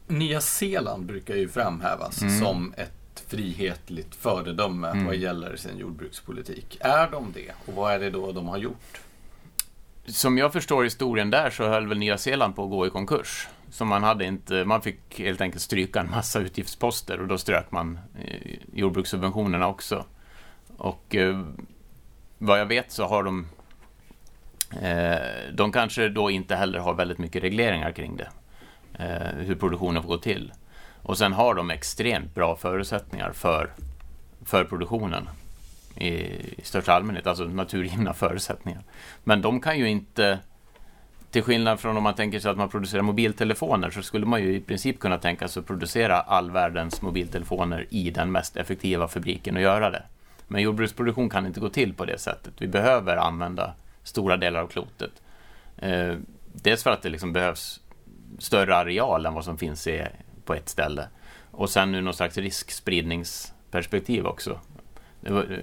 Nya 0.07 0.41
Zeeland 0.41 1.05
brukar 1.05 1.35
ju 1.35 1.49
framhävas 1.49 2.21
mm. 2.21 2.39
som 2.39 2.73
ett 2.77 3.23
frihetligt 3.27 4.15
föredöme 4.15 4.89
mm. 4.89 5.05
vad 5.05 5.15
gäller 5.15 5.55
sin 5.55 5.77
jordbrukspolitik. 5.77 6.77
Är 6.79 7.11
de 7.11 7.31
det? 7.33 7.51
Och 7.65 7.73
vad 7.73 7.93
är 7.93 7.99
det 7.99 8.09
då 8.09 8.31
de 8.31 8.47
har 8.47 8.57
gjort? 8.57 9.01
Som 10.05 10.37
jag 10.37 10.53
förstår 10.53 10.83
historien 10.83 11.29
där 11.29 11.49
så 11.49 11.67
höll 11.67 11.87
väl 11.87 11.97
Nya 11.97 12.17
Zeeland 12.17 12.55
på 12.55 12.63
att 12.63 12.69
gå 12.69 12.87
i 12.87 12.89
konkurs. 12.89 13.47
Så 13.71 13.85
man, 13.85 14.03
hade 14.03 14.25
inte, 14.25 14.65
man 14.65 14.81
fick 14.81 15.19
helt 15.19 15.41
enkelt 15.41 15.63
stryka 15.63 15.99
en 15.99 16.11
massa 16.11 16.39
utgiftsposter 16.39 17.21
och 17.21 17.27
då 17.27 17.37
strök 17.37 17.71
man 17.71 17.99
eh, 18.21 18.57
jordbrukssubventionerna 18.73 19.67
också. 19.67 20.05
Och 20.77 21.15
eh, 21.15 21.45
vad 22.37 22.59
jag 22.59 22.65
vet 22.65 22.91
så 22.91 23.05
har 23.07 23.23
de 23.23 23.47
eh, 24.81 25.53
de 25.53 25.71
kanske 25.71 26.09
då 26.09 26.29
inte 26.29 26.55
heller 26.55 26.79
har 26.79 26.93
väldigt 26.93 27.17
mycket 27.17 27.43
regleringar 27.43 27.91
kring 27.91 28.17
det 28.17 28.29
Eh, 28.97 29.37
hur 29.37 29.55
produktionen 29.55 30.03
får 30.03 30.09
gå 30.09 30.17
till. 30.17 30.53
Och 31.01 31.17
sen 31.17 31.33
har 31.33 31.55
de 31.55 31.69
extremt 31.69 32.35
bra 32.35 32.55
förutsättningar 32.55 33.31
för, 33.31 33.69
för 34.45 34.63
produktionen 34.63 35.29
i, 35.95 36.07
i 36.07 36.61
största 36.63 36.93
allmänhet, 36.93 37.27
alltså 37.27 37.43
naturgivna 37.43 38.13
förutsättningar. 38.13 38.81
Men 39.23 39.41
de 39.41 39.61
kan 39.61 39.79
ju 39.79 39.89
inte, 39.89 40.39
till 41.31 41.43
skillnad 41.43 41.79
från 41.79 41.97
om 41.97 42.03
man 42.03 42.15
tänker 42.15 42.39
sig 42.39 42.51
att 42.51 42.57
man 42.57 42.69
producerar 42.69 43.01
mobiltelefoner, 43.01 43.89
så 43.89 44.01
skulle 44.01 44.25
man 44.25 44.41
ju 44.41 44.55
i 44.55 44.61
princip 44.61 44.99
kunna 44.99 45.17
tänka 45.17 45.47
sig 45.47 45.59
att 45.59 45.67
producera 45.67 46.19
all 46.19 46.51
världens 46.51 47.01
mobiltelefoner 47.01 47.85
i 47.89 48.09
den 48.09 48.31
mest 48.31 48.57
effektiva 48.57 49.07
fabriken 49.07 49.55
och 49.55 49.61
göra 49.61 49.89
det. 49.89 50.03
Men 50.47 50.61
jordbruksproduktion 50.61 51.29
kan 51.29 51.45
inte 51.45 51.59
gå 51.59 51.69
till 51.69 51.93
på 51.93 52.05
det 52.05 52.17
sättet. 52.17 52.53
Vi 52.57 52.67
behöver 52.67 53.17
använda 53.17 53.73
stora 54.03 54.37
delar 54.37 54.61
av 54.61 54.67
klotet. 54.67 55.11
Eh, 55.77 56.15
dels 56.53 56.83
för 56.83 56.89
att 56.89 57.01
det 57.01 57.09
liksom 57.09 57.33
behövs 57.33 57.81
större 58.39 58.75
areal 58.75 59.25
än 59.25 59.33
vad 59.33 59.45
som 59.45 59.57
finns 59.57 59.87
i, 59.87 60.05
på 60.45 60.53
ett 60.53 60.69
ställe. 60.69 61.07
Och 61.51 61.69
sen 61.69 61.91
nu 61.91 62.01
någon 62.01 62.13
slags 62.13 62.37
riskspridningsperspektiv 62.37 64.25
också. 64.25 64.59
Var, 65.19 65.43
eh, 65.43 65.57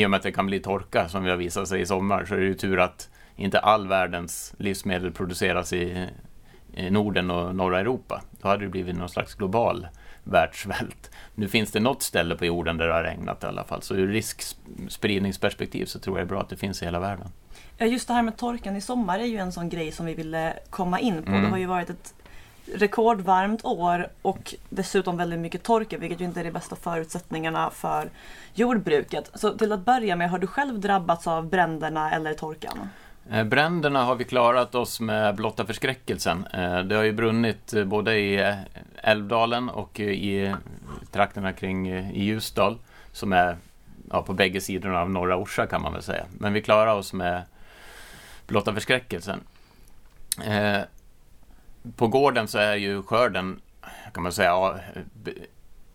I 0.00 0.06
och 0.06 0.10
med 0.10 0.16
att 0.16 0.22
det 0.22 0.32
kan 0.32 0.46
bli 0.46 0.60
torka 0.60 1.08
som 1.08 1.24
vi 1.24 1.30
har 1.30 1.36
visat 1.36 1.68
sig 1.68 1.80
i 1.80 1.86
sommar 1.86 2.24
så 2.24 2.34
är 2.34 2.38
det 2.38 2.46
ju 2.46 2.54
tur 2.54 2.80
att 2.80 3.10
inte 3.36 3.58
all 3.58 3.88
världens 3.88 4.54
livsmedel 4.58 5.12
produceras 5.12 5.72
i, 5.72 6.08
i 6.74 6.90
Norden 6.90 7.30
och 7.30 7.54
norra 7.54 7.80
Europa. 7.80 8.22
Då 8.30 8.48
hade 8.48 8.64
det 8.64 8.70
blivit 8.70 8.96
någon 8.96 9.08
slags 9.08 9.34
global 9.34 9.86
världssvält. 10.24 11.10
Nu 11.34 11.48
finns 11.48 11.72
det 11.72 11.80
något 11.80 12.02
ställe 12.02 12.36
på 12.36 12.44
jorden 12.44 12.76
där 12.76 12.86
det 12.86 12.94
har 12.94 13.02
regnat 13.02 13.42
i 13.42 13.46
alla 13.46 13.64
fall. 13.64 13.82
Så 13.82 13.94
ur 13.94 14.08
riskspridningsperspektiv 14.08 15.86
så 15.86 15.98
tror 15.98 16.18
jag 16.18 16.26
det 16.26 16.28
är 16.28 16.34
bra 16.34 16.40
att 16.40 16.48
det 16.48 16.56
finns 16.56 16.82
i 16.82 16.84
hela 16.84 17.00
världen. 17.00 17.28
Just 17.78 18.08
det 18.08 18.14
här 18.14 18.22
med 18.22 18.36
torkan 18.36 18.76
i 18.76 18.80
sommar 18.80 19.18
är 19.18 19.24
ju 19.24 19.36
en 19.36 19.52
sån 19.52 19.68
grej 19.68 19.92
som 19.92 20.06
vi 20.06 20.14
ville 20.14 20.54
komma 20.70 21.00
in 21.00 21.22
på. 21.22 21.30
Mm. 21.30 21.42
Det 21.42 21.48
har 21.48 21.58
ju 21.58 21.66
varit 21.66 21.90
ett 21.90 22.14
rekordvarmt 22.74 23.64
år 23.64 24.08
och 24.22 24.54
dessutom 24.68 25.16
väldigt 25.16 25.38
mycket 25.38 25.62
torka 25.62 25.98
vilket 25.98 26.20
ju 26.20 26.24
inte 26.24 26.40
är 26.40 26.44
de 26.44 26.50
bästa 26.50 26.76
förutsättningarna 26.76 27.70
för 27.70 28.10
jordbruket. 28.54 29.30
Så 29.34 29.58
till 29.58 29.72
att 29.72 29.84
börja 29.84 30.16
med, 30.16 30.30
har 30.30 30.38
du 30.38 30.46
själv 30.46 30.80
drabbats 30.80 31.26
av 31.26 31.48
bränderna 31.48 32.10
eller 32.12 32.34
torkan? 32.34 32.88
Eh, 33.30 33.44
bränderna 33.44 34.04
har 34.04 34.14
vi 34.14 34.24
klarat 34.24 34.74
oss 34.74 35.00
med 35.00 35.34
blotta 35.34 35.66
förskräckelsen. 35.66 36.46
Eh, 36.52 36.78
det 36.78 36.96
har 36.96 37.02
ju 37.02 37.12
brunnit 37.12 37.74
eh, 37.74 37.84
både 37.84 38.18
i 38.18 38.54
Älvdalen 38.96 39.68
och 39.68 40.00
i 40.00 40.54
trakterna 41.12 41.52
kring 41.52 41.90
i 41.90 42.24
Ljusdal 42.24 42.78
som 43.12 43.32
är 43.32 43.56
ja, 44.10 44.22
på 44.22 44.32
bägge 44.32 44.60
sidorna 44.60 45.00
av 45.00 45.10
norra 45.10 45.36
Orsa 45.36 45.66
kan 45.66 45.82
man 45.82 45.92
väl 45.92 46.02
säga. 46.02 46.24
Men 46.38 46.52
vi 46.52 46.62
klarar 46.62 46.94
oss 46.94 47.12
med 47.12 47.42
blotta 48.48 48.74
förskräckelsen. 48.74 49.40
Eh, 50.44 50.80
på 51.96 52.08
gården 52.08 52.48
så 52.48 52.58
är 52.58 52.74
ju 52.74 53.02
skörden 53.02 53.60
kan 54.14 54.22
man 54.22 54.32
säga 54.32 54.80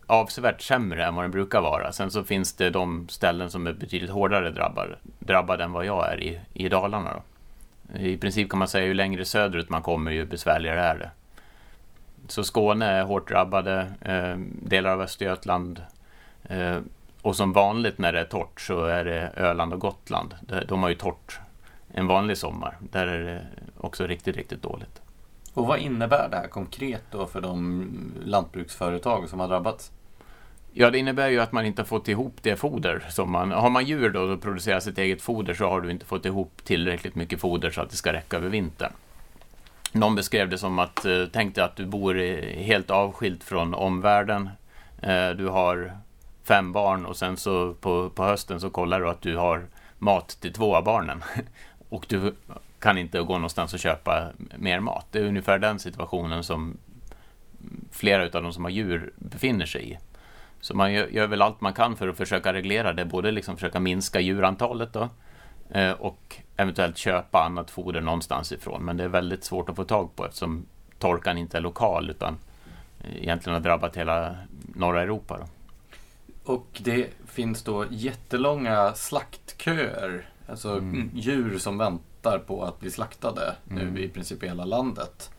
avsevärt 0.08 0.62
sämre 0.62 1.06
än 1.06 1.16
vad 1.16 1.24
den 1.24 1.32
brukar 1.32 1.62
vara. 1.62 1.92
Sen 1.92 2.12
så 2.12 2.24
finns 2.24 2.54
det 2.54 2.70
de 2.70 3.10
ställen 3.10 3.52
som 3.52 3.68
är 3.68 3.74
betydligt 3.74 4.12
hårdare 4.12 4.50
drabbade, 4.50 4.96
drabbade 5.20 5.64
än 5.64 5.72
vad 5.72 5.86
jag 5.86 6.14
är 6.14 6.24
i, 6.24 6.40
i 6.54 6.70
Dalarna. 6.70 7.14
Då. 7.14 7.22
I 8.00 8.18
princip 8.18 8.50
kan 8.50 8.60
man 8.60 8.68
säga 8.68 8.86
ju 8.86 8.94
längre 8.94 9.26
söderut 9.26 9.70
man 9.70 9.82
kommer 9.82 10.12
ju 10.12 10.26
besvärligare 10.26 10.82
är 10.82 10.96
det. 10.96 11.12
Så 12.28 12.44
Skåne 12.44 12.86
är 12.86 13.04
hårt 13.04 13.30
drabbade, 13.30 13.92
eh, 14.02 14.38
delar 14.62 14.92
av 14.92 15.02
Östergötland 15.02 15.82
eh, 16.44 16.78
och 17.22 17.36
som 17.36 17.54
vanligt 17.54 17.98
när 17.98 18.14
det 18.14 18.20
är 18.20 18.26
torrt 18.26 18.62
så 18.62 18.86
är 18.86 19.06
det 19.06 19.32
Öland 19.36 19.74
och 19.74 19.80
Gotland. 19.80 20.36
De 20.68 20.84
har 20.84 20.90
ju 20.90 20.96
torrt 20.96 21.40
en 21.94 22.08
vanlig 22.08 22.38
sommar. 22.38 22.78
Där 22.80 23.08
är 23.08 23.24
det 23.24 23.48
också 23.78 24.08
riktigt, 24.08 24.38
riktigt 24.38 24.62
dåligt. 24.62 25.02
Och 25.54 25.68
vad 25.68 25.80
innebär 25.80 26.30
det 26.30 26.38
här 26.38 26.48
konkret 26.48 27.04
då 27.12 27.28
för 27.28 27.42
de 27.42 27.88
lantbruksföretag 28.26 29.30
som 29.30 29.40
har 29.40 29.48
drabbats? 29.48 29.92
Ja, 30.74 30.90
det 30.90 30.98
innebär 30.98 31.30
ju 31.30 31.40
att 31.40 31.52
man 31.52 31.66
inte 31.66 31.82
har 31.82 31.88
fått 31.88 32.08
ihop 32.08 32.38
det 32.42 32.56
foder 32.56 33.06
som 33.10 33.32
man... 33.32 33.52
Har 33.52 33.70
man 33.70 33.86
djur 33.86 34.10
då 34.10 34.22
och 34.22 34.42
producerar 34.42 34.80
sitt 34.80 34.98
eget 34.98 35.22
foder 35.22 35.54
så 35.54 35.70
har 35.70 35.82
du 35.82 35.92
inte 35.92 36.06
fått 36.06 36.26
ihop 36.26 36.52
tillräckligt 36.64 37.16
mycket 37.16 37.40
foder 37.42 37.72
så 37.72 37.82
att 37.82 37.90
det 37.90 37.96
ska 37.96 38.14
räcka 38.14 38.38
över 38.38 38.50
vintern. 38.50 38.92
Någon 39.92 40.16
beskrev 40.16 40.50
det 40.50 40.58
som 40.58 40.80
att, 40.80 41.06
eh, 41.06 41.24
tänk 41.34 41.56
dig 41.56 41.64
att 41.64 41.76
du 41.76 41.86
bor 41.86 42.16
helt 42.56 42.92
avskilt 42.92 43.44
från 43.44 43.74
omvärlden. 43.74 44.50
Eh, 45.02 45.30
du 45.30 45.48
har 45.48 45.98
fem 46.44 46.72
barn 46.72 47.06
och 47.06 47.18
sen 47.18 47.38
så 47.38 47.74
på, 47.74 48.10
på 48.10 48.24
hösten 48.24 48.60
så 48.60 48.70
kollar 48.70 49.00
du 49.00 49.10
att 49.10 49.22
du 49.22 49.38
har 49.38 49.66
mat 49.98 50.38
till 50.42 50.54
två 50.54 50.76
av 50.76 50.84
barnen. 50.84 51.24
Och 51.94 52.06
du 52.10 52.36
kan 52.80 52.98
inte 52.98 53.20
gå 53.20 53.34
någonstans 53.34 53.74
och 53.74 53.80
köpa 53.80 54.32
mer 54.58 54.80
mat. 54.80 55.06
Det 55.12 55.20
är 55.20 55.24
ungefär 55.24 55.60
den 55.60 55.80
situationen 55.80 56.44
som 56.44 56.78
flera 57.92 58.24
av 58.24 58.44
de 58.44 58.54
som 58.54 58.64
har 58.64 58.72
djur 58.72 59.14
befinner 59.16 59.66
sig 59.66 59.92
i. 59.92 59.98
Så 60.62 60.76
man 60.76 60.94
gör, 60.94 61.08
gör, 61.08 61.28
väl 61.28 61.42
allt 61.42 61.62
man 61.62 61.74
kan 61.74 61.96
för 61.96 62.08
att 62.08 62.18
försöka 62.18 62.54
reglera 62.54 62.94
det, 62.94 63.06
både 63.06 63.32
liksom 63.32 63.56
försöka 63.56 63.80
minska 63.80 64.20
djurantalet 64.20 64.94
då, 64.94 65.10
eh, 65.70 65.92
och 65.92 66.36
eventuellt 66.58 66.98
köpa 66.98 67.44
annat 67.44 67.72
foder 67.72 68.02
någonstans 68.02 68.52
ifrån. 68.52 68.86
Men 68.86 68.98
det 68.98 69.04
är 69.04 69.08
väldigt 69.08 69.44
svårt 69.44 69.70
att 69.70 69.76
få 69.76 69.84
tag 69.84 70.16
på 70.16 70.26
eftersom 70.26 70.66
torkan 71.00 71.38
inte 71.38 71.58
är 71.58 71.62
lokal 71.62 72.10
utan 72.10 72.38
egentligen 73.16 73.54
har 73.54 73.62
drabbat 73.62 73.98
hela 73.98 74.36
norra 74.76 75.02
Europa. 75.02 75.38
Då. 75.38 75.46
Och 76.54 76.82
det 76.84 77.10
finns 77.28 77.64
då 77.64 77.86
jättelånga 77.90 78.94
slaktköer, 78.94 80.26
alltså 80.54 80.78
mm. 80.78 81.10
djur 81.14 81.58
som 81.58 81.78
väntar 81.78 82.40
på 82.40 82.64
att 82.64 82.80
bli 82.80 82.92
slaktade 82.92 83.56
mm. 83.72 83.88
nu 83.88 84.04
i 84.04 84.10
princip 84.10 84.44
i 84.44 84.48
hela 84.48 84.66
landet. 84.66 85.30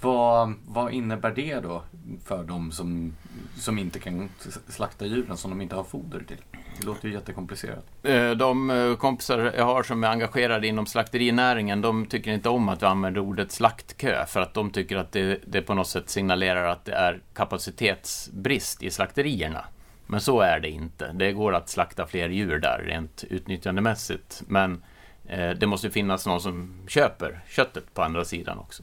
Vad, 0.00 0.54
vad 0.66 0.92
innebär 0.92 1.30
det 1.30 1.60
då 1.60 1.82
för 2.24 2.44
de 2.44 2.72
som, 2.72 3.16
som 3.56 3.78
inte 3.78 3.98
kan 3.98 4.28
slakta 4.68 5.06
djuren 5.06 5.36
som 5.36 5.50
de 5.50 5.60
inte 5.60 5.76
har 5.76 5.84
foder 5.84 6.22
till? 6.28 6.36
Det 6.78 6.86
låter 6.86 7.08
ju 7.08 7.14
jättekomplicerat. 7.14 7.84
Eh, 8.02 8.30
de 8.30 8.70
eh, 8.70 8.96
kompisar 8.96 9.52
jag 9.56 9.64
har 9.64 9.82
som 9.82 10.04
är 10.04 10.08
engagerade 10.08 10.66
inom 10.66 10.86
slakterinäringen, 10.86 11.80
de 11.80 12.06
tycker 12.06 12.30
inte 12.30 12.48
om 12.48 12.68
att 12.68 12.82
vi 12.82 12.86
använder 12.86 13.20
ordet 13.20 13.52
slaktkö 13.52 14.26
för 14.26 14.40
att 14.40 14.54
de 14.54 14.70
tycker 14.70 14.96
att 14.96 15.12
det, 15.12 15.40
det 15.46 15.62
på 15.62 15.74
något 15.74 15.88
sätt 15.88 16.10
signalerar 16.10 16.68
att 16.68 16.84
det 16.84 16.92
är 16.92 17.20
kapacitetsbrist 17.34 18.82
i 18.82 18.90
slakterierna. 18.90 19.64
Men 20.10 20.20
så 20.20 20.40
är 20.40 20.60
det 20.60 20.70
inte. 20.70 21.12
Det 21.12 21.32
går 21.32 21.54
att 21.54 21.68
slakta 21.68 22.06
fler 22.06 22.28
djur 22.28 22.58
där 22.58 22.82
rent 22.86 23.24
utnyttjandemässigt. 23.30 24.42
Men 24.46 24.82
eh, 25.26 25.50
det 25.50 25.66
måste 25.66 25.90
finnas 25.90 26.26
någon 26.26 26.40
som 26.40 26.84
köper 26.88 27.40
köttet 27.48 27.94
på 27.94 28.02
andra 28.02 28.24
sidan 28.24 28.58
också. 28.58 28.82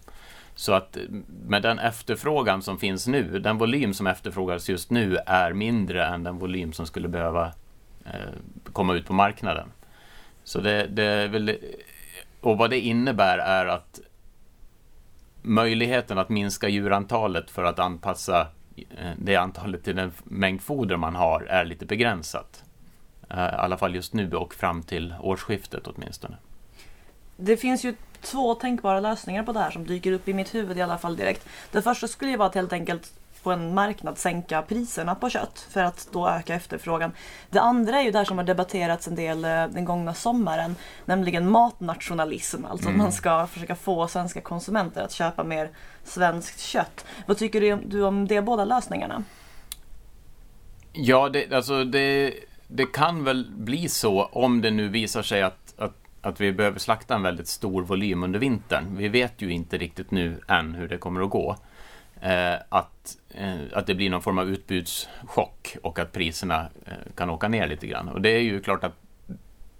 Så 0.55 0.73
att 0.73 0.97
med 1.47 1.61
den 1.61 1.79
efterfrågan 1.79 2.61
som 2.61 2.79
finns 2.79 3.07
nu, 3.07 3.39
den 3.39 3.57
volym 3.57 3.93
som 3.93 4.07
efterfrågas 4.07 4.69
just 4.69 4.91
nu 4.91 5.17
är 5.25 5.53
mindre 5.53 6.05
än 6.05 6.23
den 6.23 6.37
volym 6.37 6.73
som 6.73 6.85
skulle 6.87 7.07
behöva 7.07 7.51
eh, 8.05 8.31
komma 8.73 8.93
ut 8.93 9.05
på 9.05 9.13
marknaden. 9.13 9.71
Så 10.43 10.59
det, 10.59 10.87
det 10.87 11.03
är 11.03 11.27
väl, 11.27 11.57
och 12.41 12.57
vad 12.57 12.69
det 12.69 12.79
innebär 12.79 13.37
är 13.37 13.65
att 13.65 13.99
möjligheten 15.41 16.17
att 16.17 16.29
minska 16.29 16.69
djurantalet 16.69 17.49
för 17.49 17.63
att 17.63 17.79
anpassa 17.79 18.47
Eh, 18.77 19.11
det 19.17 19.35
antalet 19.35 19.83
till 19.83 19.95
den 19.95 20.11
mängd 20.23 20.61
foder 20.61 20.97
man 20.97 21.15
har 21.15 21.41
är 21.41 21.65
lite 21.65 21.85
begränsat. 21.85 22.63
Eh, 23.29 23.37
I 23.37 23.41
alla 23.41 23.77
fall 23.77 23.95
just 23.95 24.13
nu 24.13 24.31
och 24.33 24.53
fram 24.53 24.83
till 24.83 25.13
årsskiftet 25.21 25.87
åtminstone. 25.87 26.37
Det 27.35 27.57
finns 27.57 27.85
ju 27.85 27.95
två 28.21 28.55
tänkbara 28.55 28.99
lösningar 28.99 29.43
på 29.43 29.53
det 29.53 29.59
här 29.59 29.71
som 29.71 29.85
dyker 29.87 30.11
upp 30.11 30.27
i 30.27 30.33
mitt 30.33 30.55
huvud 30.55 30.77
i 30.77 30.81
alla 30.81 30.97
fall 30.97 31.15
direkt. 31.15 31.47
Det 31.71 31.81
första 31.81 32.07
skulle 32.07 32.31
ju 32.31 32.37
vara 32.37 32.49
att 32.49 32.55
helt 32.55 32.73
enkelt 32.73 33.13
på 33.47 33.51
en 33.51 33.73
marknad 33.73 34.17
sänka 34.17 34.61
priserna 34.61 35.15
på 35.15 35.29
kött 35.29 35.67
för 35.69 35.83
att 35.83 36.09
då 36.11 36.29
öka 36.29 36.55
efterfrågan. 36.55 37.11
Det 37.49 37.59
andra 37.59 37.99
är 37.99 38.03
ju 38.03 38.11
det 38.11 38.17
här 38.17 38.25
som 38.25 38.37
har 38.37 38.45
debatterats 38.45 39.07
en 39.07 39.15
del 39.15 39.45
eh, 39.45 39.67
den 39.67 39.85
gångna 39.85 40.13
sommaren, 40.13 40.75
nämligen 41.05 41.51
matnationalism. 41.51 42.65
Alltså 42.65 42.89
mm. 42.89 42.99
att 42.99 43.05
man 43.05 43.11
ska 43.11 43.47
försöka 43.47 43.75
få 43.75 44.07
svenska 44.07 44.41
konsumenter 44.41 45.03
att 45.03 45.11
köpa 45.11 45.43
mer 45.43 45.69
svenskt 46.03 46.59
kött. 46.59 47.05
Vad 47.25 47.37
tycker 47.37 47.79
du 47.85 48.03
om 48.03 48.27
de 48.27 48.41
båda 48.41 48.65
lösningarna? 48.65 49.23
Ja, 50.93 51.29
det, 51.29 51.53
alltså 51.53 51.83
det, 51.83 52.33
det 52.67 52.85
kan 52.85 53.23
väl 53.23 53.51
bli 53.51 53.89
så 53.89 54.25
om 54.25 54.61
det 54.61 54.71
nu 54.71 54.87
visar 54.87 55.21
sig 55.21 55.41
att 55.41 55.73
att 56.21 56.41
vi 56.41 56.51
behöver 56.51 56.79
slakta 56.79 57.15
en 57.15 57.23
väldigt 57.23 57.47
stor 57.47 57.83
volym 57.83 58.23
under 58.23 58.39
vintern. 58.39 58.97
Vi 58.97 59.07
vet 59.07 59.41
ju 59.41 59.51
inte 59.51 59.77
riktigt 59.77 60.11
nu 60.11 60.41
än 60.47 60.75
hur 60.75 60.87
det 60.87 60.97
kommer 60.97 61.21
att 61.21 61.29
gå. 61.29 61.55
Eh, 62.21 62.55
att, 62.69 63.17
eh, 63.29 63.55
att 63.73 63.87
det 63.87 63.95
blir 63.95 64.09
någon 64.09 64.21
form 64.21 64.37
av 64.37 64.49
utbudschock 64.49 65.77
och 65.83 65.99
att 65.99 66.11
priserna 66.11 66.69
eh, 66.85 66.93
kan 67.15 67.29
åka 67.29 67.47
ner 67.47 67.67
lite 67.67 67.87
grann. 67.87 68.09
Och 68.09 68.21
det 68.21 68.29
är 68.29 68.41
ju 68.41 68.61
klart 68.61 68.83
att 68.83 68.95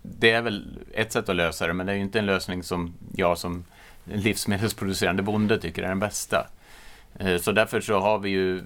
det 0.01 0.31
är 0.31 0.41
väl 0.41 0.79
ett 0.93 1.11
sätt 1.11 1.29
att 1.29 1.35
lösa 1.35 1.67
det, 1.67 1.73
men 1.73 1.85
det 1.85 1.91
är 1.91 1.95
ju 1.95 2.01
inte 2.01 2.19
en 2.19 2.25
lösning 2.25 2.63
som 2.63 2.93
jag 3.15 3.37
som 3.37 3.65
livsmedelsproducerande 4.03 5.23
bonde 5.23 5.59
tycker 5.59 5.83
är 5.83 5.87
den 5.87 5.99
bästa. 5.99 6.47
Eh, 7.19 7.37
så 7.37 7.51
därför 7.51 7.81
så 7.81 7.99
har 7.99 8.19
vi 8.19 8.29
ju 8.29 8.63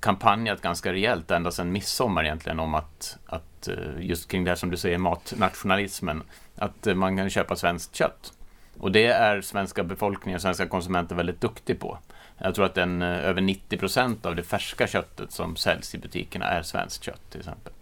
kampanjat 0.00 0.62
ganska 0.62 0.92
rejält 0.92 1.30
ända 1.30 1.50
sedan 1.50 1.72
midsommar 1.72 2.24
egentligen 2.24 2.60
om 2.60 2.74
att, 2.74 3.18
att 3.26 3.68
eh, 3.68 3.76
just 4.00 4.28
kring 4.28 4.44
det 4.44 4.50
här 4.50 4.56
som 4.56 4.70
du 4.70 4.76
säger, 4.76 4.98
matnationalismen 4.98 6.22
att 6.56 6.86
eh, 6.86 6.94
man 6.94 7.16
kan 7.16 7.30
köpa 7.30 7.56
svenskt 7.56 7.94
kött. 7.94 8.32
Och 8.78 8.92
det 8.92 9.06
är 9.06 9.40
svenska 9.40 9.84
befolkningen, 9.84 10.40
svenska 10.40 10.66
konsumenter 10.66 11.14
väldigt 11.14 11.40
duktig 11.40 11.80
på. 11.80 11.98
Jag 12.38 12.54
tror 12.54 12.64
att 12.64 12.74
den, 12.74 13.02
eh, 13.02 13.08
över 13.08 13.40
90 13.40 13.78
procent 13.78 14.26
av 14.26 14.36
det 14.36 14.42
färska 14.42 14.86
köttet 14.86 15.32
som 15.32 15.56
säljs 15.56 15.94
i 15.94 15.98
butikerna 15.98 16.46
är 16.46 16.62
svenskt 16.62 17.04
kött 17.04 17.30
till 17.30 17.40
exempel. 17.40 17.72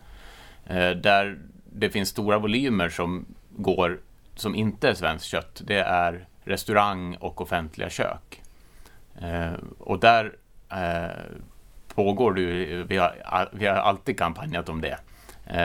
Eh, 0.67 0.91
där 0.91 1.39
det 1.73 1.91
finns 1.91 2.09
stora 2.09 2.39
volymer 2.39 2.89
som 2.89 3.27
går 3.51 4.01
som 4.35 4.55
inte 4.55 4.89
är 4.89 4.95
svenskt 4.95 5.27
kött, 5.27 5.63
det 5.65 5.79
är 5.79 6.27
restaurang 6.45 7.17
och 7.17 7.41
offentliga 7.41 7.91
kök. 7.91 8.43
Eh, 9.21 9.53
och 9.79 10.01
där 10.01 10.33
pågår 11.95 12.35
det 12.35 12.43
vi 12.83 12.97
har, 12.97 13.49
vi 13.53 13.67
har 13.67 13.77
alltid 13.77 14.19
kampanjat 14.19 14.69
om 14.69 14.81
det. 14.81 14.99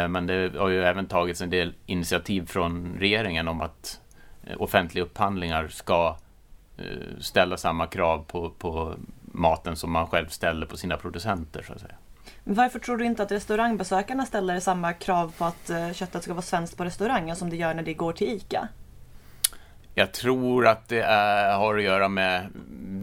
Men 0.10 0.28
det 0.28 0.56
har 0.58 0.70
ju 0.70 0.84
även 0.84 1.06
tagits 1.06 1.42
en 1.42 1.50
del 1.50 1.74
initiativ 1.86 2.46
från 2.46 2.96
regeringen 3.00 3.48
om 3.48 3.62
att 3.62 4.02
offentliga 4.58 5.04
upphandlingar 5.04 5.68
ska 5.68 6.18
ställa 7.19 7.57
samma 7.57 7.88
krav 7.88 8.25
på, 8.28 8.49
på 8.49 8.95
maten 9.21 9.75
som 9.75 9.91
man 9.91 10.07
själv 10.07 10.28
ställer 10.28 10.65
på 10.65 10.78
sina 10.78 10.97
producenter. 10.97 11.63
så 11.67 11.73
att 11.73 11.82
säga. 11.82 11.95
Varför 12.43 12.80
tror 12.80 12.97
du 12.97 13.05
inte 13.05 13.23
att 13.23 13.32
restaurangbesökarna 13.32 14.25
ställer 14.25 14.59
samma 14.59 14.93
krav 14.93 15.34
på 15.38 15.45
att 15.45 15.71
köttet 15.93 16.23
ska 16.23 16.34
vara 16.34 16.41
svenskt 16.41 16.78
på 16.78 16.86
restaurangen 16.86 17.36
som 17.36 17.49
det 17.49 17.55
gör 17.55 17.73
när 17.73 17.84
det 17.84 17.93
går 17.93 18.13
till 18.13 18.28
ICA? 18.28 18.67
Jag 19.97 20.11
tror 20.11 20.67
att 20.67 20.88
det 20.88 21.01
är, 21.01 21.57
har 21.57 21.78
att 21.78 21.84
göra 21.84 22.09
med 22.09 22.47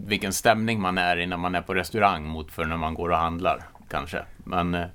vilken 0.06 0.32
stämning 0.32 0.80
man 0.80 0.98
är 0.98 1.16
i 1.16 1.26
när 1.26 1.36
man 1.36 1.54
är 1.54 1.60
på 1.60 1.74
restaurang 1.74 2.26
mot 2.26 2.50
för 2.50 2.64
när 2.64 2.76
man 2.76 2.94
går 2.94 3.08
och 3.08 3.16
handlar 3.16 3.64
kanske. 3.88 4.24
Men 4.36 4.74
eh, 4.74 4.88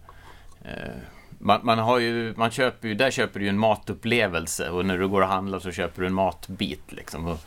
man, 1.39 1.59
man, 1.63 1.79
har 1.79 1.99
ju, 1.99 2.33
man 2.37 2.51
köper 2.51 2.87
ju, 2.87 2.93
där 2.93 3.11
köper 3.11 3.39
du 3.39 3.45
ju 3.45 3.49
en 3.49 3.59
matupplevelse 3.59 4.69
och 4.69 4.85
när 4.85 4.97
du 4.97 5.07
går 5.07 5.21
och 5.21 5.27
handlar 5.27 5.59
så 5.59 5.71
köper 5.71 6.01
du 6.01 6.07
en 6.07 6.13
matbit 6.13 6.91
liksom. 6.91 7.25
Och, 7.25 7.31
eh, 7.31 7.39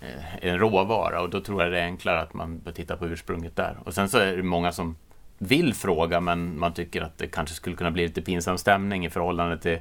Eh, 0.00 0.48
en 0.48 0.58
råvara 0.58 1.20
och 1.20 1.30
då 1.30 1.40
tror 1.40 1.62
jag 1.62 1.72
det 1.72 1.80
är 1.80 1.84
enklare 1.84 2.20
att 2.20 2.34
man 2.34 2.58
bör 2.58 2.72
titta 2.72 2.96
på 2.96 3.06
ursprunget 3.06 3.56
där. 3.56 3.76
Och 3.84 3.94
sen 3.94 4.08
så 4.08 4.18
är 4.18 4.36
det 4.36 4.42
många 4.42 4.72
som 4.72 4.96
vill 5.38 5.74
fråga 5.74 6.20
men 6.20 6.58
man 6.58 6.72
tycker 6.74 7.02
att 7.02 7.18
det 7.18 7.26
kanske 7.26 7.54
skulle 7.54 7.76
kunna 7.76 7.90
bli 7.90 8.02
lite 8.02 8.22
pinsam 8.22 8.58
stämning 8.58 9.06
i 9.06 9.10
förhållande 9.10 9.58
till, 9.58 9.78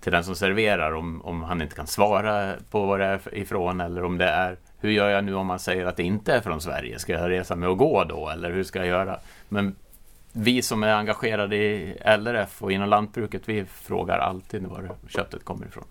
till 0.00 0.12
den 0.12 0.24
som 0.24 0.34
serverar 0.34 0.92
om, 0.92 1.22
om 1.22 1.42
han 1.42 1.62
inte 1.62 1.76
kan 1.76 1.86
svara 1.86 2.54
på 2.70 2.86
var 2.86 2.98
det 2.98 3.04
är 3.04 3.34
ifrån 3.34 3.80
eller 3.80 4.04
om 4.04 4.18
det 4.18 4.28
är 4.28 4.56
hur 4.78 4.90
gör 4.90 5.08
jag 5.08 5.24
nu 5.24 5.34
om 5.34 5.46
man 5.46 5.58
säger 5.58 5.86
att 5.86 5.96
det 5.96 6.02
inte 6.02 6.32
är 6.32 6.40
från 6.40 6.60
Sverige? 6.60 6.98
Ska 6.98 7.12
jag 7.12 7.30
resa 7.30 7.56
med 7.56 7.68
och 7.68 7.78
gå 7.78 8.04
då 8.04 8.28
eller 8.28 8.52
hur 8.52 8.64
ska 8.64 8.78
jag 8.78 8.88
göra? 8.88 9.18
Men 9.48 9.76
vi 10.32 10.62
som 10.62 10.82
är 10.82 10.94
engagerade 10.94 11.56
i 11.56 11.96
LRF 12.18 12.62
och 12.62 12.72
inom 12.72 12.88
lantbruket, 12.88 13.42
vi 13.48 13.64
frågar 13.64 14.18
alltid 14.18 14.66
var 14.66 14.90
köttet 15.08 15.44
kommer 15.44 15.66
ifrån. 15.66 15.84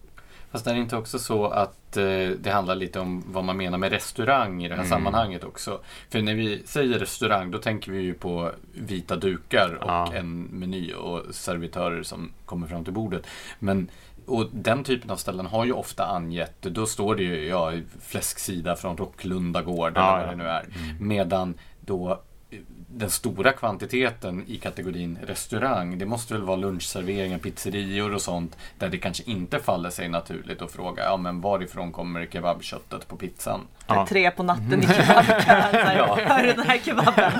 Fast 0.56 0.68
är 0.68 0.74
det 0.74 0.80
inte 0.80 0.98
också 0.98 1.20
så 1.20 1.48
att 1.48 1.98
eh, 1.98 2.30
det 2.40 2.52
handlar 2.52 2.76
lite 2.76 3.00
om 3.00 3.24
vad 3.28 3.44
man 3.44 3.58
menar 3.58 3.78
med 3.78 3.92
restaurang 3.92 4.64
i 4.64 4.68
det 4.68 4.76
här 4.76 4.82
mm. 4.82 4.90
sammanhanget 4.90 5.44
också? 5.44 5.80
För 6.10 6.22
när 6.22 6.36
vi 6.36 6.62
säger 6.66 7.00
restaurang 7.00 7.52
då 7.52 7.58
tänker 7.58 7.92
vi 7.92 8.02
ju 8.02 8.14
på 8.14 8.52
vita 8.74 9.16
dukar 9.16 9.74
och 9.82 9.90
ja. 9.90 10.14
en 10.14 10.42
meny 10.42 10.94
och 10.94 11.36
servitörer 11.36 12.04
som 12.04 12.32
kommer 12.46 12.68
fram 12.68 12.84
till 12.84 12.94
bordet. 12.94 13.28
Men 13.60 13.90
och 14.26 14.50
den 14.52 14.84
typen 14.84 15.10
av 15.10 15.16
ställen 15.16 15.46
har 15.46 15.66
ju 15.66 15.72
ofta 15.72 16.06
angett, 16.06 16.62
då 16.62 16.86
står 16.86 17.16
det 17.16 17.24
ju 17.24 17.48
ja, 17.48 17.74
fläsksida 18.02 18.76
från 18.76 18.98
Rocklunda 18.98 19.62
gård 19.62 19.92
ja, 19.96 20.18
eller 20.18 20.26
vad 20.26 20.38
det 20.38 20.44
nu 20.44 20.50
är. 20.50 20.64
Mm. 20.64 21.08
Medan 21.08 21.54
då 21.82 22.22
den 22.98 23.10
stora 23.10 23.52
kvantiteten 23.52 24.44
i 24.48 24.58
kategorin 24.58 25.20
restaurang, 25.28 25.98
det 25.98 26.06
måste 26.06 26.34
väl 26.34 26.44
vara 26.44 26.58
lunchserveringar, 26.58 27.38
pizzerior 27.38 28.14
och 28.14 28.22
sånt 28.22 28.58
där 28.80 28.90
det 28.90 28.98
kanske 28.98 29.24
inte 29.24 29.60
faller 29.60 29.90
sig 29.90 30.10
naturligt 30.10 30.62
att 30.62 30.72
fråga, 30.72 31.04
ja 31.04 31.18
men 31.18 31.42
varifrån 31.42 31.92
kommer 31.92 32.26
kebabköttet 32.26 33.08
på 33.08 33.18
pizzan? 33.18 33.62
Ja. 33.88 34.06
Tre 34.10 34.32
på 34.32 34.44
natten 34.44 34.84
i 34.84 34.88
kebabkön, 34.88 35.98
ja. 35.98 36.18
hör 36.26 36.44
du 36.44 36.54
den 36.54 36.66
här 36.66 36.78
kebaben? 36.78 37.32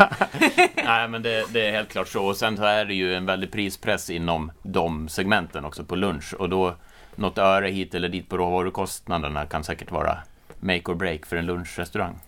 Nej 0.86 1.08
men 1.08 1.22
det, 1.22 1.46
det, 1.54 1.68
är 1.68 1.72
helt 1.72 1.90
klart 1.90 2.08
så 2.08 2.26
och 2.26 2.38
sen 2.38 2.58
så 2.58 2.64
är 2.64 2.86
det 2.86 2.94
ju 2.94 3.16
en 3.16 3.26
väldig 3.26 3.52
prispress 3.52 4.10
inom 4.10 4.52
de 4.64 5.10
segmenten 5.10 5.66
också 5.66 5.84
på 5.84 5.96
lunch 5.96 6.34
och 6.34 6.50
då 6.50 6.76
något 7.16 7.38
öre 7.38 7.68
hit 7.68 7.96
eller 7.96 8.10
dit 8.10 8.30
på 8.30 8.38
råvarukostnaderna 8.38 9.46
kan 9.46 9.64
säkert 9.64 9.92
vara 9.92 10.18
make 10.60 10.92
or 10.92 10.96
break 10.96 11.26
för 11.26 11.36
en 11.36 11.46
lunchrestaurang. 11.46 12.20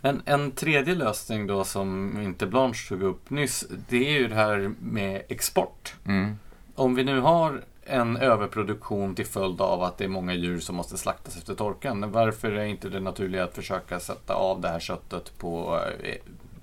Men 0.00 0.22
en 0.24 0.50
tredje 0.50 0.94
lösning 0.94 1.46
då 1.46 1.64
som 1.64 2.20
inte 2.22 2.46
Blanche 2.46 2.88
tog 2.88 3.02
upp 3.02 3.30
nyss, 3.30 3.64
det 3.88 4.08
är 4.08 4.20
ju 4.20 4.28
det 4.28 4.34
här 4.34 4.72
med 4.80 5.22
export. 5.28 5.94
Mm. 6.06 6.38
Om 6.74 6.94
vi 6.94 7.04
nu 7.04 7.20
har 7.20 7.62
en 7.86 8.16
överproduktion 8.16 9.14
till 9.14 9.26
följd 9.26 9.60
av 9.60 9.82
att 9.82 9.98
det 9.98 10.04
är 10.04 10.08
många 10.08 10.34
djur 10.34 10.60
som 10.60 10.76
måste 10.76 10.96
slaktas 10.96 11.36
efter 11.36 11.54
torkan. 11.54 12.12
Varför 12.12 12.52
är 12.52 12.64
inte 12.64 12.88
det 12.88 13.00
naturliga 13.00 13.44
att 13.44 13.54
försöka 13.54 14.00
sätta 14.00 14.34
av 14.34 14.60
det 14.60 14.68
här 14.68 14.80
köttet 14.80 15.38
på 15.38 15.80
eh, 16.02 16.14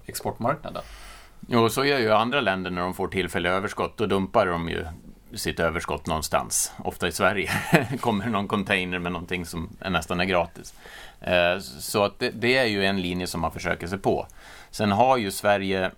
exportmarknaden? 0.05 0.83
Jo, 1.47 1.69
så 1.69 1.85
gör 1.85 1.99
ju 1.99 2.11
andra 2.11 2.41
länder 2.41 2.71
när 2.71 2.81
de 2.81 2.93
får 2.93 3.07
tillfälliga 3.07 3.53
överskott. 3.53 3.97
Då 3.97 4.05
dumpar 4.05 4.45
de 4.45 4.69
ju 4.69 4.85
sitt 5.35 5.59
överskott 5.59 6.07
någonstans. 6.07 6.71
Ofta 6.77 7.07
i 7.07 7.11
Sverige 7.11 7.51
kommer 7.99 8.25
någon 8.25 8.47
container 8.47 8.99
med 8.99 9.11
någonting 9.11 9.45
som 9.45 9.77
är 9.79 9.89
nästan 9.89 10.19
är 10.19 10.25
gratis. 10.25 10.73
Eh, 11.21 11.59
så 11.59 12.03
att 12.03 12.19
det, 12.19 12.29
det, 12.29 12.57
är 12.57 12.65
ju 12.65 12.85
en 12.85 13.01
linje 13.01 13.27
som 13.27 13.41
man 13.41 13.51
försöker 13.51 13.87
sig 13.87 13.97
på. 13.97 14.27
Sen 14.71 14.91
har 14.91 15.17
ju 15.17 15.31
Sverige, 15.31 15.91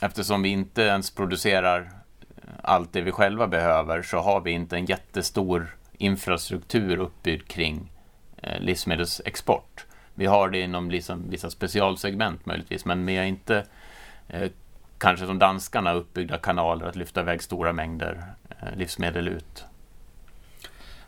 eftersom 0.00 0.42
vi 0.42 0.48
inte 0.48 0.82
ens 0.82 1.10
producerar 1.10 1.80
eh, 1.80 2.48
allt 2.62 2.92
det 2.92 3.00
vi 3.00 3.12
själva 3.12 3.46
behöver, 3.46 4.02
så 4.02 4.18
har 4.18 4.40
vi 4.40 4.50
inte 4.50 4.76
en 4.76 4.86
jättestor 4.86 5.76
infrastruktur 5.98 6.98
uppbyggd 6.98 7.48
kring 7.48 7.92
eh, 8.42 8.60
livsmedelsexport. 8.60 9.86
Vi 10.14 10.26
har 10.26 10.48
det 10.48 10.60
inom 10.60 10.90
liksom 10.90 11.30
vissa 11.30 11.50
specialsegment 11.50 12.46
möjligtvis, 12.46 12.84
men 12.84 13.06
vi 13.06 13.16
har 13.16 13.24
inte 13.24 13.66
kanske 15.04 15.26
som 15.26 15.38
danskarna 15.38 15.92
uppbyggda 15.92 16.38
kanaler 16.38 16.86
att 16.86 16.96
lyfta 16.96 17.20
iväg 17.20 17.42
stora 17.42 17.72
mängder 17.72 18.24
livsmedel 18.76 19.28
ut. 19.28 19.64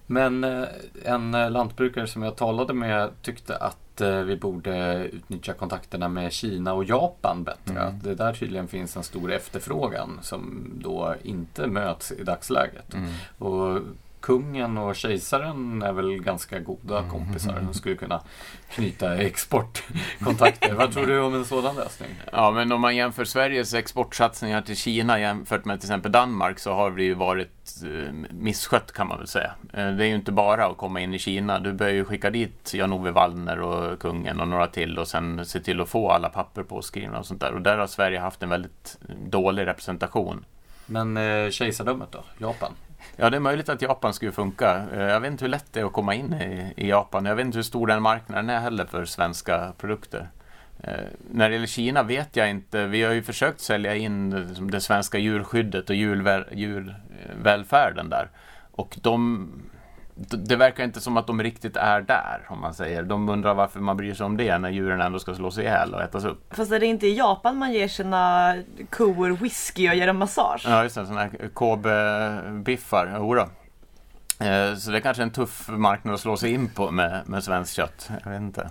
Men 0.07 0.45
eh, 0.45 0.65
en 1.05 1.35
eh, 1.35 1.51
lantbrukare 1.51 2.07
som 2.07 2.23
jag 2.23 2.37
talade 2.37 2.75
med 2.75 3.11
tyckte 3.23 3.57
att 3.57 4.01
eh, 4.01 4.21
vi 4.21 4.37
borde 4.37 5.05
utnyttja 5.13 5.53
kontakterna 5.53 6.09
med 6.09 6.33
Kina 6.33 6.73
och 6.73 6.85
Japan 6.85 7.45
bättre. 7.45 7.81
Mm. 7.81 7.89
Att 7.89 8.05
det 8.05 8.15
där 8.15 8.33
tydligen 8.33 8.69
finns 8.69 8.97
en 8.97 9.03
stor 9.03 9.33
efterfrågan 9.33 10.19
som 10.23 10.71
då 10.75 11.15
inte 11.23 11.67
möts 11.67 12.13
i 12.13 12.25
dagsläget. 12.25 12.95
Mm. 12.95 13.11
Och 13.39 13.81
kungen 14.27 14.79
och 14.79 14.97
kejsaren 14.97 15.83
är 15.83 15.93
väl 15.93 16.23
ganska 16.23 16.59
goda 16.59 16.99
mm. 16.99 17.11
kompisar. 17.11 17.61
De 17.61 17.75
skulle 17.75 17.95
kunna 17.95 18.23
knyta 18.71 19.17
exportkontakter. 19.17 20.75
Vad 20.75 20.93
tror 20.93 21.07
du 21.07 21.21
om 21.21 21.35
en 21.35 21.45
sådan 21.45 21.77
lösning? 21.77 22.09
Ja, 22.33 22.51
men 22.51 22.73
om 22.73 22.81
man 22.81 22.97
jämför 22.97 23.25
Sveriges 23.25 23.75
exportsatsningar 23.75 24.63
till 24.63 24.77
Kina 24.77 25.21
jämfört 25.21 25.65
med 25.65 25.81
till 25.81 25.89
exempel 25.89 26.13
Danmark 26.13 26.59
så 26.59 26.73
har 26.73 26.91
det 26.91 27.03
ju 27.03 27.15
varit 27.15 27.83
eh, 27.85 28.13
misskött 28.31 28.93
kan 28.93 29.09
man 29.09 29.19
väl 29.19 29.27
säga. 29.27 29.55
Eh, 29.73 29.91
det 29.91 30.05
är 30.05 30.09
ju 30.09 30.15
inte 30.15 30.33
bara 30.33 30.67
att 30.67 30.77
komma 30.77 31.01
in 31.01 31.15
i 31.15 31.19
Kina. 31.19 31.59
Du 31.59 31.73
bör 31.73 31.89
ju 31.89 32.05
skicka 32.05 32.31
dit 32.31 32.75
Jan-Ove 32.75 33.11
Wallner 33.11 33.61
och 33.61 34.01
kungen 34.01 34.41
och 34.41 34.49
några 34.49 34.67
till 34.67 34.99
och 34.99 35.09
sen 35.09 35.47
se 35.47 35.61
till 35.61 35.81
att 35.81 35.89
få 35.89 36.11
alla 36.11 36.29
papper 36.29 36.63
påskrivna 36.63 37.19
och 37.19 37.27
sånt 37.27 37.41
där. 37.41 37.53
Och 37.55 37.63
där 37.63 37.79
har 37.79 37.87
Sverige 37.87 38.19
haft 38.19 38.43
en 38.43 38.49
väldigt 38.49 38.99
dålig 39.27 39.67
representation. 39.67 40.45
Men 40.87 41.17
eh, 41.17 41.51
kejsardömet 41.51 42.13
då? 42.13 42.25
Japan? 42.39 42.73
Ja, 43.17 43.31
det 43.31 43.37
är 43.37 43.41
möjligt 43.41 43.69
att 43.69 43.83
Japan 43.83 44.15
skulle 44.15 44.33
funka. 44.33 44.85
Eh, 44.93 45.03
jag 45.03 45.21
vet 45.21 45.31
inte 45.31 45.45
hur 45.45 45.51
lätt 45.51 45.73
det 45.73 45.81
är 45.81 45.85
att 45.85 45.93
komma 45.93 46.15
in 46.15 46.33
i, 46.33 46.73
i 46.77 46.89
Japan. 46.89 47.25
Jag 47.25 47.37
vet 47.37 47.47
inte 47.47 47.59
hur 47.59 47.63
stor 47.63 47.87
den 47.87 48.03
marknaden 48.03 48.51
är 48.51 48.61
heller 48.61 48.87
för 48.87 49.05
svenska 49.05 49.73
produkter. 49.79 50.29
Eh, 50.83 50.93
när 51.31 51.49
det 51.49 51.55
gäller 51.55 51.67
Kina 51.67 52.03
vet 52.03 52.37
jag 52.37 52.51
inte. 52.51 52.87
Vi 52.87 53.03
har 53.03 53.13
ju 53.13 53.23
försökt 53.23 53.61
sälja 53.61 53.95
in 53.95 54.31
det, 54.31 54.45
det 54.61 54.81
svenska 54.81 55.19
djurskyddet 55.19 55.91
och 55.91 55.97
djurväl, 55.97 56.45
djurvälfärden 56.53 58.11
där. 58.11 58.29
Och 58.71 58.99
de 59.03 59.49
det 60.19 60.57
verkar 60.57 60.85
inte 60.85 61.01
som 61.01 61.17
att 61.17 61.27
de 61.27 61.43
riktigt 61.43 61.77
är 61.77 62.01
där, 62.01 62.47
om 62.49 62.61
man 62.61 62.75
säger. 62.75 63.03
De 63.03 63.29
undrar 63.29 63.55
varför 63.55 63.81
man 63.81 63.97
bryr 63.97 64.15
sig 64.15 64.27
om 64.27 64.37
det 64.37 64.59
när 64.59 64.71
djuren 64.71 65.01
ändå 65.01 65.19
ska 65.19 65.35
slås 65.35 65.59
ihjäl 65.59 65.95
och 65.95 66.03
ätas 66.03 66.25
upp. 66.25 66.55
Fast 66.55 66.73
är 66.73 66.81
det 66.81 66.87
inte 66.87 67.07
i 67.07 67.17
Japan 67.17 67.57
man 67.57 67.73
ger 67.73 67.89
sina 67.89 68.55
kor 68.91 69.31
whisky 69.31 69.91
och 69.91 69.95
ger 69.95 70.07
dem 70.07 70.17
massage? 70.17 70.65
Ja, 70.69 70.83
just 70.83 70.95
det. 70.95 71.07
Sådana 71.07 71.21
här 71.21 71.31
KB-biffar. 71.55 73.17
Jodå. 73.19 73.49
Eh, 74.41 74.75
så 74.75 74.91
det 74.91 74.97
är 74.97 75.01
kanske 75.01 75.23
en 75.23 75.31
tuff 75.31 75.69
marknad 75.69 76.15
att 76.15 76.21
slå 76.21 76.37
sig 76.37 76.53
in 76.53 76.69
på 76.69 76.91
med, 76.91 77.23
med 77.27 77.45
svenskt 77.45 77.75
kött. 77.75 78.11
Jag 78.25 78.31
vet 78.31 78.41
inte. 78.41 78.71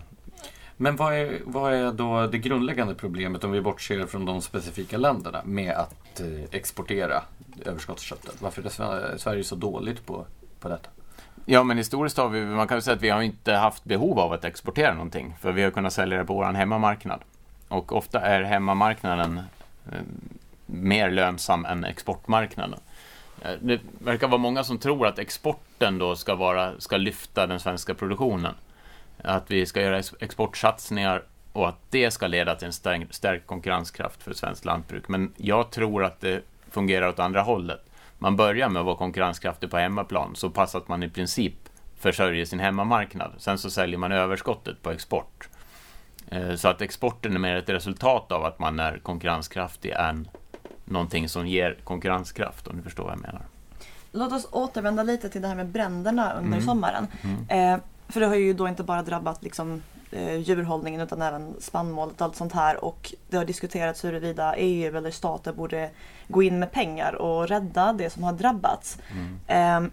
Men 0.78 0.96
vad 0.96 1.14
är, 1.14 1.40
vad 1.46 1.74
är 1.74 1.92
då 1.92 2.28
det 2.28 2.38
grundläggande 2.38 2.96
problemet 2.96 3.44
om 3.44 3.52
vi 3.52 3.62
bortser 3.62 4.06
från 4.06 4.26
de 4.26 4.42
specifika 4.42 4.98
länderna 4.98 5.42
med 5.46 5.72
att 5.72 6.20
eh, 6.20 6.44
exportera 6.52 7.24
överskottsköttet? 7.66 8.42
Varför 8.42 8.66
är 8.66 9.18
Sverige 9.18 9.44
så 9.44 9.56
dåligt 9.56 10.06
på, 10.06 10.26
på 10.60 10.70
detta? 10.70 10.90
Ja, 11.48 11.64
men 11.64 11.78
historiskt 11.78 12.18
har 12.18 12.30
vi, 12.30 12.46
man 12.46 12.68
kan 12.68 12.82
säga 12.82 12.96
att 12.96 13.02
vi 13.02 13.10
har 13.10 13.22
inte 13.22 13.54
haft 13.54 13.84
behov 13.84 14.20
av 14.20 14.34
att 14.34 14.46
exportera 14.46 14.94
någonting, 14.94 15.36
för 15.42 15.52
vi 15.52 15.64
har 15.64 15.72
kunnat 15.72 15.94
sälja 15.94 16.18
det 16.18 16.26
på 16.26 16.34
vår 16.34 16.54
hemmamarknad. 16.54 17.20
Och 17.68 17.92
ofta 17.96 18.22
är 18.22 18.44
hemmamarknaden 18.44 19.42
eh, 19.92 20.00
mer 20.66 21.12
lönsam 21.12 21.66
än 21.66 21.84
exportmarknaden. 21.84 22.80
Eh, 23.42 23.52
det 23.60 23.80
verkar 24.00 24.28
vara 24.28 24.38
många 24.38 24.64
som 24.64 24.78
tror 24.78 25.08
att 25.08 25.20
exporten 25.20 25.98
då 25.98 26.16
ska, 26.16 26.36
vara, 26.36 26.80
ska 26.80 26.98
lyfta 26.98 27.48
den 27.48 27.60
svenska 27.60 27.94
produktionen. 27.94 28.54
Att 29.24 29.52
vi 29.52 29.66
ska 29.66 29.82
göra 29.82 30.02
exportsatsningar 30.20 31.24
och 31.54 31.70
att 31.70 31.80
det 31.90 32.12
ska 32.12 32.28
leda 32.28 32.56
till 32.56 32.68
en 32.68 33.08
stärkt 33.10 33.48
konkurrenskraft 33.48 34.24
för 34.24 34.34
svenskt 34.34 34.66
lantbruk. 34.66 35.08
Men 35.08 35.34
jag 35.38 35.72
tror 35.72 36.04
att 36.04 36.22
det 36.22 36.42
fungerar 36.70 37.08
åt 37.08 37.20
andra 37.20 37.42
hållet 37.42 37.85
man 38.18 38.36
börjar 38.36 38.70
med 38.70 38.80
att 38.80 38.86
vara 38.86 38.98
konkurrenskraftig 38.98 39.72
på 39.72 39.78
hemmaplan 39.78 40.36
så 40.36 40.50
pass 40.50 40.76
att 40.76 40.88
man 40.88 41.04
i 41.04 41.10
princip 41.10 41.54
försörjer 42.00 42.46
sin 42.46 42.60
hemmamarknad. 42.60 43.32
Sen 43.38 43.58
så 43.58 43.70
säljer 43.70 43.98
man 43.98 44.12
överskottet 44.12 44.82
på 44.82 44.92
export. 44.92 45.50
Eh, 46.28 46.56
så 46.56 46.68
att 46.68 46.82
exporten 46.82 47.36
är 47.36 47.40
mer 47.40 47.56
ett 47.56 47.70
resultat 47.70 48.32
av 48.32 48.46
att 48.46 48.60
man 48.60 48.80
är 48.80 48.98
konkurrenskraftig 48.98 49.92
än 49.92 50.28
någonting 50.86 51.30
som 51.30 51.48
ger 51.48 51.78
konkurrenskraft, 51.84 52.68
om 52.68 52.78
du 52.78 52.84
förstår 52.84 53.04
vad 53.04 53.14
jag 53.14 53.22
menar. 53.22 53.42
Låt 54.12 54.34
oss 54.34 54.48
återvända 54.52 55.04
lite 55.04 55.30
till 55.30 55.42
det 55.42 55.48
här 55.48 55.56
med 55.56 55.68
bränderna 55.68 56.34
under 56.34 56.58
mm. 56.58 56.62
sommaren. 56.62 57.08
Mm. 57.22 57.74
Eh, 57.74 57.80
för 58.08 58.20
det 58.20 58.28
har 58.28 58.36
ju 58.36 58.54
då 58.54 58.68
inte 58.68 58.84
bara 58.84 59.02
drabbat 59.02 59.44
liksom, 59.44 59.82
djurhållningen 60.38 61.02
utan 61.02 61.22
även 61.22 61.56
spannmålet 61.60 62.16
och 62.16 62.22
allt 62.22 62.36
sånt 62.36 62.54
här. 62.54 62.86
Och 62.86 63.14
det 63.30 63.38
har 63.38 63.46
diskuterats 63.46 64.04
huruvida 64.04 64.56
EU 64.56 64.98
eller 64.98 65.12
stater 65.12 65.54
borde 65.54 65.90
gå 66.28 66.44
in 66.44 66.60
med 66.60 66.72
pengar 66.72 67.14
och 67.14 67.48
rädda 67.48 67.94
det 67.94 68.10
som 68.10 68.24
har 68.24 68.34
drabbats. 68.34 68.98
Mm. 69.12 69.86
Eh, 69.86 69.92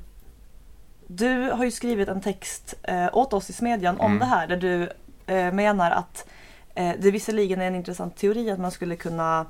du 1.06 1.50
har 1.50 1.64
ju 1.64 1.70
skrivit 1.70 2.08
en 2.08 2.20
text 2.20 2.74
eh, 2.82 3.08
åt 3.12 3.32
oss 3.32 3.50
i 3.50 3.52
Smedjan 3.52 4.00
om 4.00 4.06
mm. 4.06 4.18
det 4.18 4.24
här 4.24 4.46
där 4.46 4.56
du 4.56 4.88
eh, 5.26 5.52
menar 5.52 5.90
att 5.90 6.26
eh, 6.74 6.92
det 6.98 7.10
visserligen 7.10 7.60
är 7.60 7.66
en 7.66 7.74
intressant 7.74 8.16
teori 8.16 8.50
att 8.50 8.60
man 8.60 8.70
skulle 8.70 8.96
kunna 8.96 9.46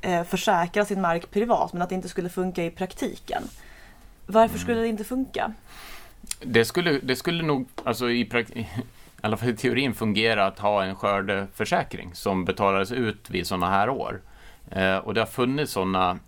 eh, 0.00 0.24
försäkra 0.24 0.84
sin 0.84 1.00
mark 1.00 1.30
privat 1.30 1.72
men 1.72 1.82
att 1.82 1.88
det 1.88 1.94
inte 1.94 2.08
skulle 2.08 2.28
funka 2.28 2.64
i 2.64 2.70
praktiken. 2.70 3.42
Varför 4.26 4.54
mm. 4.54 4.62
skulle 4.62 4.80
det 4.80 4.88
inte 4.88 5.04
funka? 5.04 5.52
Det 6.40 6.64
skulle, 6.64 6.98
det 6.98 7.16
skulle 7.16 7.42
nog, 7.42 7.68
alltså 7.84 8.10
i, 8.10 8.24
i 9.22 9.26
alla 9.26 9.36
fall 9.36 9.48
i 9.48 9.56
teorin 9.56 9.94
fungera 9.94 10.46
att 10.46 10.58
ha 10.58 10.84
en 10.84 10.94
skördeförsäkring 10.94 12.14
som 12.14 12.44
betalades 12.44 12.92
ut 12.92 13.30
vid 13.30 13.46
sådana 13.46 13.70
här 13.70 13.88
år. 13.88 14.20
Eh, 14.70 14.96
och 14.96 15.14
det 15.14 15.20
har 15.20 15.26
funnits 15.26 15.72
sådana 15.72 16.18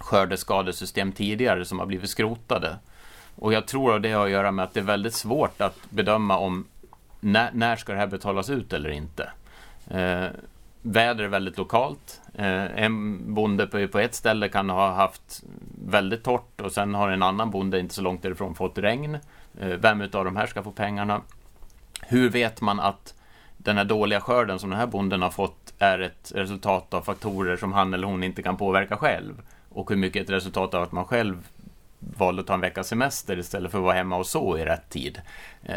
skördeskadesystem 0.00 1.12
tidigare 1.12 1.64
som 1.64 1.78
har 1.78 1.86
blivit 1.86 2.10
skrotade. 2.10 2.76
Och 3.36 3.52
jag 3.52 3.66
tror 3.66 3.96
att 3.96 4.02
det 4.02 4.12
har 4.12 4.24
att 4.24 4.30
göra 4.30 4.50
med 4.50 4.64
att 4.64 4.74
det 4.74 4.80
är 4.80 4.84
väldigt 4.84 5.14
svårt 5.14 5.60
att 5.60 5.76
bedöma 5.90 6.38
om 6.38 6.66
när, 7.20 7.50
när 7.52 7.76
ska 7.76 7.92
det 7.92 7.98
här 7.98 8.06
betalas 8.06 8.50
ut 8.50 8.72
eller 8.72 8.90
inte. 8.90 9.30
Eh, 9.90 10.26
väder 10.82 11.24
är 11.24 11.28
väldigt 11.28 11.58
lokalt. 11.58 12.20
Eh, 12.34 12.82
en 12.82 13.20
bonde 13.34 13.66
på, 13.66 13.88
på 13.88 13.98
ett 13.98 14.14
ställe 14.14 14.48
kan 14.48 14.70
ha 14.70 14.92
haft 14.92 15.42
väldigt 15.84 16.24
torrt 16.24 16.60
och 16.60 16.72
sen 16.72 16.94
har 16.94 17.08
en 17.08 17.22
annan 17.22 17.50
bonde 17.50 17.80
inte 17.80 17.94
så 17.94 18.02
långt 18.02 18.22
därifrån 18.22 18.54
fått 18.54 18.78
regn. 18.78 19.18
Eh, 19.60 19.68
vem 19.68 20.00
utav 20.00 20.24
de 20.24 20.36
här 20.36 20.46
ska 20.46 20.62
få 20.62 20.72
pengarna? 20.72 21.20
Hur 22.00 22.30
vet 22.30 22.60
man 22.60 22.80
att 22.80 23.14
den 23.56 23.76
här 23.76 23.84
dåliga 23.84 24.20
skörden 24.20 24.58
som 24.58 24.70
den 24.70 24.78
här 24.78 24.86
bonden 24.86 25.22
har 25.22 25.30
fått 25.30 25.72
är 25.78 25.98
ett 25.98 26.32
resultat 26.34 26.94
av 26.94 27.02
faktorer 27.02 27.56
som 27.56 27.72
han 27.72 27.94
eller 27.94 28.06
hon 28.06 28.22
inte 28.22 28.42
kan 28.42 28.56
påverka 28.56 28.96
själv? 28.96 29.42
Och 29.68 29.90
hur 29.90 29.96
mycket 29.96 30.22
ett 30.22 30.30
resultat 30.30 30.74
av 30.74 30.82
att 30.82 30.92
man 30.92 31.04
själv 31.04 31.48
valde 32.00 32.40
att 32.40 32.46
ta 32.46 32.54
en 32.54 32.60
veckas 32.60 32.88
semester 32.88 33.38
istället 33.38 33.70
för 33.70 33.78
att 33.78 33.84
vara 33.84 33.94
hemma 33.94 34.16
och 34.16 34.26
så 34.26 34.58
i 34.58 34.64
rätt 34.64 34.88
tid. 34.88 35.20
Eh, 35.62 35.74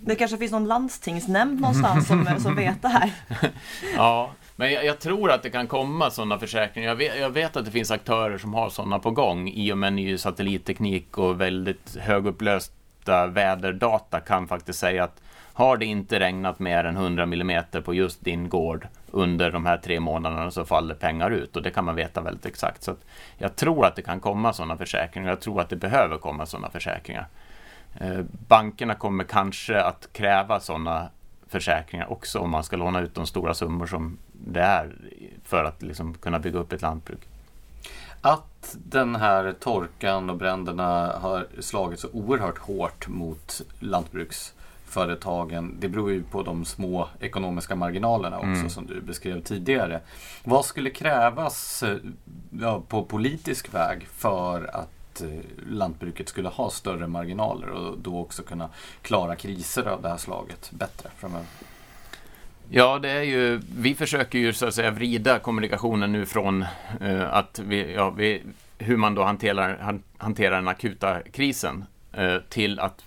Det 0.00 0.14
kanske 0.14 0.36
finns 0.36 0.52
någon 0.52 0.68
landstingsnämnd 0.68 1.60
någonstans 1.60 2.06
som, 2.06 2.26
som 2.38 2.56
vet 2.56 2.82
det 2.82 2.88
här. 2.88 3.12
ja, 3.96 4.30
men 4.56 4.72
jag, 4.72 4.84
jag, 4.84 5.00
tror 5.00 5.30
att 5.30 5.42
det 5.42 5.50
kan 5.50 5.66
komma 5.66 6.10
sådana 6.10 6.38
försäkringar. 6.38 6.88
Jag 6.88 6.96
vet, 6.96 7.18
jag 7.18 7.30
vet, 7.30 7.56
att 7.56 7.64
det 7.64 7.70
finns 7.70 7.90
aktörer 7.90 8.38
som 8.38 8.54
har 8.54 8.70
sådana 8.70 8.98
på 8.98 9.10
gång 9.10 9.48
i 9.48 9.72
och 9.72 9.78
med 9.78 9.92
ny 9.92 10.18
satellitteknik 10.18 11.18
och 11.18 11.40
väldigt 11.40 11.96
högupplösta 11.96 13.26
väderdata 13.26 14.20
kan 14.20 14.48
faktiskt 14.48 14.78
säga 14.78 15.04
att 15.04 15.20
har 15.54 15.76
det 15.76 15.86
inte 15.86 16.20
regnat 16.20 16.58
mer 16.58 16.84
än 16.84 16.96
100 16.96 17.22
mm 17.22 17.64
på 17.84 17.94
just 17.94 18.24
din 18.24 18.48
gård 18.48 18.88
under 19.10 19.50
de 19.50 19.66
här 19.66 19.76
tre 19.76 20.00
månaderna 20.00 20.50
så 20.50 20.64
faller 20.64 20.94
pengar 20.94 21.30
ut 21.30 21.56
och 21.56 21.62
det 21.62 21.70
kan 21.70 21.84
man 21.84 21.94
veta 21.94 22.20
väldigt 22.20 22.46
exakt. 22.46 22.82
Så 22.82 22.96
jag 23.38 23.56
tror 23.56 23.86
att 23.86 23.96
det 23.96 24.02
kan 24.02 24.20
komma 24.20 24.52
sådana 24.52 24.76
försäkringar. 24.76 25.28
Jag 25.28 25.40
tror 25.40 25.60
att 25.60 25.68
det 25.68 25.76
behöver 25.76 26.18
komma 26.18 26.46
sådana 26.46 26.70
försäkringar. 26.70 27.26
Eh, 28.00 28.20
bankerna 28.48 28.94
kommer 28.94 29.24
kanske 29.24 29.82
att 29.82 30.08
kräva 30.12 30.60
sådana 30.60 31.08
försäkringar 31.48 32.12
också 32.12 32.38
om 32.38 32.50
man 32.50 32.64
ska 32.64 32.76
låna 32.76 33.00
ut 33.00 33.14
de 33.14 33.26
stora 33.26 33.54
summor 33.54 33.86
som 33.86 34.18
det 34.32 34.60
är 34.60 34.94
för 35.44 35.64
att 35.64 35.82
liksom 35.82 36.14
kunna 36.14 36.38
bygga 36.38 36.58
upp 36.58 36.72
ett 36.72 36.82
lantbruk. 36.82 37.20
Att 38.20 38.76
den 38.84 39.16
här 39.16 39.52
torkan 39.60 40.30
och 40.30 40.36
bränderna 40.36 41.12
har 41.20 41.46
slagit 41.60 42.00
så 42.00 42.08
oerhört 42.12 42.58
hårt 42.58 43.08
mot 43.08 43.60
lantbruks 43.80 44.54
lantbruksföretagen, 44.96 45.76
det 45.80 45.88
beror 45.88 46.12
ju 46.12 46.22
på 46.22 46.42
de 46.42 46.64
små 46.64 47.08
ekonomiska 47.20 47.76
marginalerna 47.76 48.36
också 48.36 48.48
mm. 48.48 48.70
som 48.70 48.86
du 48.86 49.00
beskrev 49.00 49.42
tidigare. 49.42 50.00
Vad 50.44 50.64
skulle 50.64 50.90
krävas 50.90 51.84
ja, 52.60 52.82
på 52.88 53.04
politisk 53.04 53.74
väg 53.74 54.06
för 54.06 54.70
att 54.76 55.20
eh, 55.20 55.28
lantbruket 55.70 56.28
skulle 56.28 56.48
ha 56.48 56.70
större 56.70 57.06
marginaler 57.06 57.68
och 57.68 57.98
då 57.98 58.18
också 58.18 58.42
kunna 58.42 58.68
klara 59.02 59.36
kriser 59.36 59.86
av 59.86 60.02
det 60.02 60.08
här 60.08 60.16
slaget 60.16 60.70
bättre 60.70 61.10
framöver? 61.18 61.46
Ja, 62.70 62.98
det 62.98 63.10
är 63.10 63.22
ju, 63.22 63.60
vi 63.78 63.94
försöker 63.94 64.38
ju 64.38 64.52
så 64.52 64.66
att 64.66 64.74
säga 64.74 64.90
vrida 64.90 65.38
kommunikationen 65.38 66.12
nu 66.12 66.26
från 66.26 66.64
uh, 67.02 67.34
att 67.34 67.58
vi, 67.58 67.94
ja, 67.94 68.10
vi, 68.10 68.42
hur 68.78 68.96
man 68.96 69.14
då 69.14 69.22
hanterar, 69.22 69.78
han, 69.80 70.02
hanterar 70.18 70.56
den 70.56 70.68
akuta 70.68 71.20
krisen 71.32 71.84
uh, 72.18 72.38
till 72.48 72.80
att 72.80 73.04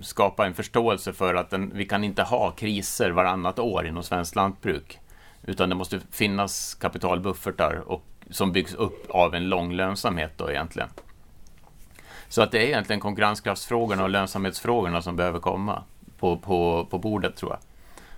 skapa 0.00 0.46
en 0.46 0.54
förståelse 0.54 1.12
för 1.12 1.34
att 1.34 1.50
den, 1.50 1.72
vi 1.74 1.84
kan 1.84 2.04
inte 2.04 2.22
ha 2.22 2.50
kriser 2.50 3.10
varannat 3.10 3.58
år 3.58 3.86
inom 3.86 4.02
svenskt 4.02 4.36
lantbruk. 4.36 4.98
Utan 5.42 5.68
det 5.68 5.74
måste 5.74 6.00
finnas 6.10 6.74
kapitalbuffertar 6.74 7.82
och, 7.86 8.04
som 8.30 8.52
byggs 8.52 8.74
upp 8.74 9.10
av 9.10 9.34
en 9.34 9.48
lång 9.48 9.72
lönsamhet 9.72 10.32
då 10.36 10.50
egentligen. 10.50 10.88
Så 12.28 12.42
att 12.42 12.52
det 12.52 12.58
är 12.58 12.66
egentligen 12.66 13.00
konkurrenskraftsfrågorna 13.00 14.02
och 14.02 14.10
lönsamhetsfrågorna 14.10 15.02
som 15.02 15.16
behöver 15.16 15.38
komma 15.38 15.82
på, 16.18 16.36
på, 16.36 16.86
på 16.90 16.98
bordet 16.98 17.36
tror 17.36 17.50
jag. 17.50 17.60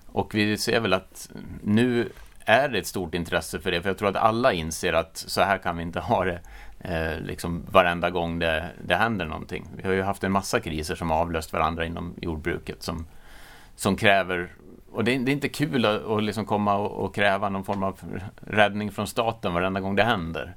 Och 0.06 0.34
vi 0.34 0.58
ser 0.58 0.80
väl 0.80 0.92
att 0.92 1.30
nu 1.62 2.12
är 2.44 2.68
det 2.68 2.78
ett 2.78 2.86
stort 2.86 3.14
intresse 3.14 3.60
för 3.60 3.70
det, 3.70 3.82
för 3.82 3.90
jag 3.90 3.98
tror 3.98 4.08
att 4.08 4.16
alla 4.16 4.52
inser 4.52 4.92
att 4.92 5.16
så 5.16 5.40
här 5.40 5.58
kan 5.58 5.76
vi 5.76 5.82
inte 5.82 6.00
ha 6.00 6.24
det 6.24 6.40
eh, 6.84 7.20
liksom 7.20 7.66
varenda 7.70 8.10
gång 8.10 8.38
det, 8.38 8.70
det 8.84 8.94
händer 8.94 9.26
någonting. 9.26 9.66
Vi 9.76 9.82
har 9.82 9.94
ju 9.94 10.02
haft 10.02 10.24
en 10.24 10.32
massa 10.32 10.60
kriser 10.60 10.94
som 10.94 11.10
har 11.10 11.16
avlöst 11.16 11.52
varandra 11.52 11.86
inom 11.86 12.14
jordbruket 12.20 12.82
som, 12.82 13.06
som 13.76 13.96
kräver 13.96 14.50
och 14.92 15.04
det 15.04 15.14
är, 15.14 15.18
det 15.18 15.30
är 15.30 15.32
inte 15.32 15.48
kul 15.48 15.86
att, 15.86 16.04
att 16.04 16.22
liksom 16.22 16.46
komma 16.46 16.74
och, 16.74 17.04
och, 17.04 17.14
kräva 17.14 17.48
någon 17.48 17.64
form 17.64 17.82
av 17.82 18.00
räddning 18.40 18.92
från 18.92 19.06
staten 19.06 19.54
varenda 19.54 19.80
gång 19.80 19.96
det 19.96 20.04
händer. 20.04 20.56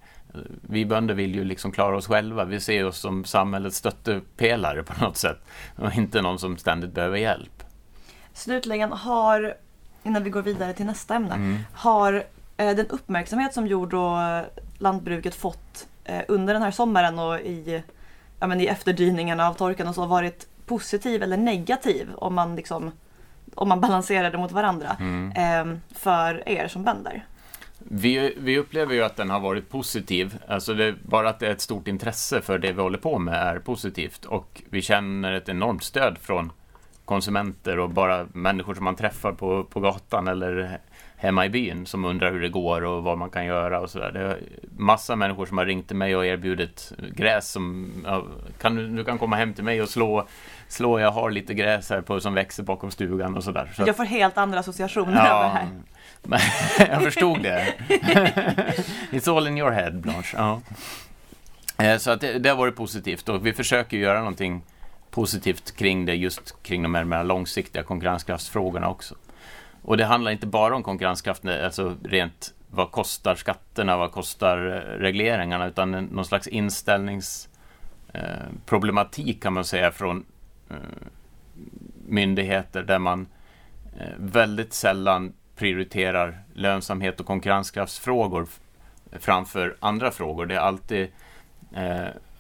Vi 0.62 0.86
bönder 0.86 1.14
vill 1.14 1.36
ju 1.36 1.44
liksom 1.44 1.72
klara 1.72 1.98
oss 1.98 2.08
själva. 2.08 2.46
Vi 2.46 2.60
ser 2.60 2.86
oss 2.86 2.98
som 2.98 3.24
samhällets 3.24 3.78
stöttepelare 3.78 4.84
på 4.84 5.06
något 5.06 5.18
sätt 5.18 5.38
och 5.76 5.96
inte 5.96 6.22
någon 6.22 6.40
som 6.40 6.58
ständigt 6.58 6.94
behöver 6.94 7.18
hjälp. 7.18 7.64
Slutligen, 8.34 8.92
har, 8.92 9.54
innan 10.04 10.24
vi 10.24 10.30
går 10.30 10.42
vidare 10.42 10.74
till 10.74 10.86
nästa 10.86 11.16
ämne, 11.16 11.34
mm. 11.34 11.58
har 11.74 12.24
eh, 12.58 12.76
den 12.76 12.88
uppmärksamhet 12.88 13.54
som 13.54 13.68
jord 13.68 13.94
och 13.94 14.18
lantbruket 14.78 15.36
fått 15.36 15.88
under 16.28 16.54
den 16.54 16.64
här 16.64 16.72
sommaren 16.72 17.20
och 17.20 17.40
i, 17.40 17.84
ja, 18.40 18.48
men 18.48 18.62
i 18.62 18.66
efterdyningarna 18.66 19.50
av 19.50 19.54
torkan 19.54 19.88
och 19.88 19.96
så 19.96 20.06
varit 20.06 20.48
positiv 20.66 21.24
eller 21.24 21.38
negativ 21.38 22.10
om 22.16 22.36
man, 22.36 22.56
liksom, 22.56 22.92
om 23.56 23.70
man 23.70 23.82
balanserar 23.86 24.32
det 24.32 24.38
mot 24.38 24.52
varandra 24.52 24.98
mm. 25.00 25.32
eh, 25.32 25.78
för 25.92 26.50
er 26.50 26.68
som 26.68 26.84
bönder? 26.84 27.26
Vi, 27.78 28.36
vi, 28.38 28.58
upplever 28.58 28.94
ju 28.94 29.04
att 29.04 29.16
den 29.16 29.30
har 29.30 29.40
varit 29.40 29.70
positiv. 29.70 30.38
Alltså 30.48 30.74
det, 30.74 30.96
bara 31.04 31.30
att 31.30 31.40
det 31.40 31.48
är 31.48 31.52
ett 31.52 31.62
stort 31.62 31.88
intresse 31.88 32.42
för 32.42 32.60
det 32.60 32.72
vi 32.72 32.82
håller 32.82 32.98
på 32.98 33.20
med 33.20 33.34
är 33.34 33.60
positivt 33.60 34.26
och 34.26 34.62
vi 34.70 34.82
känner 34.82 35.32
ett 35.32 35.50
enormt 35.50 35.84
stöd 35.84 36.18
från 36.18 36.52
konsumenter 37.06 37.80
och 37.80 37.90
bara 37.90 38.28
människor 38.34 38.76
som 38.76 38.84
man 38.84 38.96
träffar 38.96 39.32
på, 39.32 39.64
på 39.64 39.80
gatan 39.80 40.28
eller 40.28 40.80
hemma 41.26 41.46
i 41.46 41.50
byn 41.50 41.86
som 41.86 42.06
undrar 42.06 42.32
hur 42.32 42.42
det 42.42 42.50
går 42.50 42.82
och 42.84 43.04
vad 43.04 43.18
man 43.18 43.30
kan 43.30 43.46
göra 43.46 43.80
och 43.80 43.90
sådär. 43.90 44.12
Det 44.12 44.20
är 44.20 44.40
massa 44.78 45.16
människor 45.16 45.46
som 45.46 45.58
har 45.58 45.66
ringt 45.66 45.88
till 45.88 45.96
mig 45.96 46.16
och 46.16 46.26
erbjudit 46.26 46.94
gräs 47.16 47.52
som 47.52 47.92
kan, 48.62 48.76
du, 48.76 48.88
du 48.88 49.04
kan 49.04 49.18
komma 49.18 49.36
hem 49.36 49.54
till 49.54 49.64
mig 49.64 49.82
och 49.82 49.90
slå 49.90 50.28
slå, 50.68 51.00
jag 51.00 51.12
har 51.12 51.32
lite 51.32 51.54
gräs 51.54 51.90
här 51.90 52.02
på, 52.02 52.20
som 52.20 52.34
växer 52.34 52.64
bakom 52.64 52.92
stugan 52.92 53.38
och 53.38 53.44
sådär. 53.44 53.72
Så 53.76 53.84
jag 53.88 53.98
får 53.98 54.06
helt 54.06 54.38
andra 54.38 54.60
associationer 54.60 55.26
ja, 55.26 55.44
över 55.44 55.70
det 56.24 56.38
här. 56.38 56.90
jag 56.92 57.04
förstod 57.04 57.44
det. 57.44 57.74
It's 59.12 59.38
all 59.38 59.48
in 59.48 59.58
your 59.58 59.72
head, 59.72 59.92
Blanche. 59.92 60.38
Ja. 60.38 60.62
Eh, 61.78 61.98
så 61.98 62.12
att 62.12 62.22
det, 62.22 62.40
det 62.40 62.50
har 62.50 62.56
varit 62.56 62.76
positivt 62.76 63.30
och 63.30 63.46
vi 63.46 63.54
försöker 63.54 63.98
göra 63.98 64.20
någonting 64.20 64.62
positivt 65.12 65.76
kring 65.76 66.06
det, 66.06 66.16
just 66.16 66.64
kring 66.64 66.84
de 66.84 66.96
här 66.96 67.04
mer 67.04 67.24
långsiktiga 67.24 67.84
konkurrenskraftsfrågorna 67.84 68.90
också. 68.90 69.16
Och 69.86 69.98
det 69.98 70.06
handlar 70.06 70.32
inte 70.32 70.48
bara 70.48 70.76
om 70.76 70.84
konkurrenskraft, 70.84 71.46
alltså 71.46 71.96
rent 72.04 72.54
vad 72.70 72.92
kostar 72.92 73.36
skatterna, 73.36 73.98
vad 73.98 74.12
kostar 74.12 74.58
eh, 74.58 74.72
regleringarna, 75.00 75.68
utan 75.68 75.92
någon 75.92 76.26
slags 76.26 76.48
inställningsproblematik 76.48 79.36
eh, 79.36 79.42
kan 79.42 79.54
man 79.54 79.66
säga 79.66 79.92
från 79.92 80.26
eh, 80.70 80.76
myndigheter 82.08 82.84
där 82.84 83.00
man 83.00 83.28
väldigt 84.18 84.74
sällan 84.74 85.34
prioriterar 85.56 86.40
lönsamhet 86.54 87.20
och 87.20 87.26
konkurrenskraftsfrågor 87.26 88.48
framför 89.12 89.76
andra 89.80 90.12
frågor. 90.12 90.46
Det 90.46 90.56
är 90.56 90.60
alltid 90.60 91.08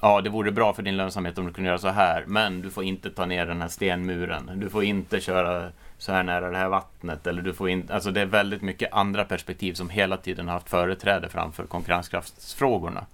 ja, 0.01 0.21
det 0.21 0.29
vore 0.29 0.51
bra 0.51 0.73
för 0.73 0.83
din 0.83 0.97
lönsamhet 0.97 1.37
om 1.37 1.45
du 1.45 1.53
kunde 1.53 1.69
göra 1.69 1.77
så 1.77 1.89
här, 1.89 2.23
men 2.27 2.61
du 2.61 2.71
får 2.71 2.83
inte 2.83 3.09
ta 3.09 3.25
ner 3.25 3.45
den 3.45 3.61
här 3.61 3.67
stenmuren. 3.67 4.51
Du 4.55 4.69
får 4.69 4.83
inte 4.83 5.21
köra 5.21 5.71
så 5.97 6.11
här 6.11 6.23
nära 6.23 6.49
det 6.49 6.57
här 6.57 6.69
vattnet. 6.69 7.27
Eller 7.27 7.41
du 7.41 7.53
får 7.53 7.69
in, 7.69 7.89
alltså 7.91 8.11
det 8.11 8.21
är 8.21 8.25
väldigt 8.25 8.61
mycket 8.61 8.93
andra 8.93 9.25
perspektiv 9.25 9.73
som 9.73 9.89
hela 9.89 10.17
tiden 10.17 10.47
har 10.47 10.53
haft 10.53 10.69
företräde 10.69 11.29
framför 11.29 11.65
konkurrenskraftsfrågorna. 11.65 13.05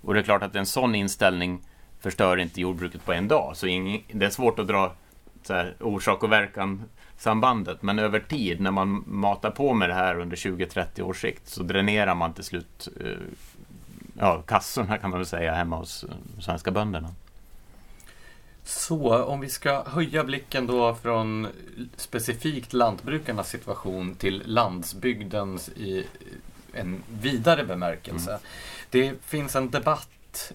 Och 0.00 0.14
det 0.14 0.20
är 0.20 0.24
klart 0.24 0.42
att 0.42 0.56
en 0.56 0.66
sån 0.66 0.94
inställning 0.94 1.60
förstör 2.00 2.36
inte 2.36 2.60
jordbruket 2.60 3.04
på 3.04 3.12
en 3.12 3.28
dag. 3.28 3.56
Så 3.56 3.66
det 3.66 4.26
är 4.26 4.30
svårt 4.30 4.58
att 4.58 4.66
dra 4.66 4.92
så 5.42 5.54
här, 5.54 5.74
orsak 5.80 6.22
och 6.22 6.32
verkan 6.32 6.82
sambandet. 7.16 7.82
Men 7.82 7.98
över 7.98 8.20
tid, 8.20 8.60
när 8.60 8.70
man 8.70 9.04
matar 9.06 9.50
på 9.50 9.74
med 9.74 9.88
det 9.88 9.94
här 9.94 10.20
under 10.20 10.36
20-30 10.36 11.00
års 11.00 11.20
sikt, 11.20 11.48
så 11.48 11.62
dränerar 11.62 12.14
man 12.14 12.32
till 12.32 12.44
slut 12.44 12.88
eh, 13.00 13.10
ja, 14.18 14.42
kassorna 14.42 14.98
kan 14.98 15.10
man 15.10 15.18
väl 15.18 15.26
säga 15.26 15.54
hemma 15.54 15.76
hos 15.76 16.04
de 16.36 16.42
svenska 16.42 16.70
bönderna. 16.70 17.08
Så 18.68 19.24
om 19.24 19.40
vi 19.40 19.48
ska 19.48 19.82
höja 19.82 20.24
blicken 20.24 20.66
då 20.66 20.94
från 20.94 21.48
specifikt 21.96 22.72
lantbrukarnas 22.72 23.48
situation 23.48 24.14
till 24.14 24.42
landsbygdens 24.46 25.68
i 25.68 26.06
en 26.72 27.02
vidare 27.20 27.64
bemärkelse. 27.64 28.30
Mm. 28.30 28.42
Det 28.90 29.14
finns 29.24 29.56
en 29.56 29.70
debatt, 29.70 30.52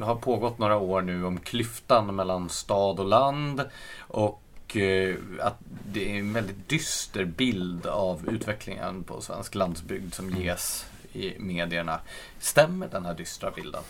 har 0.00 0.14
pågått 0.14 0.58
några 0.58 0.76
år 0.76 1.02
nu, 1.02 1.24
om 1.24 1.40
klyftan 1.40 2.16
mellan 2.16 2.48
stad 2.48 3.00
och 3.00 3.06
land. 3.06 3.64
Och 3.98 4.42
och 4.68 4.76
eh, 4.76 5.16
att 5.40 5.58
det 5.92 6.14
är 6.14 6.18
en 6.18 6.32
väldigt 6.32 6.68
dyster 6.68 7.24
bild 7.24 7.86
av 7.86 8.28
utvecklingen 8.28 9.02
på 9.04 9.20
svensk 9.20 9.54
landsbygd 9.54 10.14
som 10.14 10.28
Mm. 10.28 10.42
ges 10.42 10.86
i 11.12 11.34
medierna. 11.38 12.00
Stämmer 12.40 12.88
den 12.88 13.04
här 13.04 13.14
dystra 13.14 13.50
bilden? 13.50 13.82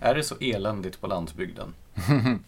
Är 0.00 0.14
det 0.14 0.22
så 0.22 0.34
eländigt 0.40 1.00
på 1.00 1.06
landsbygden? 1.06 1.74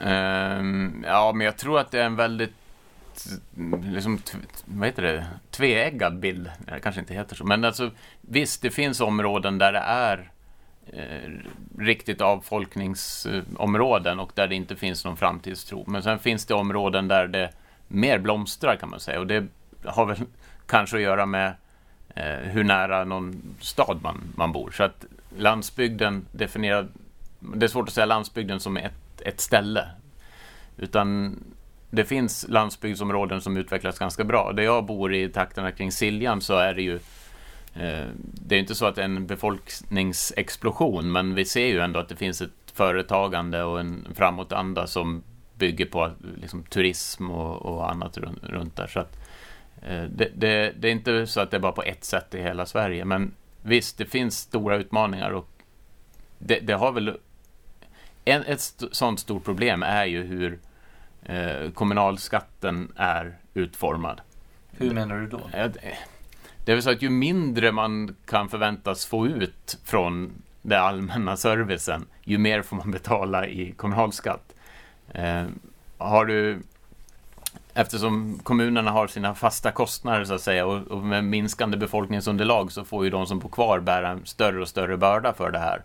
Ehm, 0.00 1.04
ja, 1.06 1.32
men 1.32 1.44
jag 1.44 1.56
tror 1.56 1.80
att 1.80 1.90
det 1.90 2.00
är 2.00 2.06
en 2.06 2.16
väldigt 2.16 2.54
liksom, 3.84 4.20
vad 4.64 4.88
heter 4.88 5.02
det? 5.02 5.26
tveeggad 5.50 6.18
bild. 6.18 6.50
Det 6.58 6.80
kanske 6.80 7.00
inte 7.00 7.14
heter 7.14 7.36
så. 7.36 7.44
Men 7.44 7.64
alltså, 7.64 7.90
visst, 8.20 8.62
det 8.62 8.70
finns 8.70 9.00
områden 9.00 9.58
där 9.58 9.72
det 9.72 9.78
är 9.78 10.30
eh, 10.92 11.30
riktigt 11.78 12.20
avfolkningsområden 12.20 14.20
och 14.20 14.32
där 14.34 14.48
det 14.48 14.54
inte 14.54 14.76
finns 14.76 15.04
någon 15.04 15.16
framtidstro. 15.16 15.84
Men 15.86 16.02
sen 16.02 16.18
finns 16.18 16.46
det 16.46 16.54
områden 16.54 17.08
där 17.08 17.26
det 17.26 17.50
mer 17.88 18.18
blomstrar 18.18 18.76
kan 18.76 18.90
man 18.90 19.00
säga. 19.00 19.20
Och 19.20 19.26
det 19.26 19.46
har 19.84 20.06
väl 20.06 20.16
kanske 20.66 20.96
att 20.96 21.02
göra 21.02 21.26
med 21.26 21.54
eh, 22.14 22.24
hur 22.24 22.64
nära 22.64 23.04
någon 23.04 23.42
stad 23.60 23.98
man, 24.02 24.20
man 24.36 24.52
bor. 24.52 24.70
Så 24.70 24.82
att 24.82 25.04
landsbygden 25.36 26.26
definierad 26.32 26.88
det 27.52 27.66
är 27.66 27.68
svårt 27.68 27.88
att 27.88 27.94
säga 27.94 28.06
landsbygden 28.06 28.60
som 28.60 28.76
ett, 28.76 28.92
ett 29.24 29.40
ställe. 29.40 29.88
Utan 30.76 31.36
det 31.90 32.04
finns 32.04 32.46
landsbygdsområden 32.48 33.40
som 33.40 33.56
utvecklas 33.56 33.98
ganska 33.98 34.24
bra. 34.24 34.52
Där 34.52 34.62
jag 34.62 34.86
bor 34.86 35.14
i 35.14 35.28
trakterna 35.28 35.72
kring 35.72 35.92
Siljan 35.92 36.40
så 36.40 36.56
är 36.56 36.74
det 36.74 36.82
ju 36.82 36.94
eh, 37.74 38.06
Det 38.16 38.54
är 38.54 38.58
inte 38.58 38.74
så 38.74 38.86
att 38.86 38.94
det 38.94 39.00
är 39.00 39.04
en 39.04 39.26
befolkningsexplosion 39.26 41.12
men 41.12 41.34
vi 41.34 41.44
ser 41.44 41.66
ju 41.66 41.80
ändå 41.80 42.00
att 42.00 42.08
det 42.08 42.16
finns 42.16 42.40
ett 42.40 42.50
företagande 42.72 43.62
och 43.62 43.80
en 43.80 44.06
framåtanda 44.14 44.86
som 44.86 45.22
bygger 45.54 45.86
på 45.86 46.10
liksom, 46.40 46.62
turism 46.62 47.30
och, 47.30 47.62
och 47.62 47.90
annat 47.90 48.18
runt, 48.18 48.44
runt 48.44 48.76
där. 48.76 48.86
Så 48.86 49.00
att, 49.00 49.16
eh, 49.82 50.02
det, 50.02 50.30
det, 50.34 50.72
det 50.80 50.88
är 50.88 50.92
inte 50.92 51.26
så 51.26 51.40
att 51.40 51.50
det 51.50 51.56
är 51.56 51.60
bara 51.60 51.72
på 51.72 51.82
ett 51.82 52.04
sätt 52.04 52.34
i 52.34 52.42
hela 52.42 52.66
Sverige 52.66 53.04
men 53.04 53.34
visst, 53.62 53.98
det 53.98 54.06
finns 54.06 54.38
stora 54.38 54.76
utmaningar 54.76 55.30
och 55.30 55.48
det, 56.38 56.60
det 56.60 56.72
har 56.72 56.92
väl 56.92 57.16
en, 58.24 58.42
ett 58.42 58.60
st 58.60 58.86
sånt 58.92 59.20
stort 59.20 59.44
problem 59.44 59.82
är 59.82 60.04
ju 60.04 60.22
hur 60.22 60.58
eh, 61.22 61.70
kommunalskatten 61.74 62.92
är 62.96 63.34
utformad. 63.54 64.20
Hur 64.70 64.90
menar 64.94 65.16
du 65.18 65.26
då? 65.26 65.40
Det- 65.52 65.74
Det 66.64 66.72
är 66.72 66.76
väl 66.76 66.82
så 66.82 66.90
att 66.90 67.02
ju 67.02 67.10
mindre 67.10 67.72
man 67.72 68.16
kan 68.26 68.48
förväntas 68.48 69.06
få 69.06 69.26
ut 69.26 69.78
från 69.84 70.32
den 70.62 70.82
allmänna 70.82 71.36
servicen, 71.36 72.06
ju 72.24 72.38
mer 72.38 72.62
får 72.62 72.76
man 72.76 72.90
betala 72.90 73.46
i 73.46 73.72
kommunalskatt. 73.72 74.54
Eh, 75.14 75.44
har 75.98 76.24
du, 76.24 76.58
eftersom 77.74 78.38
kommunerna 78.42 78.90
har 78.90 79.06
sina 79.06 79.34
fasta 79.34 79.70
kostnader 79.70 80.24
så 80.24 80.34
att 80.34 80.40
säga 80.40 80.66
och, 80.66 80.86
och 80.86 81.02
med 81.02 81.24
minskande 81.24 81.76
befolkningsunderlag 81.76 82.72
så 82.72 82.84
får 82.84 83.04
ju 83.04 83.10
de 83.10 83.26
som 83.26 83.38
bor 83.38 83.48
kvar 83.48 83.80
bära 83.80 84.08
en 84.08 84.26
större 84.26 84.60
och 84.60 84.68
större 84.68 84.96
börda 84.96 85.32
för 85.32 85.50
det 85.50 85.58
här. 85.58 85.82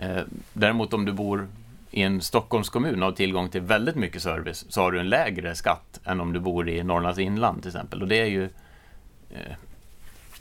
Eh, 0.00 0.22
däremot 0.52 0.94
om 0.94 1.04
du 1.04 1.12
bor 1.12 1.48
i 1.90 2.02
en 2.02 2.20
Stockholmskommun 2.20 3.02
och 3.02 3.08
har 3.08 3.12
tillgång 3.16 3.48
till 3.48 3.60
väldigt 3.60 3.96
mycket 3.96 4.22
service 4.22 4.64
så 4.68 4.80
har 4.80 4.92
du 4.92 5.00
en 5.00 5.08
lägre 5.08 5.54
skatt 5.54 6.00
än 6.04 6.20
om 6.20 6.32
du 6.32 6.40
bor 6.40 6.68
i 6.68 6.82
Norrlands 6.82 7.18
inland 7.18 7.62
till 7.62 7.68
exempel. 7.68 8.02
Och 8.02 8.08
det 8.08 8.20
är 8.20 8.26
ju 8.26 8.44
eh, 9.30 9.52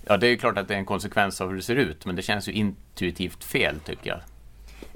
Ja, 0.06 0.18
det 0.18 0.28
är 0.28 0.30
ju 0.32 0.38
klart 0.38 0.58
att 0.58 0.68
det 0.68 0.74
är 0.74 0.78
en 0.78 0.86
konsekvens 0.86 1.42
av 1.42 1.50
hur 1.50 1.56
det 1.56 1.62
ser 1.62 1.76
ut, 1.76 2.06
men 2.06 2.16
det 2.16 2.22
känns 2.22 2.48
ju 2.48 2.52
intuitivt 2.52 3.44
fel 3.44 3.80
tycker 3.80 4.10
jag. 4.10 4.20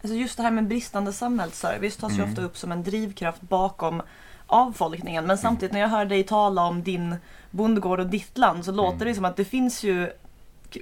Alltså 0.03 0.16
just 0.18 0.38
det 0.38 0.43
här 0.43 0.51
med 0.51 0.68
bristande 0.68 1.14
samhällsservice 1.14 1.97
tas 1.97 2.11
ju 2.11 2.16
Mm. 2.18 2.30
ofta 2.30 2.41
upp 2.41 2.57
som 2.57 2.72
en 2.72 2.84
drivkraft 2.84 3.41
bakom 3.41 4.01
avfolkningen. 4.47 5.26
Men 5.28 5.38
samtidigt 5.38 5.74
när 5.74 5.80
jag 5.80 5.88
hör 5.88 6.05
dig 6.05 6.24
tala 6.24 6.61
om 6.66 6.84
din 6.84 7.16
bondgård 7.51 7.99
och 7.99 8.07
ditt 8.07 8.38
land 8.38 8.66
så 8.66 8.72
låter 8.72 8.95
Mm. 8.95 9.07
det 9.07 9.16
som 9.16 9.26
att 9.26 9.36
det 9.36 9.45
finns 9.45 9.84
ju 9.84 10.09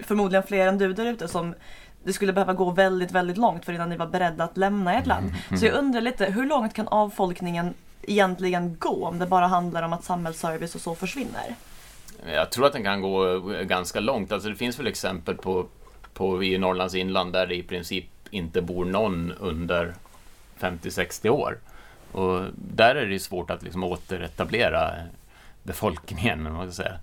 förmodligen 0.03 0.43
fler 0.43 0.67
än 0.67 0.77
du 0.77 0.93
där 0.93 1.05
ute 1.05 1.27
som 1.27 1.55
det 2.03 2.13
skulle 2.13 2.33
behöva 2.33 2.53
gå 2.53 2.71
väldigt, 2.71 3.11
väldigt 3.11 3.37
långt 3.37 3.65
för 3.65 3.73
innan 3.73 3.89
ni 3.89 3.97
var 3.97 4.07
beredda 4.07 4.43
att 4.43 4.57
lämna 4.57 4.93
ert 4.93 5.05
land. 5.05 5.31
Mm. 5.47 5.59
Så 5.59 5.65
jag 5.65 5.75
undrar 5.75 6.01
lite, 6.01 6.25
hur 6.25 6.45
långt 6.45 6.73
kan 6.73 6.87
avfolkningen 6.87 7.73
egentligen 8.01 8.77
gå 8.79 9.05
om 9.07 9.19
det 9.19 9.25
bara 9.25 9.47
handlar 9.47 9.83
om 9.83 9.93
att 9.93 10.03
samhällsservice 10.03 10.75
och 10.75 10.81
så 10.81 10.95
försvinner? 10.95 11.55
Jag 12.33 12.51
tror 12.51 12.65
att 12.65 12.73
den 12.73 12.83
kan 12.83 13.01
gå 13.01 13.51
eh, 13.53 13.61
ganska 13.61 13.99
långt. 13.99 14.31
Alltså 14.31 14.49
det 14.49 14.55
finns 14.55 14.79
väl 14.79 14.87
exempel 14.87 15.37
på, 15.37 15.65
på 16.13 16.43
i 16.43 16.57
Norrlands 16.57 16.95
inland 16.95 17.33
där 17.33 17.47
det 17.47 17.55
i 17.55 17.63
princip 17.63 18.05
inte 18.29 18.61
bor 18.61 18.85
någon 18.85 19.31
under 19.39 19.93
50-60 20.59 21.29
år. 21.29 21.57
Och 22.11 22.45
där 22.55 22.95
är 22.95 23.05
det 23.05 23.19
svårt 23.19 23.49
att 23.49 23.63
liksom 23.63 23.83
återetablera 23.83 24.91
befolkningen, 25.63 26.53
man 26.53 26.71
ska 26.71 26.83
säga. 26.83 26.99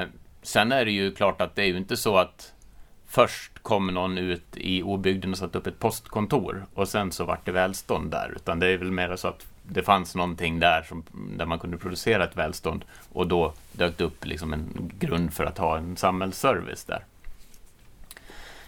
Eh, 0.00 0.08
sen 0.42 0.72
är 0.72 0.84
det 0.84 0.90
ju 0.90 1.14
klart 1.14 1.40
att 1.40 1.54
det 1.54 1.62
är 1.62 1.66
ju 1.66 1.76
inte 1.76 1.96
så 1.96 2.16
att 2.16 2.52
först 3.06 3.51
kom 3.62 3.86
någon 3.86 4.18
ut 4.18 4.56
i 4.56 4.82
obygden 4.82 5.30
och 5.30 5.38
satte 5.38 5.58
upp 5.58 5.66
ett 5.66 5.78
postkontor 5.78 6.66
och 6.74 6.88
sen 6.88 7.12
så 7.12 7.24
vart 7.24 7.44
det 7.44 7.52
välstånd 7.52 8.10
där. 8.10 8.32
Utan 8.36 8.58
det 8.58 8.66
är 8.66 8.78
väl 8.78 8.92
mer 8.92 9.16
så 9.16 9.28
att 9.28 9.46
det 9.62 9.82
fanns 9.82 10.14
någonting 10.14 10.60
där 10.60 10.82
som, 10.82 11.04
där 11.36 11.46
man 11.46 11.58
kunde 11.58 11.76
producera 11.76 12.24
ett 12.24 12.36
välstånd 12.36 12.84
och 13.12 13.26
då 13.26 13.52
dök 13.72 13.98
det 13.98 14.04
upp 14.04 14.26
liksom 14.26 14.52
en 14.52 14.92
grund 14.98 15.32
för 15.32 15.44
att 15.44 15.58
ha 15.58 15.78
en 15.78 15.96
samhällsservice 15.96 16.84
där. 16.84 17.04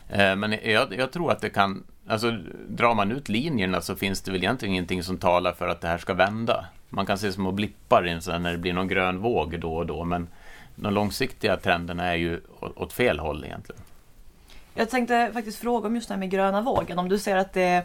Eh, 0.09 0.37
men 0.37 0.59
jag, 0.65 0.95
jag 0.99 1.13
tror 1.13 1.33
att 1.33 1.41
det 1.41 1.51
kan, 1.51 1.85
alltså 2.07 2.31
drar 2.69 2.95
man 2.95 3.13
ut 3.13 3.29
linjerna 3.29 3.81
så 3.81 3.97
finns 3.97 4.21
det 4.21 4.33
väl 4.33 4.43
egentligen 4.43 4.75
ingenting 4.75 5.03
som 5.03 5.19
talar 5.19 5.53
för 5.53 5.69
att 5.69 5.81
det 5.81 5.89
här 5.89 5.99
ska 5.99 6.15
vända. 6.15 6.65
Man 6.89 7.07
kan 7.07 7.19
se 7.19 7.33
små 7.33 7.53
blippar 7.53 8.39
när 8.39 8.53
det 8.53 8.59
blir 8.59 8.73
någon 8.73 8.89
grön 8.89 9.19
våg 9.19 9.61
då 9.61 9.77
och 9.77 9.87
då, 9.87 10.05
men 10.05 10.29
de 10.75 10.95
långsiktiga 10.95 11.57
trenderna 11.57 12.05
är 12.05 12.17
ju 12.17 12.41
åt 12.61 12.93
fel 12.93 13.19
håll 13.19 13.45
egentligen. 13.45 13.83
Jag 14.75 14.91
tänkte 14.91 15.31
faktiskt 15.35 15.59
fråga 15.59 15.87
om 15.87 15.95
just 15.95 16.09
det 16.09 16.15
här 16.15 16.19
med 16.19 16.31
gröna 16.31 16.61
vågen. 16.61 16.99
Om 16.99 17.09
du 17.09 17.19
ser 17.19 17.37
att 17.37 17.53
det 17.53 17.85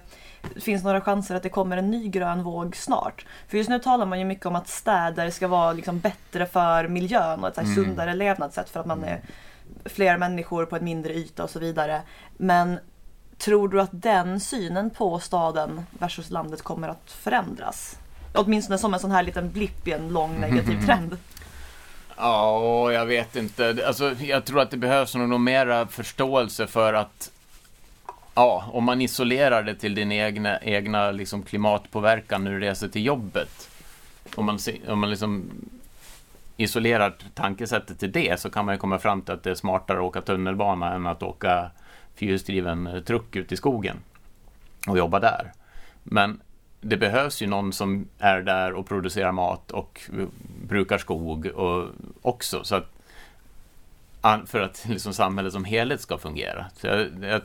finns 0.56 0.84
några 0.84 1.02
chanser 1.02 1.36
att 1.36 1.44
det 1.44 1.50
kommer 1.50 1.78
en 1.78 1.92
ny 1.92 2.08
grön 2.08 2.44
våg 2.44 2.76
snart. 2.76 3.26
För 3.48 3.58
just 3.58 3.70
nu 3.70 3.80
talar 3.80 4.06
man 4.06 4.20
ju 4.20 4.26
mycket 4.26 4.46
om 4.46 4.56
att 4.56 4.68
städer 4.68 5.30
ska 5.30 5.48
vara 5.48 5.74
liksom 5.74 6.00
bättre 6.00 6.46
för 6.46 6.88
miljön 6.88 7.44
och 7.44 7.48
ett 7.50 7.58
Mm. 7.58 7.76
sundare 7.76 8.14
levnadssätt 8.14 8.70
för 8.70 8.80
att 8.80 8.86
man 8.86 9.04
är 9.04 9.22
fler 9.86 10.18
människor 10.18 10.66
på 10.66 10.76
en 10.76 10.84
mindre 10.84 11.14
yta 11.14 11.44
och 11.44 11.50
så 11.50 11.60
vidare. 11.60 12.02
Men 12.38 12.80
tror 13.38 13.70
du 13.70 13.82
att 13.82 13.90
den 13.92 14.40
synen 14.40 14.90
på 14.90 15.20
staden 15.20 15.86
versus 16.00 16.30
landet 16.30 16.62
kommer 16.62 16.88
att 16.88 17.12
förändras? 17.12 17.98
Åtminstone 18.36 18.78
som 18.78 18.94
en 18.94 19.00
sån 19.00 19.12
här 19.12 19.24
liten 19.24 19.52
blipp 19.52 19.88
i 19.88 19.92
en 19.92 20.10
lång 20.10 20.40
negativ 20.40 20.82
trend. 20.86 21.18
Ja, 22.20 22.92
jag 22.92 23.06
vet 23.06 23.36
inte. 23.36 23.84
Alltså, 23.88 24.16
jag 24.20 24.46
tror 24.46 24.62
att 24.62 24.72
det 24.72 24.78
behövs 24.78 25.16
nog 25.16 25.40
mera 25.40 25.88
förståelse 25.88 26.68
för 26.68 26.94
att 26.94 27.32
Ja, 28.36 28.70
om 28.74 28.84
man 28.84 29.02
isolerar 29.02 29.64
det 29.64 29.76
till 29.76 29.96
din 29.96 30.12
egna, 30.12 30.60
egna 30.60 31.12
liksom 31.12 31.44
klimatpåverkan 31.44 32.44
när 32.44 32.52
du 32.52 32.60
reser 32.60 32.88
till 32.88 33.06
jobbet. 33.06 33.70
Om 34.36 34.46
man, 34.46 34.60
om 34.88 35.00
man 35.00 35.10
liksom 35.10 35.44
isolerar 36.58 37.14
tankesättet 37.34 38.00
till 38.00 38.12
det 38.12 38.40
så 38.40 38.50
kan 38.50 38.66
man 38.66 38.76
ju 38.76 38.80
komma 38.80 39.00
fram 39.00 39.22
till 39.22 39.34
att 39.34 39.44
det 39.44 39.52
är 39.52 39.56
smartare 39.56 39.98
att 39.98 40.04
åka 40.04 40.22
tunnelbana 40.22 40.94
än 40.94 41.08
att 41.08 41.24
åka 41.24 41.72
fyrhjulsdriven 42.16 43.04
truck 43.08 43.36
ut 43.36 43.52
i 43.52 43.58
skogen 43.58 43.98
och 44.88 44.98
jobba 44.98 45.20
där. 45.20 45.52
Men 46.04 46.42
det 46.82 46.98
behövs 46.98 47.42
ju 47.42 47.48
någon 47.48 47.74
som 47.74 48.08
är 48.20 48.42
där 48.42 48.74
och 48.74 48.88
producerar 48.88 49.32
mat 49.32 49.72
och 49.72 50.02
brukar 50.68 50.98
skog 50.98 51.46
och 51.46 51.88
också. 52.22 52.64
Så 52.64 52.76
att, 52.76 52.90
för 54.50 54.62
att 54.62 54.86
liksom 54.90 55.14
samhället 55.14 55.54
som 55.54 55.66
helhet 55.66 56.02
ska 56.02 56.18
fungera. 56.18 56.66
Så 56.76 56.88
jag, 56.88 57.08
jag, 57.22 57.42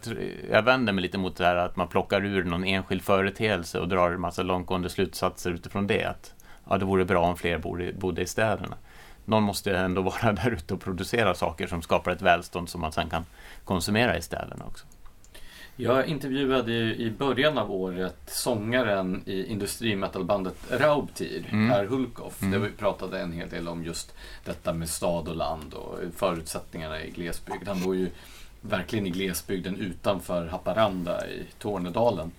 jag 0.51 0.62
vänder 0.62 0.93
mig 0.93 1.03
lite 1.03 1.18
mot 1.18 1.37
det 1.37 1.45
här 1.45 1.57
att 1.57 1.76
man 1.76 1.89
plockar 1.89 2.24
ur 2.24 2.45
någon 2.45 2.64
enskild 2.64 3.03
företeelse 3.03 3.80
och 3.80 3.89
drar 3.89 4.11
en 4.11 4.20
massa 4.20 4.43
långtgående 4.43 4.91
slutsatser 4.91 5.51
utifrån 5.51 5.87
det. 5.87 6.05
Att 6.05 6.35
ja, 6.68 6.78
det 6.78 6.85
vore 6.85 7.05
bra 7.05 7.20
om 7.20 7.37
fler 7.37 7.59
bodde, 7.59 7.93
bodde 7.93 8.22
i 8.22 8.26
städerna. 8.26 8.76
Någon 9.24 9.43
måste 9.43 9.76
ändå 9.76 10.03
vara 10.22 10.32
där 10.32 10.51
ute 10.51 10.74
och 10.74 10.80
producera 10.80 11.35
saker 11.35 11.66
som 11.66 11.82
skapar 11.82 12.12
ett 12.12 12.22
välstånd 12.22 12.68
som 12.68 12.80
man 12.80 12.93
sen 12.93 13.11
kan 13.11 13.24
konsumera 13.64 14.16
i 14.16 14.22
städerna 14.22 14.64
också. 14.64 14.87
Jag 15.77 16.07
intervjuade 16.07 16.72
ju 16.72 16.95
i 16.95 17.11
början 17.11 17.59
av 17.59 17.72
året 17.72 18.16
sångaren 18.27 19.22
i 19.27 19.47
industrimetalbandet 19.47 20.57
Raubtir, 20.70 21.49
Mm. 21.51 21.70
Per 21.70 21.85
Hulkoff. 21.85 22.43
Mm. 22.43 22.53
Där 22.53 22.59
vi 22.68 22.77
pratade 22.77 23.20
en 23.20 23.33
hel 23.33 23.49
del 23.49 23.68
om 23.68 23.85
just 23.85 24.14
detta 24.45 24.72
med 24.72 24.89
stad 24.89 25.29
och 25.29 25.37
land 25.37 25.75
och 25.75 25.99
förutsättningarna 26.16 27.03
i 27.03 27.11
glesbygd. 27.11 27.68
Han 27.68 27.83
bor 27.83 27.97
ju 27.97 28.11
verkligen 28.61 29.07
i 29.07 29.11
glesbygden 29.11 29.77
utanför 29.77 30.47
Haparanda 30.47 31.29
i 31.29 31.47
Tornedalen. 31.59 32.31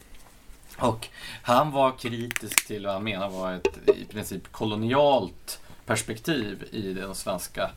Och 0.78 1.08
han 1.42 1.72
var 1.72 1.92
kritisk 1.92 2.68
till 2.68 2.86
vad 2.86 2.94
han 2.94 3.04
menar 3.04 3.30
var 3.30 3.54
ett 3.54 3.98
i 3.98 4.06
princip 4.06 4.52
kolonialt 4.52 5.60
perspektiv 5.86 6.64
i 6.72 6.94
den 6.94 7.16
svenska 7.16 7.72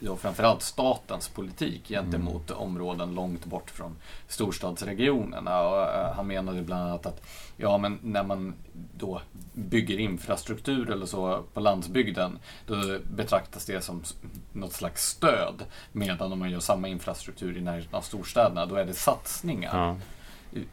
ja, 0.00 0.16
framförallt 0.16 0.62
statens 0.62 1.28
politik 1.28 1.88
gentemot 1.88 2.50
mm. 2.50 2.62
områden 2.62 3.14
långt 3.14 3.44
bort 3.44 3.70
från 3.70 3.96
storstadsregionerna. 4.28 5.60
Och, 5.60 5.82
uh, 5.82 6.16
han 6.16 6.26
menade 6.26 6.62
bland 6.62 6.82
annat 6.82 7.06
att 7.06 7.22
ja, 7.56 7.78
men 7.78 7.98
när 8.02 8.22
man 8.22 8.54
då 8.98 9.20
bygger 9.52 9.98
infrastruktur 9.98 10.90
eller 10.90 11.06
så 11.06 11.42
på 11.54 11.60
landsbygden, 11.60 12.38
då 12.66 12.98
betraktas 13.16 13.66
det 13.66 13.84
som 13.84 14.02
något 14.52 14.72
slags 14.72 15.06
stöd. 15.06 15.64
Medan 15.92 16.32
om 16.32 16.38
man 16.38 16.50
gör 16.50 16.60
samma 16.60 16.88
infrastruktur 16.88 17.56
i 17.56 17.60
närheten 17.60 17.94
av 17.94 18.02
storstäderna, 18.02 18.66
då 18.66 18.74
är 18.74 18.84
det 18.84 18.94
satsningar. 18.94 19.78
Ja. 19.78 19.96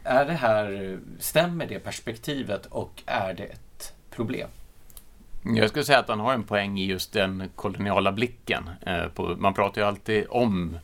Är 0.04 0.24
det 0.24 0.32
här, 0.32 0.98
stämmer 1.18 1.66
det 1.66 1.78
perspektivet 1.78 2.66
och 2.66 3.02
är 3.06 3.34
det 3.34 3.44
ett 3.44 3.94
problem? 4.10 4.48
Jag 5.42 5.68
skulle 5.68 5.84
säga 5.84 5.98
att 5.98 6.08
han 6.08 6.20
har 6.20 6.34
en 6.34 6.44
poäng 6.44 6.78
i 6.78 6.86
just 6.86 7.12
den 7.12 7.50
koloniala 7.56 8.12
blicken. 8.12 8.70
Eh, 8.80 9.06
på, 9.06 9.36
man 9.38 9.54
pratar 9.54 9.80
ju 9.80 9.86
alltid 9.86 10.26
om 10.30 10.78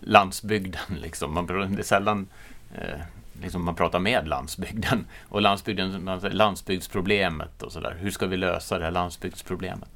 landsbygden. 0.00 0.82
Liksom. 1.02 1.34
Man, 1.34 1.46
det 1.46 1.78
är 1.78 1.82
sällan 1.82 2.26
eh, 2.74 3.00
liksom 3.42 3.64
man 3.64 3.74
pratar 3.74 3.98
med 3.98 4.28
landsbygden. 4.28 5.06
Och 5.28 5.42
landsbygden, 5.42 6.20
landsbygdsproblemet 6.30 7.62
och 7.62 7.72
sådär. 7.72 7.96
Hur 8.00 8.10
ska 8.10 8.26
vi 8.26 8.36
lösa 8.36 8.78
det 8.78 8.84
här 8.84 8.92
landsbygdsproblemet? 8.92 9.88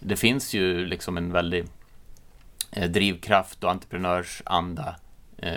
Det 0.00 0.16
finns 0.16 0.54
ju 0.54 0.86
liksom 0.86 1.16
en 1.16 1.32
väldig 1.32 1.64
eh, 2.70 2.90
drivkraft 2.90 3.64
och 3.64 3.70
entreprenörsanda 3.70 4.96
eh, 5.38 5.54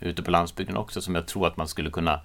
ute 0.00 0.22
på 0.22 0.30
landsbygden 0.30 0.76
också 0.76 1.00
som 1.00 1.14
jag 1.14 1.26
tror 1.26 1.46
att 1.46 1.56
man 1.56 1.68
skulle 1.68 1.90
kunna 1.90 2.12
Eh, 2.12 2.20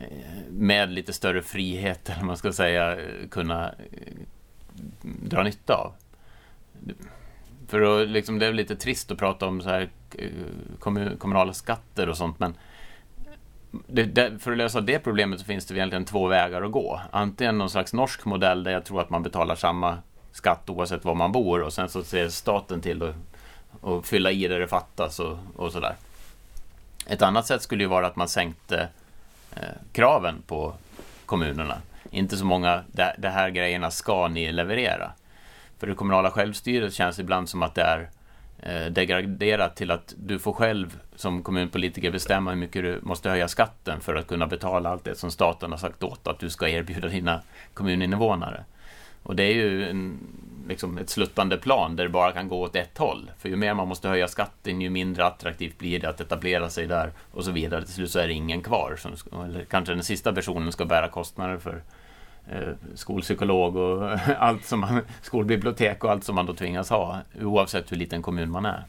Eh, 0.00 0.06
med 0.50 0.92
lite 0.92 1.12
större 1.12 1.42
frihet, 1.42 2.08
eller 2.10 2.24
man 2.24 2.36
ska 2.36 2.52
säga, 2.52 2.96
eh, 3.00 3.28
kunna 3.30 3.68
eh, 3.68 4.12
dra 5.02 5.42
nytta 5.42 5.74
av. 5.74 5.92
För 7.68 8.02
att, 8.02 8.08
liksom, 8.08 8.38
det 8.38 8.46
är 8.46 8.52
lite 8.52 8.76
trist 8.76 9.10
att 9.10 9.18
prata 9.18 9.46
om 9.46 9.60
så 9.60 9.68
här 9.68 9.88
kommunala 11.18 11.52
skatter 11.52 12.08
och 12.08 12.16
sånt, 12.16 12.38
men 12.38 12.54
det, 13.70 14.04
det, 14.04 14.38
för 14.38 14.52
att 14.52 14.58
lösa 14.58 14.80
det 14.80 14.98
problemet 14.98 15.40
så 15.40 15.46
finns 15.46 15.66
det 15.66 15.74
egentligen 15.74 16.04
två 16.04 16.26
vägar 16.26 16.62
att 16.62 16.72
gå. 16.72 17.00
Antingen 17.10 17.58
någon 17.58 17.70
slags 17.70 17.92
norsk 17.92 18.24
modell 18.24 18.64
där 18.64 18.72
jag 18.72 18.84
tror 18.84 19.00
att 19.00 19.10
man 19.10 19.22
betalar 19.22 19.54
samma 19.54 19.98
skatt 20.32 20.70
oavsett 20.70 21.04
var 21.04 21.14
man 21.14 21.32
bor 21.32 21.62
och 21.62 21.72
sen 21.72 21.88
så 21.88 22.04
ser 22.04 22.28
staten 22.28 22.80
till 22.80 23.02
att 23.02 23.14
och 23.80 24.06
fylla 24.06 24.30
i 24.30 24.48
där 24.48 24.58
det 24.58 24.68
fattas 24.68 25.20
och, 25.20 25.38
och 25.56 25.72
sådär. 25.72 25.96
Ett 27.06 27.22
annat 27.22 27.46
sätt 27.46 27.62
skulle 27.62 27.82
ju 27.82 27.88
vara 27.88 28.06
att 28.06 28.16
man 28.16 28.28
sänkte 28.28 28.76
Eh, 28.76 29.01
Eh, 29.56 29.62
kraven 29.92 30.42
på 30.46 30.74
kommunerna. 31.26 31.76
Inte 32.10 32.36
så 32.36 32.44
många, 32.44 32.84
det, 32.92 33.16
det 33.18 33.28
här 33.28 33.50
grejerna 33.50 33.90
ska 33.90 34.28
ni 34.28 34.52
leverera. 34.52 35.12
För 35.78 35.86
det 35.86 35.94
kommunala 35.94 36.30
självstyret 36.30 36.94
känns 36.94 37.18
ibland 37.18 37.48
som 37.48 37.62
att 37.62 37.74
det 37.74 37.82
är 37.82 38.10
eh, 38.58 38.92
degraderat 38.92 39.76
till 39.76 39.90
att 39.90 40.14
du 40.16 40.38
får 40.38 40.52
själv 40.52 41.00
som 41.16 41.42
kommunpolitiker 41.42 42.10
bestämma 42.10 42.50
hur 42.50 42.58
mycket 42.58 42.82
du 42.82 43.00
måste 43.02 43.30
höja 43.30 43.48
skatten 43.48 44.00
för 44.00 44.14
att 44.14 44.26
kunna 44.26 44.46
betala 44.46 44.90
allt 44.90 45.04
det 45.04 45.14
som 45.14 45.30
staten 45.30 45.70
har 45.70 45.78
sagt 45.78 46.02
åt 46.02 46.26
att 46.26 46.38
du 46.38 46.50
ska 46.50 46.68
erbjuda 46.68 47.08
dina 47.08 47.40
kommuninvånare. 47.74 48.64
Och 49.22 49.36
det 49.36 49.42
är 49.42 49.54
ju 49.54 49.90
en, 49.90 50.18
liksom 50.68 50.98
ett 50.98 51.10
sluttande 51.10 51.56
plan 51.56 51.96
där 51.96 52.04
det 52.04 52.10
bara 52.10 52.32
kan 52.32 52.48
gå 52.48 52.60
åt 52.60 52.76
ett 52.76 52.98
håll. 52.98 53.30
För 53.38 53.48
ju 53.48 53.56
mer 53.56 53.74
man 53.74 53.88
måste 53.88 54.08
höja 54.08 54.28
skatten, 54.28 54.80
ju 54.80 54.90
mindre 54.90 55.26
attraktivt 55.26 55.78
blir 55.78 56.00
det 56.00 56.08
att 56.08 56.20
etablera 56.20 56.70
sig 56.70 56.86
där 56.86 57.12
och 57.32 57.44
så 57.44 57.50
vidare. 57.50 57.84
Till 57.84 57.94
slut 57.94 58.10
så 58.10 58.18
är 58.18 58.26
det 58.26 58.32
ingen 58.32 58.62
kvar. 58.62 58.96
Som, 58.98 59.42
eller 59.44 59.64
kanske 59.64 59.94
den 59.94 60.04
sista 60.04 60.32
personen 60.32 60.72
ska 60.72 60.84
bära 60.84 61.08
kostnader 61.08 61.58
för 61.58 61.82
eh, 62.50 62.68
skolpsykolog 62.94 63.76
och 63.76 64.10
allt 64.38 64.64
som 64.64 64.80
man, 64.80 65.00
skolbibliotek 65.22 66.04
och 66.04 66.10
allt 66.10 66.24
som 66.24 66.34
man 66.34 66.46
då 66.46 66.54
tvingas 66.54 66.90
ha, 66.90 67.18
oavsett 67.40 67.92
hur 67.92 67.96
liten 67.96 68.22
kommun 68.22 68.50
man 68.50 68.66
är. 68.66 68.84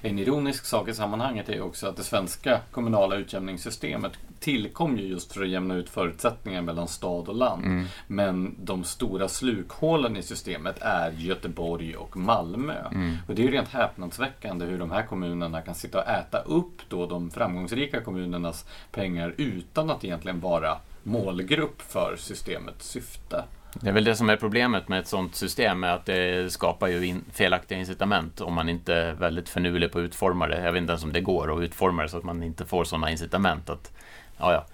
En 0.00 0.18
ironisk 0.18 0.64
sak 0.64 0.88
i 0.88 0.94
sammanhanget 0.94 1.48
är 1.48 1.60
också 1.60 1.86
att 1.86 1.96
det 1.96 2.04
svenska 2.04 2.60
kommunala 2.70 3.16
utjämningssystemet 3.16 4.12
tillkom 4.40 4.98
ju 4.98 5.06
just 5.06 5.32
för 5.32 5.42
att 5.42 5.48
jämna 5.48 5.74
ut 5.74 5.88
förutsättningar 5.88 6.62
mellan 6.62 6.88
stad 6.88 7.28
och 7.28 7.34
land. 7.34 7.64
Mm. 7.64 7.86
Men 8.06 8.56
de 8.58 8.84
stora 8.84 9.28
slukhålen 9.28 10.16
i 10.16 10.22
systemet 10.22 10.76
är 10.80 11.10
Göteborg 11.10 11.96
och 11.96 12.16
Malmö. 12.16 12.88
Mm. 12.92 13.16
Och 13.28 13.34
det 13.34 13.42
är 13.42 13.46
ju 13.46 13.52
rent 13.52 13.68
häpnadsväckande 13.68 14.66
hur 14.66 14.78
de 14.78 14.90
här 14.90 15.02
kommunerna 15.02 15.62
kan 15.62 15.74
sitta 15.74 15.98
och 15.98 16.08
äta 16.08 16.38
upp 16.38 16.82
då 16.88 17.06
de 17.06 17.30
framgångsrika 17.30 18.00
kommunernas 18.00 18.66
pengar 18.90 19.34
utan 19.36 19.90
att 19.90 20.04
egentligen 20.04 20.40
vara 20.40 20.78
målgrupp 21.02 21.82
för 21.82 22.16
systemets 22.16 22.88
syfte. 22.88 23.44
Det 23.80 23.88
är 23.88 23.92
väl 23.92 24.04
det 24.04 24.16
som 24.16 24.30
är 24.30 24.36
problemet 24.36 24.88
med 24.88 24.98
ett 24.98 25.06
sådant 25.06 25.34
system, 25.34 25.84
är 25.84 25.88
att 25.88 26.06
det 26.06 26.52
skapar 26.52 26.88
ju 26.88 27.06
in 27.06 27.24
felaktiga 27.32 27.78
incitament 27.78 28.40
om 28.40 28.54
man 28.54 28.68
inte 28.68 28.94
är 28.94 29.12
väldigt 29.12 29.48
förnulig 29.48 29.92
på 29.92 29.98
att 29.98 30.02
utforma 30.02 30.46
det. 30.46 30.64
Jag 30.64 30.72
vet 30.72 30.80
inte 30.80 30.90
ens 30.90 31.04
om 31.04 31.12
det 31.12 31.20
går 31.20 31.56
att 31.56 31.62
utforma 31.62 32.02
det 32.02 32.08
så 32.08 32.18
att 32.18 32.24
man 32.24 32.42
inte 32.42 32.66
får 32.66 32.84
sådana 32.84 33.10
incitament 33.10 33.70
att, 33.70 33.92
ja 34.38 34.52
ja, 34.52 34.66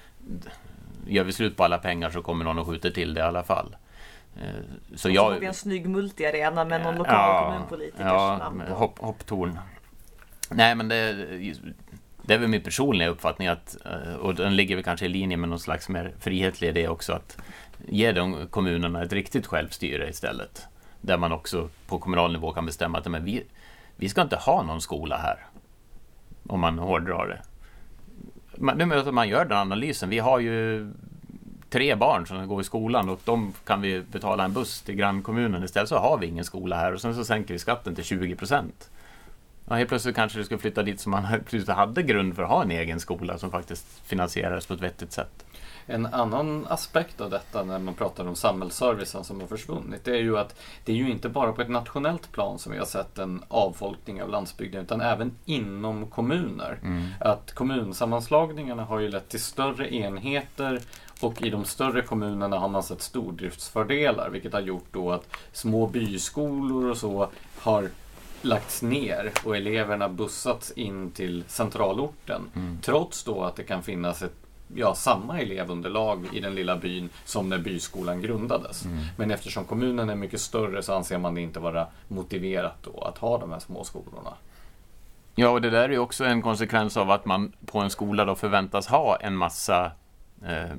gör 1.06 1.24
vi 1.24 1.32
slut 1.32 1.56
på 1.56 1.64
alla 1.64 1.78
pengar 1.78 2.10
så 2.10 2.22
kommer 2.22 2.44
någon 2.44 2.58
och 2.58 2.66
skjuter 2.66 2.90
till 2.90 3.14
det 3.14 3.20
i 3.20 3.24
alla 3.24 3.42
fall. 3.42 3.76
Eh, 4.36 4.94
så 4.94 5.10
jag... 5.10 5.38
Så 5.38 5.44
en 5.44 5.54
snygg 5.54 5.88
multiarena 5.88 6.64
med 6.64 6.82
någon 6.82 6.94
lokal 6.94 7.14
ja, 7.14 7.52
kommunpolitiker. 7.52 8.04
Ja, 8.04 8.52
hopp, 8.68 8.98
hopptorn. 8.98 9.58
Nej, 10.48 10.74
men 10.74 10.88
det, 10.88 11.12
det 12.22 12.34
är 12.34 12.38
väl 12.38 12.48
min 12.48 12.62
personliga 12.62 13.08
uppfattning 13.08 13.48
att, 13.48 13.76
eh, 13.84 14.14
och 14.14 14.34
den 14.34 14.56
ligger 14.56 14.74
väl 14.74 14.84
kanske 14.84 15.06
i 15.06 15.08
linje 15.08 15.36
med 15.36 15.48
någon 15.48 15.60
slags 15.60 15.88
mer 15.88 16.12
frihetlig 16.20 16.68
idé 16.68 16.88
också, 16.88 17.12
att 17.12 17.38
ge 17.88 18.12
de 18.12 18.46
kommunerna 18.48 19.02
ett 19.02 19.12
riktigt 19.12 19.46
självstyre 19.46 20.08
istället. 20.08 20.66
Där 21.00 21.16
man 21.16 21.32
också 21.32 21.68
på 21.86 21.98
kommunal 21.98 22.32
nivå 22.32 22.52
kan 22.52 22.66
bestämma 22.66 22.98
att 22.98 23.06
men 23.06 23.24
vi, 23.24 23.44
vi 23.96 24.08
ska 24.08 24.22
inte 24.22 24.36
ha 24.36 24.62
någon 24.62 24.80
skola 24.80 25.16
här. 25.16 25.46
Om 26.46 26.60
man 26.60 26.78
hårdrar 26.78 27.28
det. 27.28 27.42
Man, 28.58 29.14
man 29.14 29.28
gör 29.28 29.44
den 29.44 29.58
analysen. 29.58 30.10
Vi 30.10 30.18
har 30.18 30.38
ju 30.38 30.86
tre 31.70 31.94
barn 31.94 32.26
som 32.26 32.48
går 32.48 32.60
i 32.60 32.64
skolan 32.64 33.08
och 33.08 33.20
de 33.24 33.52
kan 33.64 33.80
vi 33.80 34.00
betala 34.00 34.44
en 34.44 34.52
buss 34.52 34.82
till 34.82 34.94
grannkommunen. 34.94 35.64
Istället 35.64 35.88
så 35.88 35.98
har 35.98 36.18
vi 36.18 36.26
ingen 36.26 36.44
skola 36.44 36.76
här 36.76 36.92
och 36.92 37.00
sen 37.00 37.14
så 37.14 37.24
sänker 37.24 37.54
vi 37.54 37.58
skatten 37.58 37.94
till 37.94 38.04
20 38.04 38.36
procent. 38.36 38.90
Ja, 39.68 39.74
helt 39.74 39.88
plötsligt 39.88 40.16
kanske 40.16 40.38
det 40.38 40.44
skulle 40.44 40.60
flytta 40.60 40.82
dit 40.82 41.00
som 41.00 41.10
man 41.10 41.24
hade 41.68 42.02
grund 42.02 42.36
för 42.36 42.42
att 42.42 42.48
ha 42.48 42.62
en 42.62 42.70
egen 42.70 43.00
skola 43.00 43.38
som 43.38 43.50
faktiskt 43.50 44.00
finansieras 44.06 44.66
på 44.66 44.74
ett 44.74 44.80
vettigt 44.80 45.12
sätt. 45.12 45.43
En 45.86 46.06
annan 46.06 46.66
aspekt 46.68 47.20
av 47.20 47.30
detta 47.30 47.64
när 47.64 47.78
man 47.78 47.94
pratar 47.94 48.26
om 48.26 48.36
samhällsservicen 48.36 49.24
som 49.24 49.40
har 49.40 49.46
försvunnit, 49.46 50.04
det 50.04 50.10
är 50.10 50.22
ju 50.22 50.38
att 50.38 50.54
det 50.84 50.92
är 50.92 50.96
ju 50.96 51.10
inte 51.10 51.28
bara 51.28 51.52
på 51.52 51.62
ett 51.62 51.70
nationellt 51.70 52.32
plan 52.32 52.58
som 52.58 52.72
vi 52.72 52.78
har 52.78 52.86
sett 52.86 53.18
en 53.18 53.42
avfolkning 53.48 54.22
av 54.22 54.28
landsbygden, 54.28 54.82
utan 54.82 55.00
även 55.00 55.32
inom 55.44 56.06
kommuner. 56.06 56.78
Mm. 56.82 57.06
Att 57.20 57.52
kommunsammanslagningarna 57.52 58.84
har 58.84 58.98
ju 58.98 59.08
lett 59.08 59.28
till 59.28 59.42
större 59.42 59.94
enheter 59.94 60.80
och 61.20 61.42
i 61.42 61.50
de 61.50 61.64
större 61.64 62.02
kommunerna 62.02 62.58
har 62.58 62.68
man 62.68 62.82
sett 62.82 63.02
stordriftsfördelar, 63.02 64.30
vilket 64.30 64.52
har 64.52 64.60
gjort 64.60 64.86
då 64.92 65.12
att 65.12 65.36
små 65.52 65.86
byskolor 65.86 66.90
och 66.90 66.96
så 66.96 67.28
har 67.58 67.88
lagts 68.42 68.82
ner 68.82 69.32
och 69.44 69.56
eleverna 69.56 70.08
bussats 70.08 70.70
in 70.70 71.10
till 71.10 71.44
centralorten. 71.46 72.42
Mm. 72.54 72.78
Trots 72.82 73.24
då 73.24 73.42
att 73.42 73.56
det 73.56 73.62
kan 73.62 73.82
finnas 73.82 74.22
ett 74.22 74.43
ja, 74.74 74.94
samma 74.94 75.40
elevunderlag 75.40 76.26
i 76.32 76.40
den 76.40 76.54
lilla 76.54 76.76
byn 76.76 77.08
som 77.24 77.48
när 77.48 77.58
byskolan 77.58 78.22
grundades. 78.22 78.84
Mm. 78.84 79.04
Men 79.16 79.30
eftersom 79.30 79.64
kommunen 79.64 80.10
är 80.10 80.14
mycket 80.14 80.40
större 80.40 80.82
så 80.82 80.94
anser 80.94 81.18
man 81.18 81.34
det 81.34 81.40
inte 81.40 81.60
vara 81.60 81.86
motiverat 82.08 82.76
då 82.82 83.00
att 83.00 83.18
ha 83.18 83.38
de 83.38 83.52
här 83.52 83.58
små 83.58 83.84
skolorna. 83.84 84.34
Ja, 85.34 85.48
och 85.48 85.60
det 85.60 85.70
där 85.70 85.82
är 85.82 85.88
ju 85.88 85.98
också 85.98 86.24
en 86.24 86.42
konsekvens 86.42 86.96
av 86.96 87.10
att 87.10 87.24
man 87.24 87.52
på 87.66 87.78
en 87.78 87.90
skola 87.90 88.24
då 88.24 88.34
förväntas 88.34 88.86
ha 88.86 89.16
en 89.16 89.36
massa 89.36 89.92
eh, 90.46 90.76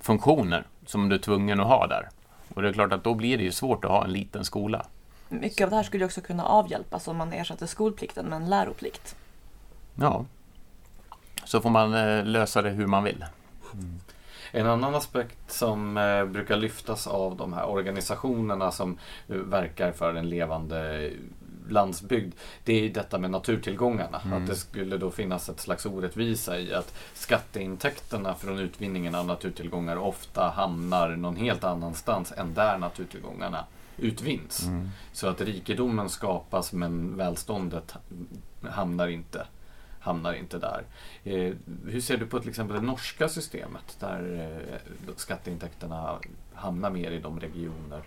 funktioner 0.00 0.66
som 0.86 1.08
du 1.08 1.14
är 1.14 1.20
tvungen 1.20 1.60
att 1.60 1.66
ha 1.66 1.86
där. 1.86 2.08
Och 2.54 2.62
det 2.62 2.68
är 2.68 2.72
klart 2.72 2.92
att 2.92 3.04
då 3.04 3.14
blir 3.14 3.38
det 3.38 3.44
ju 3.44 3.52
svårt 3.52 3.84
att 3.84 3.90
ha 3.90 4.04
en 4.04 4.12
liten 4.12 4.44
skola. 4.44 4.86
Mycket 5.28 5.64
av 5.64 5.70
det 5.70 5.76
här 5.76 5.82
skulle 5.82 6.04
också 6.04 6.20
kunna 6.20 6.44
avhjälpas 6.44 7.08
om 7.08 7.16
man 7.16 7.32
ersatte 7.32 7.66
skolplikten 7.66 8.26
med 8.26 8.36
en 8.36 8.50
läroplikt. 8.50 9.16
Ja, 9.94 10.24
så 11.44 11.60
får 11.60 11.70
man 11.70 11.94
eh, 11.94 12.24
lösa 12.24 12.62
det 12.62 12.70
hur 12.70 12.86
man 12.86 13.04
vill. 13.04 13.24
Mm. 13.74 14.00
En 14.52 14.66
annan 14.66 14.94
aspekt 14.94 15.52
som 15.52 15.96
eh, 15.96 16.24
brukar 16.24 16.56
lyftas 16.56 17.06
av 17.06 17.36
de 17.36 17.52
här 17.52 17.66
organisationerna 17.66 18.70
som 18.70 18.98
eh, 19.28 19.36
verkar 19.36 19.92
för 19.92 20.14
en 20.14 20.28
levande 20.28 21.10
landsbygd, 21.68 22.34
det 22.64 22.86
är 22.86 22.90
detta 22.90 23.18
med 23.18 23.30
naturtillgångarna. 23.30 24.20
Mm. 24.24 24.42
Att 24.42 24.48
det 24.48 24.56
skulle 24.56 24.96
då 24.96 25.10
finnas 25.10 25.48
ett 25.48 25.60
slags 25.60 25.86
orättvisa 25.86 26.58
i 26.58 26.74
att 26.74 26.94
skatteintäkterna 27.14 28.34
från 28.34 28.58
utvinningen 28.58 29.14
av 29.14 29.26
naturtillgångar 29.26 29.96
ofta 29.96 30.48
hamnar 30.48 31.08
någon 31.08 31.36
helt 31.36 31.64
annanstans 31.64 32.32
än 32.32 32.54
där 32.54 32.78
naturtillgångarna 32.78 33.64
utvinns. 33.96 34.66
Mm. 34.66 34.90
Så 35.12 35.28
att 35.28 35.40
rikedomen 35.40 36.08
skapas 36.08 36.72
men 36.72 37.16
välståndet 37.16 37.94
hamnar 38.70 39.08
inte 39.08 39.46
hamnar 40.02 40.34
inte 40.34 40.58
där. 40.58 40.84
Eh, 41.24 41.52
hur 41.86 42.00
ser 42.00 42.16
du 42.16 42.26
på 42.26 42.40
till 42.40 42.48
exempel 42.48 42.76
det 42.76 42.86
norska 42.86 43.28
systemet 43.28 43.96
där 44.00 44.50
eh, 44.72 45.14
skatteintäkterna 45.16 46.18
hamnar 46.54 46.90
mer 46.90 47.10
i 47.10 47.18
de 47.18 47.40
regioner 47.40 48.02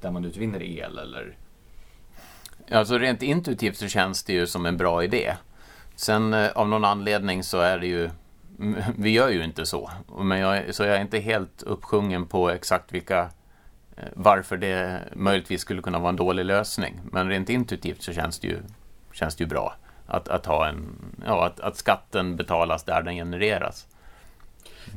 där 0.00 0.10
man 0.10 0.24
utvinner 0.24 0.62
el 0.62 0.98
eller 0.98 1.36
Alltså 2.70 2.98
rent 2.98 3.22
intuitivt 3.22 3.76
så 3.76 3.88
känns 3.88 4.22
det 4.22 4.32
ju 4.32 4.46
som 4.46 4.66
en 4.66 4.76
bra 4.76 5.04
idé. 5.04 5.36
Sen 5.94 6.34
eh, 6.34 6.50
av 6.50 6.68
någon 6.68 6.84
anledning 6.84 7.42
så 7.42 7.60
är 7.60 7.78
det 7.78 7.86
ju 7.86 8.10
vi 8.96 9.10
gör 9.10 9.28
ju 9.28 9.44
inte 9.44 9.66
så. 9.66 9.90
Men 10.18 10.38
jag, 10.38 10.74
så 10.74 10.84
jag 10.84 10.96
är 10.96 11.00
inte 11.00 11.18
helt 11.18 11.62
uppsjungen 11.62 12.26
på 12.26 12.50
exakt 12.50 12.92
vilka 12.92 13.30
eh, 13.96 14.04
varför 14.14 14.56
det 14.56 15.04
möjligtvis 15.12 15.60
skulle 15.60 15.82
kunna 15.82 15.98
vara 15.98 16.08
en 16.08 16.16
dålig 16.16 16.44
lösning. 16.44 17.00
Men 17.12 17.28
rent 17.28 17.48
intuitivt 17.48 18.02
så 18.02 18.12
känns 18.12 18.38
det 18.38 18.48
ju, 18.48 18.58
känns 19.12 19.36
det 19.36 19.44
ju 19.44 19.48
bra 19.48 19.76
att, 20.10 20.28
att, 20.28 20.46
ha 20.46 20.68
en, 20.68 20.96
ja, 21.26 21.46
att, 21.46 21.60
att 21.60 21.76
skatten 21.76 22.36
betalas 22.36 22.84
där 22.84 23.02
den 23.02 23.14
genereras. 23.14 23.86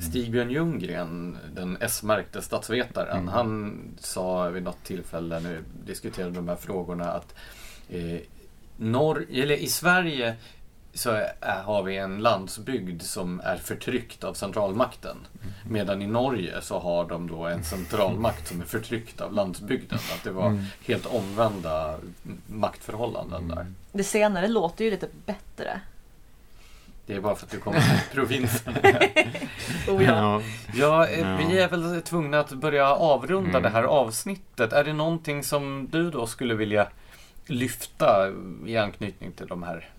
Stig-Björn 0.02 0.50
Ljunggren, 0.50 1.38
den 1.56 1.78
S-märkte 1.82 2.42
statsvetaren, 2.42 3.18
mm. 3.18 3.28
han 3.28 3.80
sa 4.00 4.50
vid 4.50 4.64
något 4.64 4.84
tillfälle 4.84 5.40
när 5.40 5.50
vi 5.50 5.60
diskuterade 5.86 6.32
de 6.32 6.48
här 6.48 6.56
frågorna 6.56 7.12
att 7.12 7.36
eh, 7.90 8.20
norr, 8.78 9.26
eller 9.32 9.56
i 9.56 9.68
Sverige 9.68 10.36
så 10.94 11.10
är, 11.10 11.62
har 11.64 11.84
vi 11.84 11.98
en 11.98 12.18
landsbygd 12.18 13.02
som 13.02 13.42
är 13.44 13.58
förtryckt 13.58 14.24
av 14.24 14.34
centralmakten. 14.34 15.18
Mm. 15.42 15.74
Medan 15.74 16.02
i 16.02 16.08
Norge 16.08 16.62
så 16.62 16.80
har 16.80 17.06
de 17.06 17.28
då 17.28 17.46
en 17.46 17.64
centralmakt 17.64 18.48
som 18.48 18.62
är 18.62 18.66
förtryckt 18.66 19.22
av 19.22 19.34
landsbygden. 19.34 20.00
Att 20.16 20.24
det 20.24 20.32
var 20.32 20.48
mm. 20.48 20.64
helt 20.86 21.06
omvända 21.06 21.98
maktförhållanden 22.48 23.48
där. 23.48 23.68
Det 23.94 24.04
senare 24.04 24.48
låter 24.48 24.86
ju 24.86 24.92
lite 24.92 25.08
bättre. 25.26 25.82
Det 27.06 27.14
är 27.14 27.22
bara 27.22 27.36
för 27.36 27.46
att 27.46 27.52
du 27.52 27.60
kommer 27.60 27.80
från 27.80 27.98
provinsen. 28.14 28.74
oh 29.88 30.04
ja. 30.04 30.42
ja, 30.74 31.08
eh, 31.08 31.38
vi 31.38 31.60
är 31.60 31.70
väl 31.70 32.02
tvungna 32.02 32.40
att 32.40 32.52
börja 32.52 32.88
avrunda 32.88 33.50
mm. 33.50 33.64
det 33.64 33.70
här 33.70 33.84
avsnittet. 33.84 34.74
Är 34.74 34.84
det 34.84 34.94
någonting 34.94 35.44
som 35.44 35.88
du 35.92 36.12
då 36.12 36.28
skulle 36.28 36.54
vilja 36.54 36.88
lyfta 37.46 38.32
i 38.66 38.78
anknytning 38.78 39.32
till 39.32 39.48
de 39.48 39.64
här 39.64 39.90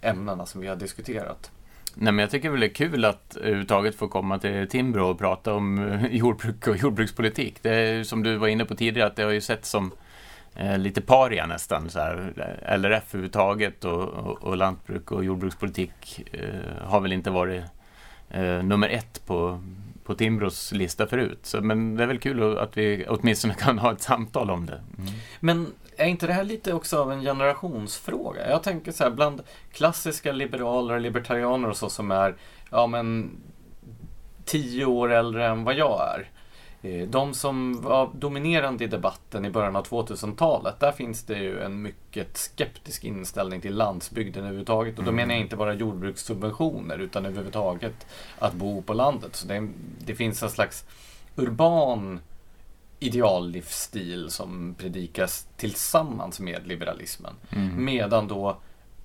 ämnena 0.00 0.46
som 0.46 0.60
vi 0.60 0.66
har 0.66 0.76
diskuterat? 0.76 1.50
Nej, 1.94 2.12
men 2.12 2.22
jag 2.22 2.30
tycker 2.30 2.50
väl 2.50 2.60
det 2.60 2.66
är 2.66 2.74
kul 2.74 3.04
att 3.04 3.36
överhuvudtaget 3.36 3.94
få 3.94 4.08
komma 4.08 4.38
till 4.38 4.68
Timbro 4.68 5.10
och 5.10 5.18
prata 5.18 5.54
om 5.54 5.88
eh, 5.88 6.06
jordbruk 6.06 6.66
och 6.66 6.76
jordbrukspolitik. 6.76 7.62
Det 7.62 7.74
är 7.74 8.04
som 8.04 8.22
du 8.22 8.36
var 8.36 8.48
inne 8.48 8.64
på 8.64 8.74
tidigare, 8.74 9.08
att 9.08 9.16
det 9.16 9.22
har 9.22 9.30
ju 9.30 9.40
sett 9.40 9.64
som 9.64 9.92
eh, 10.56 10.78
lite 10.78 11.00
paria 11.00 11.46
nästan. 11.46 11.90
Så 11.90 11.98
här. 11.98 12.32
LRF 12.76 13.14
överhuvudtaget 13.14 13.84
och, 13.84 14.02
och, 14.02 14.42
och 14.42 14.56
lantbruk 14.56 15.12
och 15.12 15.24
jordbrukspolitik 15.24 16.22
eh, 16.32 16.86
har 16.86 17.00
väl 17.00 17.12
inte 17.12 17.30
varit 17.30 17.64
eh, 18.30 18.62
nummer 18.62 18.88
ett 18.88 19.26
på, 19.26 19.62
på 20.04 20.14
Timbros 20.14 20.72
lista 20.72 21.06
förut. 21.06 21.38
Så, 21.42 21.60
men 21.60 21.96
det 21.96 22.02
är 22.02 22.06
väl 22.06 22.18
kul 22.18 22.58
att 22.58 22.76
vi 22.76 23.06
åtminstone 23.08 23.54
kan 23.58 23.78
ha 23.78 23.92
ett 23.92 24.02
samtal 24.02 24.50
om 24.50 24.66
det. 24.66 24.82
Mm. 24.98 25.12
Men 25.40 25.72
är 25.96 26.06
inte 26.06 26.26
det 26.26 26.32
här 26.32 26.44
lite 26.44 26.72
också 26.72 26.98
av 26.98 27.12
en 27.12 27.20
generationsfråga? 27.22 28.50
Jag 28.50 28.62
tänker 28.62 28.92
så 28.92 29.04
här, 29.04 29.10
bland 29.10 29.42
klassiska 29.72 30.32
liberaler 30.32 30.94
och 30.94 31.00
libertarianer 31.00 31.68
och 31.68 31.76
så 31.76 31.88
som 31.88 32.10
är, 32.10 32.36
ja 32.70 32.86
men, 32.86 33.30
tio 34.44 34.84
år 34.84 35.12
äldre 35.12 35.46
än 35.46 35.64
vad 35.64 35.74
jag 35.74 36.14
är. 36.14 36.28
Eh, 36.84 37.08
de 37.08 37.34
som 37.34 37.82
var 37.82 38.10
dominerande 38.14 38.84
i 38.84 38.86
debatten 38.86 39.44
i 39.44 39.50
början 39.50 39.76
av 39.76 39.86
2000-talet, 39.86 40.80
där 40.80 40.92
finns 40.92 41.22
det 41.22 41.38
ju 41.38 41.60
en 41.60 41.82
mycket 41.82 42.36
skeptisk 42.36 43.04
inställning 43.04 43.60
till 43.60 43.74
landsbygden 43.74 44.42
överhuvudtaget. 44.42 44.98
Och 44.98 45.04
då 45.04 45.12
menar 45.12 45.34
jag 45.34 45.40
inte 45.40 45.56
bara 45.56 45.74
jordbrukssubventioner, 45.74 46.98
utan 46.98 47.26
överhuvudtaget 47.26 48.06
att 48.38 48.54
bo 48.54 48.82
på 48.82 48.94
landet. 48.94 49.36
Så 49.36 49.46
det, 49.46 49.68
det 49.98 50.14
finns 50.14 50.42
en 50.42 50.50
slags 50.50 50.84
urban 51.36 52.20
ideallivsstil 52.98 54.30
som 54.30 54.74
predikas 54.78 55.46
tillsammans 55.56 56.40
med 56.40 56.66
liberalismen. 56.66 57.34
Mm. 57.50 57.84
Medan 57.84 58.28
då 58.28 58.56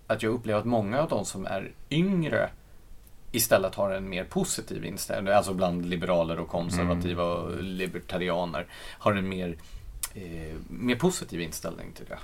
att 0.08 0.24
jag 0.24 0.34
upplever 0.34 0.60
att 0.60 0.66
många 0.66 1.02
av 1.02 1.10
de 1.10 1.26
som 1.26 1.46
är 1.46 1.72
yngre 1.90 2.50
istället 3.32 3.76
har 3.76 3.92
en 3.92 4.10
mer 4.10 4.24
positiv 4.24 4.86
inställning, 4.86 5.34
alltså 5.34 5.54
bland 5.54 5.86
liberaler 5.86 6.40
och 6.40 6.48
konservativa 6.48 7.24
mm. 7.24 7.36
och 7.36 7.64
libertarianer, 7.64 8.66
har 9.00 9.14
en 9.14 9.30
mer, 9.30 9.56
eh, 10.14 10.56
mer 10.68 10.96
positiv 10.96 11.42
inställning 11.42 11.92
till 11.92 12.06
det. 12.10 12.18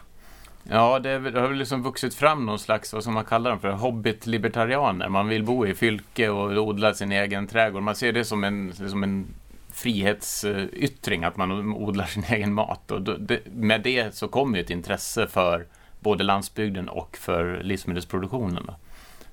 Ja, 0.69 0.99
det, 0.99 1.19
det 1.19 1.39
har 1.39 1.47
väl 1.47 1.57
liksom 1.57 1.83
vuxit 1.83 2.13
fram 2.13 2.45
någon 2.45 2.59
slags, 2.59 2.93
vad 2.93 3.03
som 3.03 3.13
man 3.13 3.25
kallar 3.25 3.49
dem 3.49 3.59
för, 3.59 3.71
hobbit-libertarianer. 3.71 5.09
Man 5.09 5.27
vill 5.27 5.43
bo 5.43 5.67
i 5.67 5.73
fylke 5.73 6.29
och 6.29 6.67
odla 6.67 6.93
sin 6.93 7.11
egen 7.11 7.47
trädgård. 7.47 7.83
Man 7.83 7.95
ser 7.95 8.13
det 8.13 8.25
som 8.25 8.43
en, 8.43 8.73
som 8.73 9.03
en 9.03 9.27
frihetsyttring, 9.71 11.23
att 11.23 11.37
man 11.37 11.73
odlar 11.73 12.05
sin 12.05 12.23
egen 12.23 12.53
mat. 12.53 12.91
Och 12.91 13.01
det, 13.01 13.39
med 13.45 13.81
det 13.81 14.15
så 14.15 14.27
kommer 14.27 14.59
ett 14.59 14.69
intresse 14.69 15.27
för 15.27 15.65
både 15.99 16.23
landsbygden 16.23 16.89
och 16.89 17.17
för 17.17 17.63
livsmedelsproduktionen. 17.63 18.71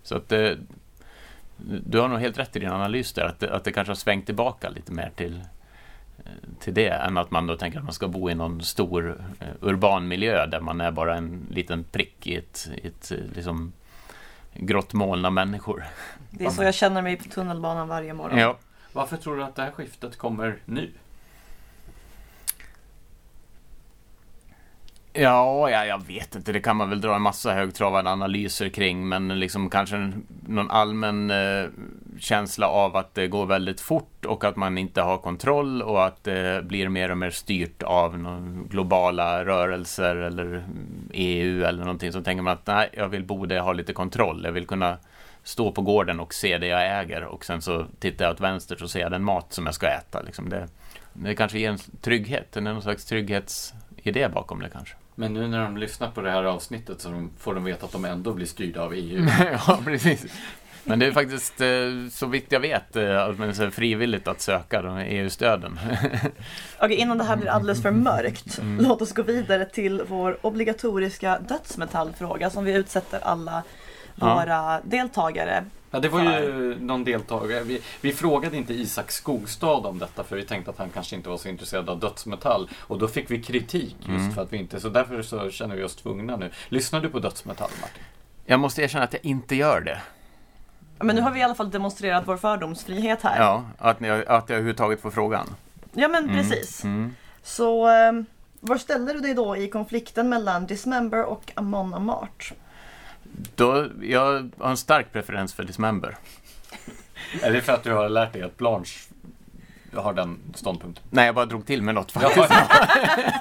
Så 0.03 0.17
att 0.17 0.29
det, 0.29 0.59
du 1.87 2.01
har 2.01 2.09
nog 2.09 2.21
helt 2.21 2.39
rätt 2.39 2.57
i 2.57 2.59
din 2.59 2.71
analys 2.71 3.13
där, 3.13 3.25
att 3.25 3.41
det, 3.41 3.55
att 3.55 3.65
det 3.65 3.73
kanske 3.73 3.91
har 3.91 3.97
svängt 3.97 4.27
tillbaka 4.27 4.69
lite 4.69 4.93
mer 4.93 5.11
till, 5.17 5.45
till 6.61 6.75
det 6.75 6.89
än 6.89 7.19
att 7.19 7.31
man 7.31 7.47
då 7.47 7.57
tänker 7.57 7.79
att 7.79 7.85
man 7.85 7.95
ska 7.95 8.09
bo 8.09 8.31
i 8.31 8.35
någon 8.35 8.63
stor 8.63 9.25
eh, 9.41 9.49
urban 9.61 10.09
miljö 10.09 10.47
där 10.47 10.61
man 10.61 10.81
är 10.81 10.91
bara 10.91 11.17
en 11.17 11.47
liten 11.51 11.85
prick 11.85 12.27
i 12.27 12.37
ett, 12.37 12.71
i 12.83 12.87
ett 12.87 13.13
liksom, 13.35 13.73
grått 14.55 14.93
moln 14.93 15.25
av 15.25 15.33
människor. 15.33 15.85
Det 16.31 16.45
är 16.45 16.51
så 16.51 16.63
jag 16.63 16.75
känner 16.75 17.03
mig 17.03 17.17
på 17.17 17.25
tunnelbanan 17.25 17.89
varje 17.89 18.15
morgon. 18.15 18.39
Ja. 18.39 18.59
Varför 18.93 19.17
tror 19.17 19.37
du 19.37 19.45
att 19.45 19.55
det 19.55 19.63
här 19.63 19.71
skiftet 19.71 20.17
kommer 20.17 20.59
nu? 20.65 20.91
Ja, 25.15 25.71
ja, 25.71 25.87
jag 25.87 26.07
vet 26.07 26.35
inte. 26.35 26.53
Det 26.53 26.61
kan 26.61 26.77
man 26.77 26.91
väl 26.91 27.01
dra 27.01 27.15
en 27.15 27.23
massa 27.23 27.53
högtravande 27.53 28.11
analyser 28.11 28.69
kring. 28.69 29.09
Men 29.09 29.29
liksom 29.41 29.71
kanske 29.71 30.13
någon 30.47 30.71
allmän 30.71 31.31
eh, 31.31 31.65
känsla 32.19 32.69
av 32.69 32.97
att 32.97 33.15
det 33.15 33.29
går 33.29 33.47
väldigt 33.47 33.81
fort 33.81 34.25
och 34.25 34.45
att 34.45 34.57
man 34.57 34.79
inte 34.79 35.03
har 35.03 35.19
kontroll 35.19 35.83
och 35.83 36.07
att 36.07 36.25
det 36.25 36.65
blir 36.65 36.89
mer 36.89 37.11
och 37.11 37.19
mer 37.19 37.31
styrt 37.31 37.83
av 37.83 38.17
globala 38.71 39.45
rörelser 39.45 40.17
eller 40.17 40.65
EU 41.13 41.65
eller 41.65 41.85
någonting. 41.85 42.13
Så 42.13 42.23
tänker 42.23 42.43
man 42.43 42.53
att 42.53 42.67
nej, 42.67 42.89
jag 42.93 43.09
vill 43.09 43.25
bo 43.25 43.47
där 43.47 43.57
jag 43.57 43.63
har 43.63 43.75
lite 43.75 43.93
kontroll. 43.93 44.45
Jag 44.45 44.53
vill 44.53 44.67
kunna 44.67 44.99
stå 45.43 45.73
på 45.73 45.83
gården 45.83 46.21
och 46.21 46.35
se 46.35 46.59
det 46.59 46.67
jag 46.67 47.01
äger 47.01 47.25
och 47.25 47.45
sen 47.45 47.63
så 47.63 47.87
tittar 47.99 48.25
jag 48.25 48.33
åt 48.33 48.41
vänster 48.41 48.77
så 48.77 48.89
ser 48.89 49.01
jag 49.01 49.11
den 49.11 49.25
mat 49.25 49.53
som 49.53 49.67
jag 49.67 49.75
ska 49.75 49.87
äta. 49.87 50.23
Liksom 50.23 50.49
det, 50.49 50.69
det 51.13 51.35
kanske 51.35 51.59
ger 51.59 51.71
en 51.71 51.79
trygghet, 52.01 52.53
det 52.53 52.61
är 52.61 52.65
någon 52.65 52.83
slags 52.83 53.05
trygghetsidé 53.05 54.29
bakom 54.29 54.61
det 54.61 54.69
kanske. 54.69 54.95
Men 55.15 55.35
nu 55.35 55.49
när 55.49 55.65
de 55.65 55.77
lyssnar 55.77 56.11
på 56.11 56.21
det 56.21 56.31
här 56.31 56.45
avsnittet 56.45 57.01
så 57.01 57.29
får 57.39 57.55
de 57.55 57.65
veta 57.65 57.87
att 57.87 57.93
de 57.93 58.05
ändå 58.05 58.33
blir 58.33 58.47
styrda 58.47 58.83
av 58.83 58.95
EU. 58.95 59.27
ja, 59.67 59.79
precis. 59.85 60.27
Men 60.85 60.99
det 60.99 61.07
är 61.07 61.13
faktiskt, 61.13 61.61
eh, 61.61 61.69
så 62.11 62.27
vitt 62.27 62.53
jag 62.53 62.61
vet, 62.61 62.97
eh, 62.97 63.71
frivilligt 63.71 64.29
att 64.29 64.41
söka 64.41 64.83
de 64.83 64.99
EU-stöden. 64.99 65.79
Okej, 66.79 66.97
innan 66.97 67.19
det 67.19 67.25
här 67.25 67.37
blir 67.37 67.49
alldeles 67.49 67.83
för 67.83 67.91
mörkt, 67.91 68.59
mm. 68.59 68.85
låt 68.85 69.03
oss 69.03 69.13
gå 69.13 69.23
vidare 69.23 69.65
till 69.65 70.03
vår 70.09 70.47
obligatoriska 70.47 71.39
dödsmetallfråga 71.49 72.51
som 72.51 72.65
vi 72.65 72.75
utsätter 72.75 73.21
alla 73.23 73.63
våra 74.15 74.47
ja. 74.47 74.81
deltagare. 74.85 75.65
Ja, 75.95 76.01
det 76.01 76.09
var 76.09 76.21
ju 76.21 76.79
någon 76.81 77.05
deltagare. 77.05 77.63
Vi, 77.63 77.83
vi, 78.01 78.13
frågade 78.13 78.57
inte 78.57 78.75
Isak 78.75 79.11
Skogstad 79.11 79.67
om 79.89 79.99
detta 79.99 80.25
för 80.25 80.37
vi 80.37 80.45
tänkte 80.45 80.71
att 80.71 80.79
han 80.79 80.91
kanske 80.91 81.17
inte 81.17 81.29
var 81.29 81.37
så 81.37 81.49
intresserad 81.49 81.89
av 81.91 82.01
dödsmetall. 82.01 82.71
Och 82.79 82.99
då 82.99 83.09
fick 83.09 83.31
vi 83.31 83.43
kritik 83.43 83.97
just 83.99 84.09
mm. 84.09 84.33
för 84.33 84.43
att 84.43 84.53
vi 84.53 84.57
inte, 84.57 84.81
så 84.81 84.89
därför 84.89 85.23
så 85.23 85.51
känner 85.51 85.77
vi 85.77 85.83
oss 85.83 85.97
tvungna 85.97 86.37
nu. 86.37 86.51
Lyssnar 86.69 87.01
du 87.01 87.09
på 87.09 87.19
dödsmetall 87.19 87.71
Martin? 87.81 88.03
Jag 88.45 88.61
måste 88.61 88.83
erkänna 88.83 89.05
att 89.05 89.13
jag 89.13 89.25
inte 89.25 89.57
gör 89.57 89.81
det. 89.81 90.01
Men 90.99 91.17
nu 91.17 91.23
har 91.23 91.31
vi 91.31 91.41
i 91.41 91.43
alla 91.43 91.55
fall 91.55 91.71
demonstrerat 91.71 92.23
vår 92.27 92.37
fördomsfrihet 92.37 93.23
här. 93.23 93.41
Ja, 93.41 93.65
att, 93.79 94.01
ni, 94.01 94.11
att 94.11 94.25
jag 94.27 94.51
överhuvudtaget 94.51 95.01
får 95.01 95.11
frågan. 95.11 95.47
Ja 95.93 96.09
men 96.09 96.25
mm. 96.25 96.37
precis. 96.37 96.85
Mm. 96.85 97.15
Så 97.43 97.89
eh, 97.89 98.13
var 98.61 98.77
ställer 98.77 99.15
du 99.15 99.21
dig 99.21 99.35
då 99.35 99.57
i 99.57 99.69
konflikten 99.69 100.29
mellan 100.29 100.67
Dismember 100.67 101.25
och 101.25 101.53
Amon 101.55 101.95
Amart? 101.95 102.53
Då, 103.55 103.87
jag 104.03 104.51
har 104.59 104.71
en 104.71 104.77
stark 104.77 105.13
preferens 105.13 105.55
för 105.55 105.65
Dismember. 105.65 106.17
Är 107.43 107.53
det 107.53 107.61
för 107.61 107.73
att 107.73 107.83
du 107.83 107.93
har 107.93 108.09
lärt 108.09 108.33
dig 108.33 108.43
att 108.43 108.57
Blanche 108.57 108.99
har 109.95 110.13
den 110.13 110.39
ståndpunkten? 110.55 111.05
Nej, 111.11 111.27
jag 111.27 111.35
bara 111.35 111.47
drog 111.47 111.67
till 111.67 111.83
med 111.83 111.95
något 111.95 112.13
faktiskt. 112.13 112.37
Ja, 112.51 112.57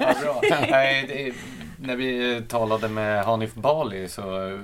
ja, 0.00 0.14
bra. 0.22 0.40
Nej, 0.70 1.04
det, 1.08 1.34
när 1.82 1.96
vi 1.96 2.42
talade 2.48 2.88
med 2.88 3.24
Hanif 3.24 3.54
Bali 3.54 4.08
så 4.08 4.48
eh, 4.48 4.54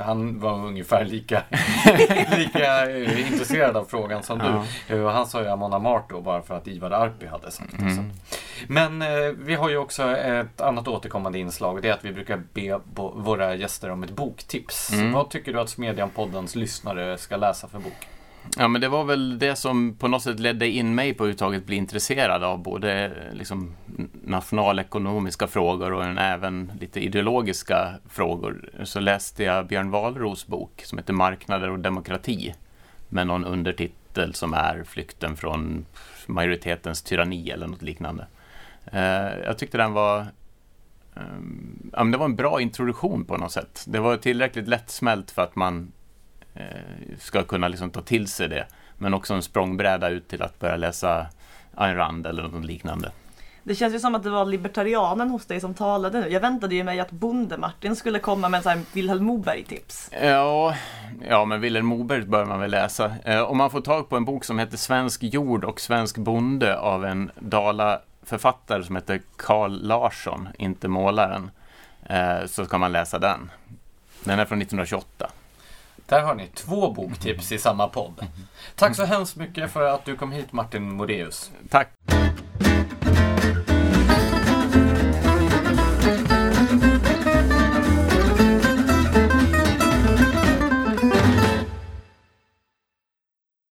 han 0.00 0.40
var 0.40 0.66
ungefär 0.66 1.04
lika, 1.04 1.42
lika 2.36 2.90
eh, 2.90 3.32
intresserad 3.32 3.76
av 3.76 3.84
frågan 3.84 4.22
som 4.22 4.40
ja. 4.40 4.64
du. 4.88 4.96
Eh, 4.96 5.10
han 5.10 5.26
sa 5.26 5.42
ju 5.42 5.48
Amon 5.48 5.82
Mart 5.82 6.10
då 6.10 6.20
bara 6.20 6.42
för 6.42 6.56
att 6.56 6.66
Ivar 6.66 6.90
Arpi 6.90 7.26
hade 7.26 7.50
sagt 7.50 7.78
det. 7.78 7.84
Mm. 7.84 8.10
Men 8.66 9.02
eh, 9.02 9.32
vi 9.38 9.54
har 9.54 9.70
ju 9.70 9.76
också 9.76 10.16
ett 10.16 10.60
annat 10.60 10.88
återkommande 10.88 11.38
inslag. 11.38 11.82
Det 11.82 11.88
är 11.88 11.92
att 11.92 12.04
vi 12.04 12.12
brukar 12.12 12.42
be 12.52 12.80
våra 13.14 13.54
gäster 13.54 13.90
om 13.90 14.02
ett 14.02 14.10
boktips. 14.10 14.92
Mm. 14.92 15.12
Vad 15.12 15.30
tycker 15.30 15.52
du 15.52 15.60
att 15.60 15.68
Smedjan-poddens 15.68 16.56
lyssnare 16.56 17.18
ska 17.18 17.36
läsa 17.36 17.68
för 17.68 17.78
bok? 17.78 18.08
Ja, 18.56 18.68
men 18.68 18.80
det 18.80 18.88
var 18.88 19.04
väl 19.04 19.38
det 19.38 19.56
som 19.56 19.94
på 19.94 20.08
något 20.08 20.22
sätt 20.22 20.40
ledde 20.40 20.68
in 20.68 20.94
mig 20.94 21.14
på 21.14 21.26
uttaget 21.26 21.66
bli 21.66 21.76
intresserad 21.76 22.44
av 22.44 22.62
både 22.62 23.12
liksom, 23.32 23.74
nationalekonomiska 24.22 25.46
frågor 25.46 25.92
och 25.92 26.04
även 26.04 26.72
lite 26.80 27.00
ideologiska 27.00 27.94
frågor. 28.08 28.70
Så 28.84 29.00
läste 29.00 29.44
jag 29.44 29.66
Björn 29.66 29.90
Wahlroos 29.90 30.46
bok 30.46 30.82
som 30.84 30.98
heter 30.98 31.12
Marknader 31.12 31.70
och 31.70 31.78
demokrati 31.78 32.54
med 33.08 33.26
någon 33.26 33.44
undertitel 33.44 34.34
som 34.34 34.54
är 34.54 34.84
Flykten 34.84 35.36
från 35.36 35.86
majoritetens 36.26 37.02
tyranni 37.02 37.50
eller 37.50 37.66
något 37.66 37.82
liknande. 37.82 38.26
Eh, 38.92 39.38
jag 39.44 39.58
tyckte 39.58 39.78
den 39.78 39.92
var 39.92 40.26
ehm, 41.16 41.90
ja, 41.92 42.04
men 42.04 42.10
det 42.10 42.18
var 42.18 42.24
en 42.24 42.36
bra 42.36 42.60
introduktion 42.60 43.24
på 43.24 43.36
något 43.36 43.52
sätt. 43.52 43.84
Det 43.86 44.00
var 44.00 44.16
tillräckligt 44.16 44.68
lättsmält 44.68 45.30
för 45.30 45.42
att 45.42 45.56
man 45.56 45.92
ska 47.18 47.42
kunna 47.42 47.68
liksom 47.68 47.90
ta 47.90 48.02
till 48.02 48.26
sig 48.28 48.48
det. 48.48 48.66
Men 48.98 49.14
också 49.14 49.34
en 49.34 49.42
språngbräda 49.42 50.08
ut 50.08 50.28
till 50.28 50.42
att 50.42 50.58
börja 50.58 50.76
läsa 50.76 51.26
Ayn 51.74 51.96
Rand 51.96 52.26
eller 52.26 52.42
något 52.42 52.64
liknande. 52.64 53.10
Det 53.68 53.74
känns 53.74 53.94
ju 53.94 54.00
som 54.00 54.14
att 54.14 54.22
det 54.22 54.30
var 54.30 54.44
libertarianen 54.44 55.30
hos 55.30 55.46
dig 55.46 55.60
som 55.60 55.74
talade 55.74 56.20
nu. 56.20 56.28
Jag 56.28 56.40
väntade 56.40 56.74
ju 56.74 56.84
mig 56.84 57.00
att 57.00 57.10
Bonde-Martin 57.10 57.96
skulle 57.96 58.18
komma 58.18 58.48
med 58.48 58.66
en 58.66 58.86
Vilhelm 58.92 59.24
Moberg-tips. 59.24 60.10
Ja, 60.22 60.74
ja, 61.28 61.44
men 61.44 61.60
Vilhelm 61.60 61.86
Moberg 61.86 62.22
bör 62.22 62.44
man 62.44 62.60
väl 62.60 62.70
läsa. 62.70 63.12
Eh, 63.24 63.40
om 63.40 63.56
man 63.56 63.70
får 63.70 63.80
tag 63.80 64.08
på 64.08 64.16
en 64.16 64.24
bok 64.24 64.44
som 64.44 64.58
heter 64.58 64.76
Svensk 64.76 65.22
jord 65.22 65.64
och 65.64 65.80
svensk 65.80 66.16
bonde 66.16 66.78
av 66.78 67.04
en 67.04 67.30
Dala 67.38 68.00
författare 68.22 68.84
som 68.84 68.96
heter 68.96 69.20
Carl 69.36 69.82
Larsson, 69.82 70.48
inte 70.58 70.88
målaren, 70.88 71.50
eh, 72.06 72.46
så 72.46 72.66
kan 72.66 72.80
man 72.80 72.92
läsa 72.92 73.18
den. 73.18 73.50
Den 74.24 74.38
är 74.38 74.44
från 74.44 74.58
1928. 74.58 75.30
Där 76.08 76.20
har 76.20 76.34
ni 76.34 76.46
två 76.46 76.92
boktips 76.92 77.52
i 77.52 77.58
samma 77.58 77.88
podd. 77.88 78.26
Tack 78.74 78.96
så 78.96 79.04
hemskt 79.04 79.36
mycket 79.36 79.70
för 79.70 79.82
att 79.82 80.04
du 80.04 80.16
kom 80.16 80.32
hit 80.32 80.52
Martin 80.52 80.92
Moreus. 80.92 81.50
Tack. 81.70 81.88